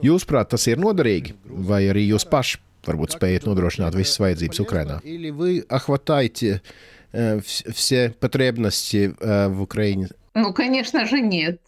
Jūsuprāt, 0.00 0.48
tas 0.56 0.64
ir 0.72 0.80
noderīgi, 0.80 1.36
vai 1.44 1.84
arī 1.92 2.06
jūs 2.14 2.24
paši 2.24 2.62
varbūt 2.88 3.18
spējat 3.18 3.44
nodrošināt 3.44 3.92
visas 3.92 4.16
vajadzības 4.24 4.62
Ukrainā? 4.64 5.00
Или 5.04 5.28
вы 5.28 5.66
охватаете 5.68 6.62
все 7.12 8.14
потребности 8.18 9.14
в 9.20 9.60
Украине? 9.60 10.08
Ну, 10.34 10.54
конечно 10.54 11.04
же, 11.04 11.20
нет. 11.20 11.60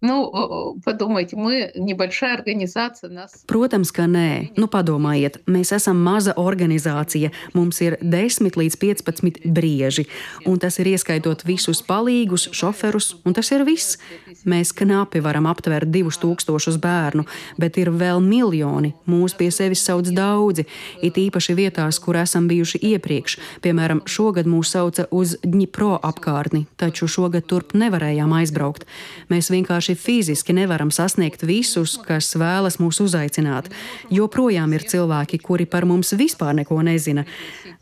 Nu, 0.00 0.32
padomājiet, 0.82 1.34
мы 1.34 1.72
небольшая 1.74 2.34
организация. 2.34 3.10
Нас... 3.10 3.44
Protams, 3.46 3.92
ka 3.92 4.08
nē. 4.08 4.56
Nu, 4.56 4.64
padomājiet, 4.64 5.42
mēs 5.44 5.74
esam 5.76 6.00
maza 6.00 6.32
organizācija. 6.40 7.28
Mums 7.52 7.82
ir 7.84 7.98
10 8.00 8.56
līdz 8.56 8.78
15 8.80 9.44
brieži, 9.44 10.06
un 10.48 10.56
tas 10.56 10.80
ir 10.80 10.88
ieskaitot 10.94 11.44
visus 11.44 11.82
palīgus, 11.84 12.48
šoferus, 12.56 13.12
un 13.28 13.36
tas 13.36 13.52
ir 13.52 13.66
viss. 13.68 13.98
Mēs 14.48 14.72
knapi 14.72 15.20
varam 15.20 15.44
aptvert 15.50 15.92
2000 15.92 16.80
bērnu, 16.80 17.26
bet 17.60 17.76
ir 17.76 17.92
vēl 17.92 18.24
miljoni. 18.24 18.94
Mūs 19.04 19.36
pie 19.36 19.50
sevis 19.52 19.84
sauc 19.84 20.08
daudzi, 20.08 20.64
it 21.04 21.20
īpaši 21.20 21.58
vietās, 21.60 22.00
kur 22.00 22.16
esam 22.16 22.48
bijuši 22.48 22.80
iepriekš. 22.94 23.36
Piemēram, 23.60 24.00
šogad 24.08 24.48
mūs 24.48 24.72
sauca 24.72 25.10
uz 25.12 25.36
Dņipro 25.44 26.00
apkārtni, 26.00 26.64
taču 26.80 27.04
šogad 27.04 27.44
turp 27.44 27.76
nevarējām 27.76 28.32
aizbraukt. 28.40 28.88
Mēs 29.28 29.52
vienkārši 29.52 29.83
vienkārši 29.85 29.95
fiziski 29.95 30.53
nevaram 30.53 30.91
sasniegt 30.91 31.43
visus, 31.43 31.97
kas 31.97 32.35
vēlas 32.35 32.79
mūs 32.79 33.01
uzaicināt. 33.01 33.69
Joprojām 34.09 34.73
ir 34.73 34.83
cilvēki, 34.83 35.39
kuri 35.39 35.65
par 35.65 35.85
mums 35.85 36.13
vispār 36.13 36.55
neko 36.55 36.81
nezina. 36.81 37.25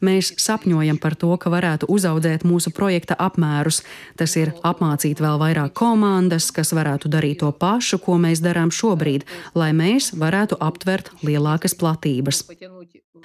Mēs 0.02 0.34
sapņojam 0.38 1.00
par 1.00 1.16
to, 1.16 1.38
ka 1.38 1.50
varētu 1.50 1.88
uzaudzēt 1.88 2.44
mūsu 2.44 2.72
projekta 2.72 3.16
apmērus. 3.16 3.84
Tas 4.18 4.36
ir 4.36 4.52
apmācīt 4.64 5.22
vēl 5.22 5.40
vairāk 5.40 5.74
komandas, 5.74 6.52
kas 6.52 6.74
varētu 6.74 7.10
darīt 7.10 7.40
to 7.40 7.52
pašu, 7.52 8.00
ko 8.00 8.18
mēs 8.18 8.42
darām 8.42 8.70
šobrīd, 8.72 9.24
lai 9.56 9.72
mēs 9.72 10.14
varētu 10.14 10.58
aptvert 10.60 11.12
lielākas 11.24 11.76
platības. 11.76 12.44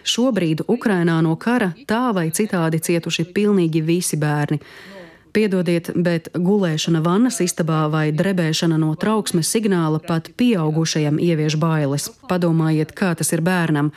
Šobrīd 0.05 0.63
Ukrainā 0.69 1.19
no 1.23 1.35
kara 1.37 1.73
tā 1.87 2.13
vai 2.15 2.31
citādi 2.31 2.79
cietuši 2.79 3.27
pilnīgi 3.35 3.83
visi 3.83 4.17
bērni 4.17 4.61
Piedodiet, 5.38 5.90
bet 5.98 6.28
gulēšana 6.38 7.00
vannas 7.02 7.40
istabā 7.42 7.88
vai 7.90 8.12
drebēšana 8.14 8.78
no 8.78 8.92
trauksmes 8.94 9.50
signāla 9.50 9.98
pat 9.98 10.30
pieaugušajam 10.38 11.18
ievieš 11.18 11.58
bailes. 11.58 12.06
Padomājiet, 12.30 12.94
kā 12.94 13.16
tas 13.18 13.34
ir 13.34 13.42
bērnam. 13.42 13.90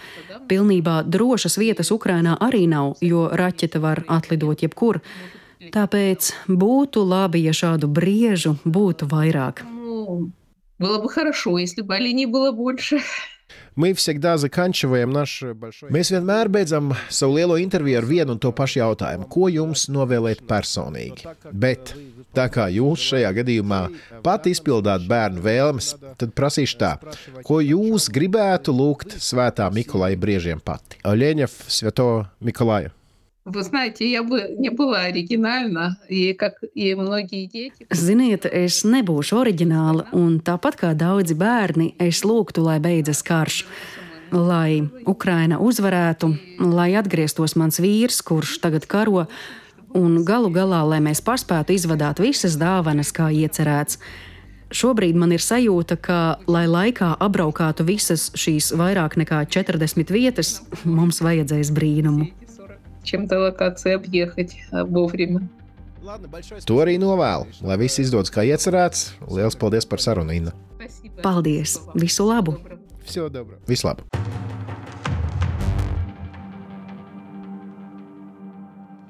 Pilnībā 0.48 1.02
drošas 1.04 1.59
vietas 1.61 1.92
Ukrainā 1.92 2.38
arī 2.40 2.64
nav, 2.72 2.96
jo 3.04 3.26
raķete 3.28 3.82
var 3.84 4.00
atlidot 4.09 4.64
jebkur. 4.64 5.02
Tāpēc 5.76 6.32
būtu 6.48 7.04
labi, 7.04 7.44
ja 7.44 7.52
šādu 7.52 7.92
briežu 7.92 8.57
būtu 8.64 9.09
vairāk. 9.12 9.64
Было 10.78 10.98
бы 11.00 11.09
хорошо, 11.09 11.59
если 11.59 11.82
бы 11.82 11.96
оленей 11.96 12.26
было 12.26 12.52
больше. 12.52 13.00
Э, 13.72 15.53
Mēs 15.95 16.11
vienmēr 16.11 16.49
beidzam 16.51 16.91
savu 17.07 17.38
lielo 17.38 17.55
interviju 17.61 18.01
ar 18.01 18.07
vienu 18.09 18.36
un 18.36 18.41
to 18.43 18.51
pašu 18.55 18.82
jautājumu, 18.82 19.30
ko 19.32 19.47
jums 19.47 19.86
novēlēt 19.93 20.43
personīgi. 20.49 21.24
Bet 21.53 21.93
tā 22.36 22.49
kā 22.51 22.67
jūs 22.74 23.07
šajā 23.13 23.32
gadījumā 23.39 23.82
pat 24.26 24.49
izpildāt 24.51 25.07
bērnu 25.07 25.43
vēlmes, 25.45 25.93
tad 26.19 26.36
prasīšu 26.36 26.80
tā, 26.84 26.93
ko 27.47 27.61
jūs 27.63 28.09
gribētu 28.11 28.76
lūgt 28.76 29.15
svētā 29.24 29.72
Mikolai 29.72 30.17
briežiem 30.19 30.59
pati? 30.59 30.99
Oļeņa 31.07 31.47
Svēto 31.72 32.09
Mikolaju. 32.43 32.91
Вы 33.46 33.62
знаете, 33.62 34.11
я 34.11 34.24
бы 34.24 34.57
не 34.59 34.70
была 34.70 35.02
оригинальна, 35.02 36.00
и 36.09 36.32
как 36.32 36.54
и 36.74 36.96
многие 36.96 37.46
дети. 37.46 37.86
Ziniet, 37.94 38.42
es 38.42 38.82
nebūšu 38.82 39.38
oriģināla, 39.38 40.09
un 40.18 40.40
tāpat 40.42 40.74
kā 40.80 40.90
daudzi 40.98 41.36
bērni, 41.38 41.92
es 42.02 42.24
lūgtu, 42.26 42.64
lai 42.66 42.80
beidzas 42.82 43.22
karš. 43.22 43.62
Lai 44.34 44.90
Ukraina 45.07 45.61
uzvarētu, 45.62 46.32
lai 46.59 46.96
atgrieztos 46.98 47.54
mans 47.54 47.78
vīrs, 47.78 48.18
kurš 48.26 48.59
tagad 48.59 48.88
karo, 48.90 49.28
un 49.94 50.24
galu 50.26 50.50
galā, 50.50 50.82
lai 50.82 50.98
mēs 50.98 51.22
paspētu 51.22 51.76
izvadāt 51.76 52.18
visas 52.18 52.59
dāvanas, 52.59 53.12
kā 53.14 53.30
iecerēts. 53.30 54.00
Šobrīd 54.74 55.14
man 55.14 55.30
ir 55.30 55.38
sajūta, 55.38 55.94
ka, 56.02 56.18
lai 56.50 56.64
laikā 56.66 57.12
apbraukātu 57.22 57.86
visas 57.86 58.32
šīs 58.34 58.72
vairāk 58.74 59.14
nekā 59.22 59.44
40 59.46 60.11
vietas, 60.11 60.57
mums 60.82 61.22
vajadzēs 61.22 61.70
brīnumu. 61.70 62.26
чем-то 63.04 63.38
локации 63.38 63.92
объехать 63.94 64.57
вовремя. 64.72 65.48
To 66.70 66.78
arī 66.78 67.00
novēlu, 67.02 67.50
lai 67.66 67.76
viss 67.80 67.98
izdodas 67.98 68.30
kā 68.30 68.44
iecerēts. 68.46 69.16
Lielas 69.26 69.59
paldies 69.59 69.88
par 69.90 69.98
sarunu, 69.98 70.30
Inna. 70.38 70.52
Paldies! 71.18 71.80
Visu 71.98 72.28
labu! 72.28 72.54
Visu 73.66 73.88
labu! 73.88 74.07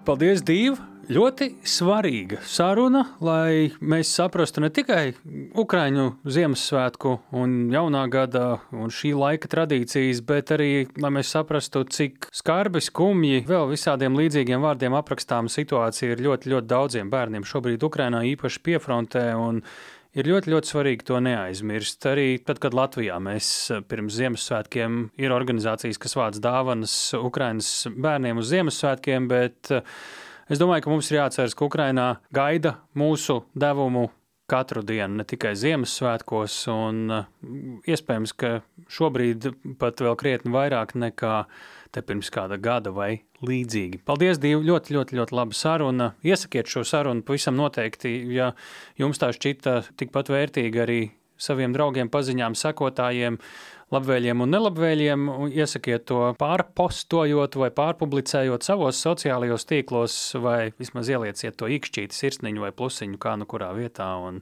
Paldies, 0.08 0.40
Dīva! 0.40 0.89
Ļoti 1.11 1.47
svarīga 1.67 2.37
saruna, 2.47 3.01
lai 3.19 3.73
mēs 3.83 4.13
saprastu 4.15 4.61
ne 4.63 4.69
tikai 4.71 5.11
Ukrāņu 5.59 6.05
Ziemassvētku 6.23 7.11
un 7.35 7.55
jaunā 7.73 8.05
gada 8.13 8.45
un 8.71 8.93
šī 8.95 9.11
laika 9.19 9.49
tradīcijas, 9.51 10.21
bet 10.23 10.53
arī 10.55 10.69
lai 11.03 11.11
mēs 11.17 11.33
saprastu, 11.35 11.83
cik 11.83 12.29
skarbi, 12.31 12.79
skumji, 12.85 13.41
vēl 13.49 13.67
visādiem 13.73 14.15
līdzīgiem 14.15 14.63
vārdiem 14.63 14.95
aprakstām 14.95 15.51
situācija 15.51 16.15
ir 16.15 16.23
ļoti, 16.23 16.53
ļoti 16.53 16.71
daudziem 16.71 17.11
bērniem 17.11 17.49
šobrīd 17.49 17.83
Ukrainā, 17.89 18.23
īpaši 18.31 18.63
piefrontē. 18.69 19.27
Ir 20.11 20.27
ļoti, 20.27 20.51
ļoti 20.51 20.67
svarīgi 20.67 21.05
to 21.07 21.19
neaizmirst. 21.23 22.07
Arī 22.07 22.29
tad, 22.43 22.63
kad 22.63 22.75
Latvijā 22.75 23.19
mēs 23.23 23.51
pirms 23.87 24.15
Ziemassvētkiem 24.15 25.05
ir 25.19 25.35
organizācijas, 25.35 25.99
kas 25.99 26.15
vāc 26.19 26.39
dāvanas 26.43 26.97
Ukraiņas 27.19 27.71
bērniem 27.95 28.39
uz 28.39 28.51
Ziemassvētkiem, 28.51 29.31
bet 29.31 29.75
Es 30.51 30.59
domāju, 30.59 30.83
ka 30.83 30.91
mums 30.91 31.07
ir 31.07 31.21
jāatceras, 31.21 31.53
ka 31.55 31.63
Ukrainā 31.63 32.05
gaida 32.35 32.73
mūsu 32.99 33.37
devumu 33.55 34.09
katru 34.51 34.81
dienu, 34.83 35.21
ne 35.21 35.23
tikai 35.23 35.53
Ziemassvētkos, 35.55 36.55
un 36.73 36.97
uh, 37.07 37.29
iespējams, 37.87 38.33
ka 38.35 38.49
šobrīd 38.91 39.47
pat 39.79 40.03
vēl 40.03 40.17
krietni 40.19 40.51
vairāk 40.51 40.91
nekā 40.99 41.37
te 41.95 42.03
pirms 42.03 42.27
kāda 42.35 42.59
gada 42.59 42.91
vai 42.91 43.21
līdzīgi. 43.47 44.01
Paldies, 44.03 44.41
Dievu! 44.43 44.65
Ļoti, 44.67 44.97
ļoti, 44.97 45.21
ļoti 45.21 45.37
laba 45.39 45.55
saruna. 45.55 46.09
Iesakiet 46.27 46.67
šo 46.67 46.83
sarunu 46.83 47.23
pavisam 47.23 47.55
noteikti, 47.55 48.11
ja 48.35 48.51
jums 48.99 49.23
tā 49.23 49.31
šķita 49.31 49.77
tikpat 50.03 50.33
vērtīga 50.35 50.83
arī 50.83 51.01
saviem 51.41 51.71
draugiem, 51.71 52.11
paziņām, 52.11 52.59
sekotājiem 52.59 53.39
labvēlīgiem 53.91 54.43
un 54.45 54.53
nelabvēlīgiem. 54.55 55.25
Iesakiet 55.55 56.07
to 56.11 56.21
pārpostojot 56.39 57.57
vai 57.61 57.71
pārpublicējot 57.75 58.67
savos 58.67 59.01
sociālajos 59.03 59.67
tīklos, 59.69 60.19
vai 60.43 60.71
vismaz 60.79 61.11
ielieciet 61.11 61.59
to 61.59 61.71
īkšķīti, 61.71 62.17
sirsniņu 62.17 62.67
vai 62.67 62.71
plusiņu, 62.75 63.19
kā 63.21 63.35
nu 63.39 63.49
kurā 63.49 63.73
vietā. 63.77 64.13
Un 64.21 64.41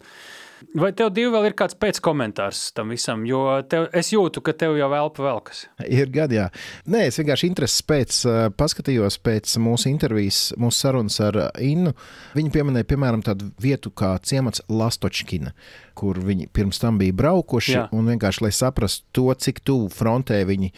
Vai 0.76 0.90
tev 0.96 1.12
divi 1.16 1.32
vēl 1.32 1.50
ir 1.50 1.56
kāds 1.58 1.78
pēckomentārs 1.80 2.74
tam 2.76 2.92
visam? 2.92 3.24
Jo 3.28 3.62
tev, 3.70 3.88
es 3.96 4.12
jūtu, 4.12 4.42
ka 4.44 4.54
tev 4.60 4.76
jau 4.76 4.90
elpa 4.96 5.24
velkas. 5.24 5.64
Ir 5.88 6.12
gadi, 6.12 6.36
jā. 6.40 6.50
Nē, 6.92 7.06
es 7.10 7.20
vienkārši 7.22 7.48
intereses 7.48 7.86
pēc 7.88 8.20
paskatījos 8.60 9.20
pēc 9.24 9.56
mūsu 9.64 9.90
intervijas, 9.92 10.42
mūsu 10.60 10.84
sarunas 10.84 11.20
ar 11.24 11.40
Innu. 11.64 11.96
Viņa 12.36 12.56
pieminēja, 12.56 12.90
piemēram, 12.92 13.24
tādu 13.26 13.54
vietu 13.62 13.94
kā 13.96 14.18
ciemats 14.28 14.64
Lastočkina 14.68 15.56
kur 16.00 16.20
viņi 16.24 16.48
pirms 16.56 16.80
tam 16.80 17.00
bija 17.00 17.16
braukuši. 17.20 17.76
Jā. 17.76 17.86
Un 17.96 18.08
vienkārši, 18.08 18.46
lai 18.46 18.52
saprastu 18.56 19.04
to, 19.16 19.26
cik 19.42 19.64
tuvu 19.68 19.90
frontē 19.94 20.42
viņi 20.50 20.72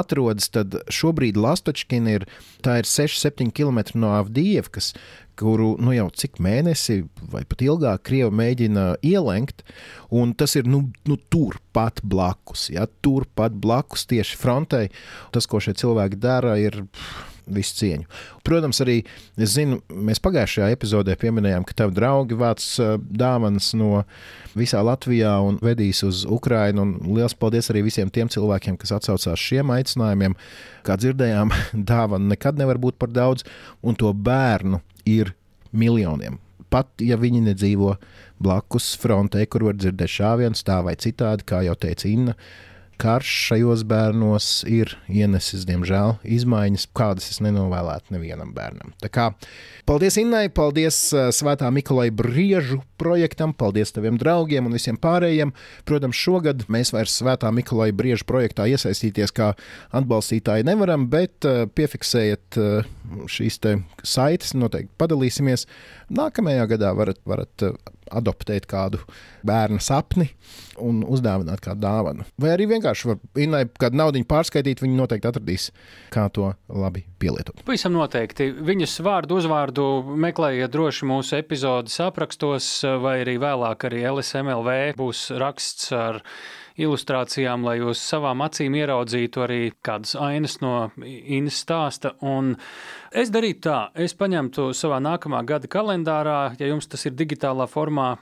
atrodas, 0.00 0.50
tad 0.54 0.76
šobrīd 0.92 1.38
Lastočkina 1.40 2.18
ir, 2.18 2.26
ir 2.64 2.88
6-7 2.88 3.52
km 3.54 3.80
no 3.98 4.12
Avdijevkas, 4.18 4.92
kuru 5.38 5.76
nu, 5.78 5.92
jau 5.94 6.08
cik 6.10 6.40
mēnesi 6.42 7.04
vai 7.30 7.44
pat 7.46 7.62
ilgāk 7.62 8.02
Krievija 8.08 8.34
mēģina 8.34 8.86
ielenkt, 9.06 9.62
tas 10.38 10.56
ir 10.58 10.66
nu, 10.70 10.88
nu, 11.06 11.18
turpat 11.30 12.02
blakus. 12.02 12.68
Ja, 12.74 12.88
turpat 13.04 13.54
blakus 13.54 14.08
tieši 14.10 14.38
frontei. 14.40 14.90
Tas, 15.34 15.46
ko 15.46 15.62
šie 15.62 15.76
cilvēki 15.78 16.18
dara, 16.22 16.58
ir. 16.58 16.82
Pff, 16.90 17.27
visu 17.54 17.76
cieņu. 17.80 18.06
Protams, 18.46 18.80
arī 18.84 18.98
es 19.38 19.54
zinu, 19.56 19.80
mēs 19.88 20.20
pagājušajā 20.24 20.70
epizodē 20.74 21.16
pieminējām, 21.20 21.66
ka 21.68 21.76
tavi 21.82 21.96
draugi 21.98 22.38
vāc 22.38 22.64
dāvanas 22.98 23.72
no 23.78 24.04
visā 24.58 24.82
Latvijā 24.84 25.34
un 25.44 25.58
vedīs 25.64 26.02
uz 26.06 26.24
Ukrajinu. 26.28 26.86
Lielas 27.06 27.36
paldies 27.38 27.70
arī 27.72 27.84
visiem 27.88 28.10
tiem 28.12 28.30
cilvēkiem, 28.32 28.78
kas 28.80 28.94
atsaucās 28.98 29.42
šiem 29.42 29.72
aicinājumiem. 29.74 30.36
Kā 30.86 30.98
dzirdējām, 31.00 31.54
dāvana 31.92 32.34
nekad 32.34 32.60
nevar 32.60 32.80
būt 32.82 32.98
par 33.00 33.12
daudz, 33.14 33.46
un 33.82 33.98
to 33.98 34.12
bērnu 34.12 34.82
ir 35.08 35.34
miljoniem. 35.72 36.38
Pat 36.68 37.00
ja 37.00 37.16
viņi 37.16 37.46
nedzīvo 37.46 37.94
blakus 38.42 38.92
frontē, 39.00 39.46
kur 39.48 39.64
var 39.70 39.78
dzirdēt 39.78 40.12
šāvienus 40.18 40.66
tā 40.66 40.82
vai 40.84 40.94
citādi, 41.00 41.46
kā 41.48 41.62
jau 41.64 41.76
teica 41.80 42.08
Inna, 42.10 42.34
karš 42.98 43.30
šajos 43.48 43.84
bērnos 43.88 44.48
ir 44.68 44.94
ienesis, 45.06 45.64
diemžēl, 45.68 46.16
izmaiņas, 46.26 46.88
kādas 46.98 47.30
es 47.32 47.40
nenovēlētu 47.44 48.14
nevienam 48.14 48.50
bērnam. 48.56 48.92
Tā 49.02 49.10
kā 49.12 49.28
paldies 49.88 50.18
Innai, 50.20 50.48
paldies 50.52 50.98
uh, 51.14 51.28
Svētā 51.34 51.70
Mikolai 51.74 52.08
Briežu 52.14 52.80
projektam, 52.98 53.54
paldies 53.56 53.94
taviem 53.94 54.18
draugiem 54.20 54.66
un 54.66 54.74
visiem 54.74 54.98
pārējiem. 55.00 55.54
Protams, 55.88 56.18
šogad 56.18 56.66
mēs 56.72 56.92
vairs 56.94 57.14
Svētā 57.20 57.52
Mikolai 57.54 57.90
Briežu 57.96 58.26
projektā 58.28 58.66
iesaistīties 58.70 59.34
kā 59.36 59.52
atbalstītāji 59.94 60.66
nevaram, 60.68 61.06
bet 61.12 61.46
uh, 61.48 61.66
piefiksējiet 61.70 62.58
uh, 62.60 62.88
šīs 63.30 63.60
saites, 64.06 64.54
noteikti 64.58 64.92
padalīsimies. 65.00 65.68
Nākamajā 66.14 66.66
gadā 66.74 66.92
varat, 66.96 67.22
varat 67.28 67.68
adoptēt 68.14 68.66
kādu 68.70 69.00
bērnu 69.46 69.80
sapni 69.82 70.28
un 70.82 71.00
uzdāvināt 71.06 71.62
kādu 71.64 71.82
dāvanu. 71.82 72.26
Vai 72.40 72.52
arī 72.54 72.68
vienkārši 72.70 73.10
var 73.10 73.18
Innai 73.38 73.64
kādu 73.80 73.98
naudu 73.98 74.22
pārskaitīt, 74.28 74.82
viņi 74.82 74.98
noteikti 74.98 75.30
atradīs, 75.30 75.70
kā 76.14 76.28
to 76.34 76.52
labi 76.68 77.04
pielietot. 77.20 77.64
Pavisam 77.66 77.94
noteikti. 77.96 78.50
Viņas 78.68 78.98
vārdu 79.06 79.38
uzvārdu 79.40 79.88
meklējiet 80.26 80.72
droši 80.74 81.08
mūsu 81.08 81.38
epizodes 81.40 81.98
aprakstos, 82.04 82.70
vai 83.02 83.20
arī 83.24 83.38
vēlāk 83.42 83.88
arī 83.88 84.04
LSMLV 84.12 84.78
būs 84.98 85.28
raksts 85.40 85.92
ar 85.96 86.22
ilustrācijām, 86.78 87.66
lai 87.66 87.78
jūs 87.80 88.02
savām 88.02 88.44
acīm 88.46 88.76
ieraudzītu 88.78 89.44
arī 89.44 89.60
kādas 89.84 90.14
ainas 90.18 90.58
no 90.62 90.90
Innas 91.04 91.60
stāsta. 91.64 92.14
Un 92.24 92.54
Es 93.08 93.30
darītu 93.32 93.62
tā, 93.64 93.76
es 93.96 94.12
paņemtu 94.12 94.66
savā 94.76 94.98
nākamā 95.00 95.38
gada 95.48 95.68
kalendārā, 95.70 96.52
ja 96.60 96.66
jums 96.68 96.90
tas 96.92 97.06
ir 97.08 97.14
digitālā 97.16 97.64
formā, 97.70 98.18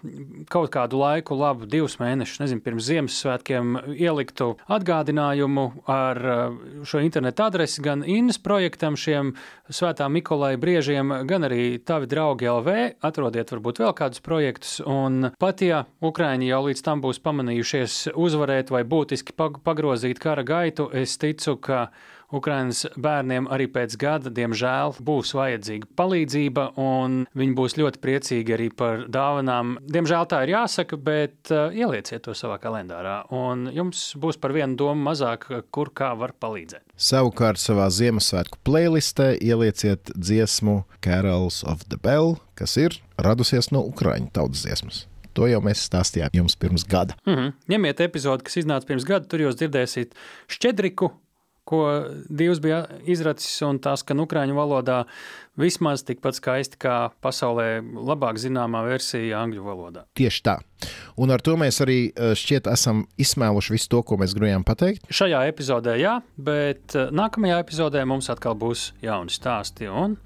kaut 0.52 0.70
kādu 0.76 1.00
laiku, 1.00 1.34
labu 1.34 1.66
divus 1.66 1.96
mēnešus, 1.98 2.38
nezinu, 2.44 2.62
pirms 2.62 2.86
Ziemassvētkiem, 2.86 3.72
ieliktu 3.96 4.52
atgādinājumu 4.70 5.64
ar 5.90 6.20
uh, 6.22 6.60
šo 6.86 7.02
internetu 7.02 7.42
adresi 7.48 7.82
gan 7.82 8.04
Innas 8.06 8.38
projektam, 8.38 8.94
šiem 8.94 9.32
Svētā 9.66 10.06
Mikolai 10.06 10.52
briežiem, 10.62 11.10
gan 11.26 11.48
arī 11.48 11.80
tavi 11.82 12.06
draugi 12.06 12.46
LV. 12.46 12.76
Atrodiet 13.02 13.50
varbūt 13.56 13.82
vēl 13.82 13.90
kādus 13.98 14.22
projektus, 14.22 14.78
un 14.86 15.32
pat 15.42 15.66
ja 15.66 15.82
Ukraiņi 15.98 16.52
jau 16.52 16.62
līdz 16.68 16.84
tam 16.86 17.02
būs 17.02 17.18
pamanījušies 17.26 18.12
uzvarēt 18.46 18.70
vai 18.70 18.84
būtiski 18.86 19.34
pagrozīt 19.36 20.20
kara 20.22 20.44
gaitu, 20.46 20.90
es 20.94 21.18
ticu, 21.18 21.56
ka 21.58 21.90
Ukrainas 22.34 22.86
bērniem 22.98 23.46
arī 23.46 23.68
pēc 23.70 23.94
gada, 23.98 24.30
diemžēl, 24.30 24.96
būs 24.98 25.30
vajadzīga 25.34 25.86
palīdzība, 25.94 26.72
un 26.74 27.26
viņi 27.38 27.54
būs 27.54 27.76
ļoti 27.78 28.00
priecīgi 28.02 28.54
arī 28.56 28.66
par 28.74 29.06
dāvanām. 29.06 29.76
Diemžēl 29.86 30.26
tā 30.26 30.42
ir 30.42 30.56
jāsaka, 30.56 30.98
bet 30.98 31.52
uh, 31.54 31.70
ielieciet 31.70 32.24
to 32.26 32.34
savā 32.34 32.58
kalendārā, 32.58 33.24
un 33.30 33.70
jums 33.70 34.16
būs 34.18 34.40
par 34.42 34.54
vienu 34.56 34.74
domu 34.74 35.06
mazāk, 35.06 35.46
kur 35.70 35.92
kā 35.94 36.16
var 36.18 36.34
palīdzēt. 36.34 36.82
Savukārt 36.98 37.62
savā 37.62 37.86
Ziemassvētku 37.94 38.58
playlistē 38.66 39.36
ielieciet 39.38 40.10
dziesmu 40.16 40.82
Carols 41.06 41.62
of 41.62 41.86
the 41.86 41.98
Bell, 42.02 42.40
kas 42.58 42.74
ir 42.80 42.98
radusies 43.22 43.70
no 43.70 43.86
Ukraiņu 43.86 44.34
tautas 44.34 44.66
dziesmas. 44.66 45.06
To 45.36 45.48
jau 45.50 45.60
mēs 45.64 45.84
stāstījām 45.90 46.34
jums 46.40 46.56
pirms 46.56 46.86
gada. 46.88 47.16
Mm 47.26 47.34
-hmm. 47.34 47.52
Ņemiet 47.74 48.00
epizodi, 48.00 48.44
kas 48.48 48.56
iznāca 48.62 48.88
pirms 48.88 49.04
gada, 49.04 49.26
tur 49.28 49.40
jūs 49.40 49.58
dzirdēsiet 49.60 50.14
šķedriku, 50.48 51.12
ko 51.66 52.06
Dievs 52.30 52.60
bija 52.62 52.84
izracis, 53.10 53.58
un 53.66 53.80
tās, 53.82 54.04
ka 54.06 54.14
ukrāņu 54.14 54.54
valodā 54.54 55.00
vismaz 55.58 56.04
tikpat 56.06 56.38
skaisti 56.38 56.78
kā 56.78 57.10
pasaulē 57.24 57.80
labāk 57.82 58.38
zināmā 58.38 58.84
versija 58.86 59.40
angļu 59.42 59.64
valodā. 59.66 60.04
Tieši 60.14 60.42
tā. 60.46 60.58
Un 61.18 61.32
ar 61.34 61.42
to 61.42 61.56
mēs 61.58 61.80
arī 61.82 61.98
eh, 62.12 62.34
šķiet 62.38 62.70
esam 62.70 63.06
izsmēluši 63.18 63.74
visu 63.74 63.90
to, 63.96 64.02
ko 64.06 64.20
mēs 64.20 64.36
gribējām 64.36 64.66
pateikt. 64.68 65.08
Šajā 65.10 65.42
epizodē 65.50 65.96
jā, 65.98 66.20
bet 66.36 66.94
eh, 66.94 67.10
nākamajā 67.10 67.58
epizodē 67.64 68.04
mums 68.06 68.30
atkal 68.30 68.54
būs 68.54 68.92
jauni 69.02 69.34
stāsti. 69.34 69.90
Un 69.90 70.20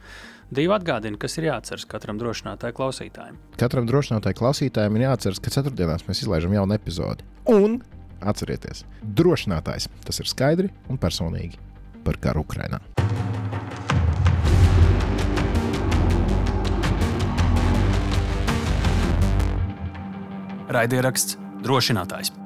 Divi 0.51 0.73
atgādina, 0.75 1.15
kas 1.15 1.37
ir 1.39 1.45
jāatceras 1.47 1.85
katram 1.87 2.19
drošinātāju 2.19 2.75
klausītājam. 2.75 3.37
Katram 3.55 3.87
drošinātāju 3.87 4.35
klausītājam 4.41 4.97
ir 4.99 5.05
jāatceras, 5.05 5.39
ka 5.39 5.53
ceturtdienās 5.55 6.03
mēs 6.09 6.25
izlaižam 6.25 6.57
jaunu 6.57 6.75
epizodi. 6.75 7.23
Un 7.47 7.79
atcerieties, 8.19 8.83
drošinātājs 9.01 9.87
tas 10.03 10.19
ir 10.19 10.27
skaidri 10.27 10.73
un 10.91 10.99
personīgi 10.99 11.55
par 12.03 12.19
karu 12.19 12.43
Ukrajinā. 12.43 12.83
Raidieraksts 20.71 21.39
drošinātājs. 21.63 22.40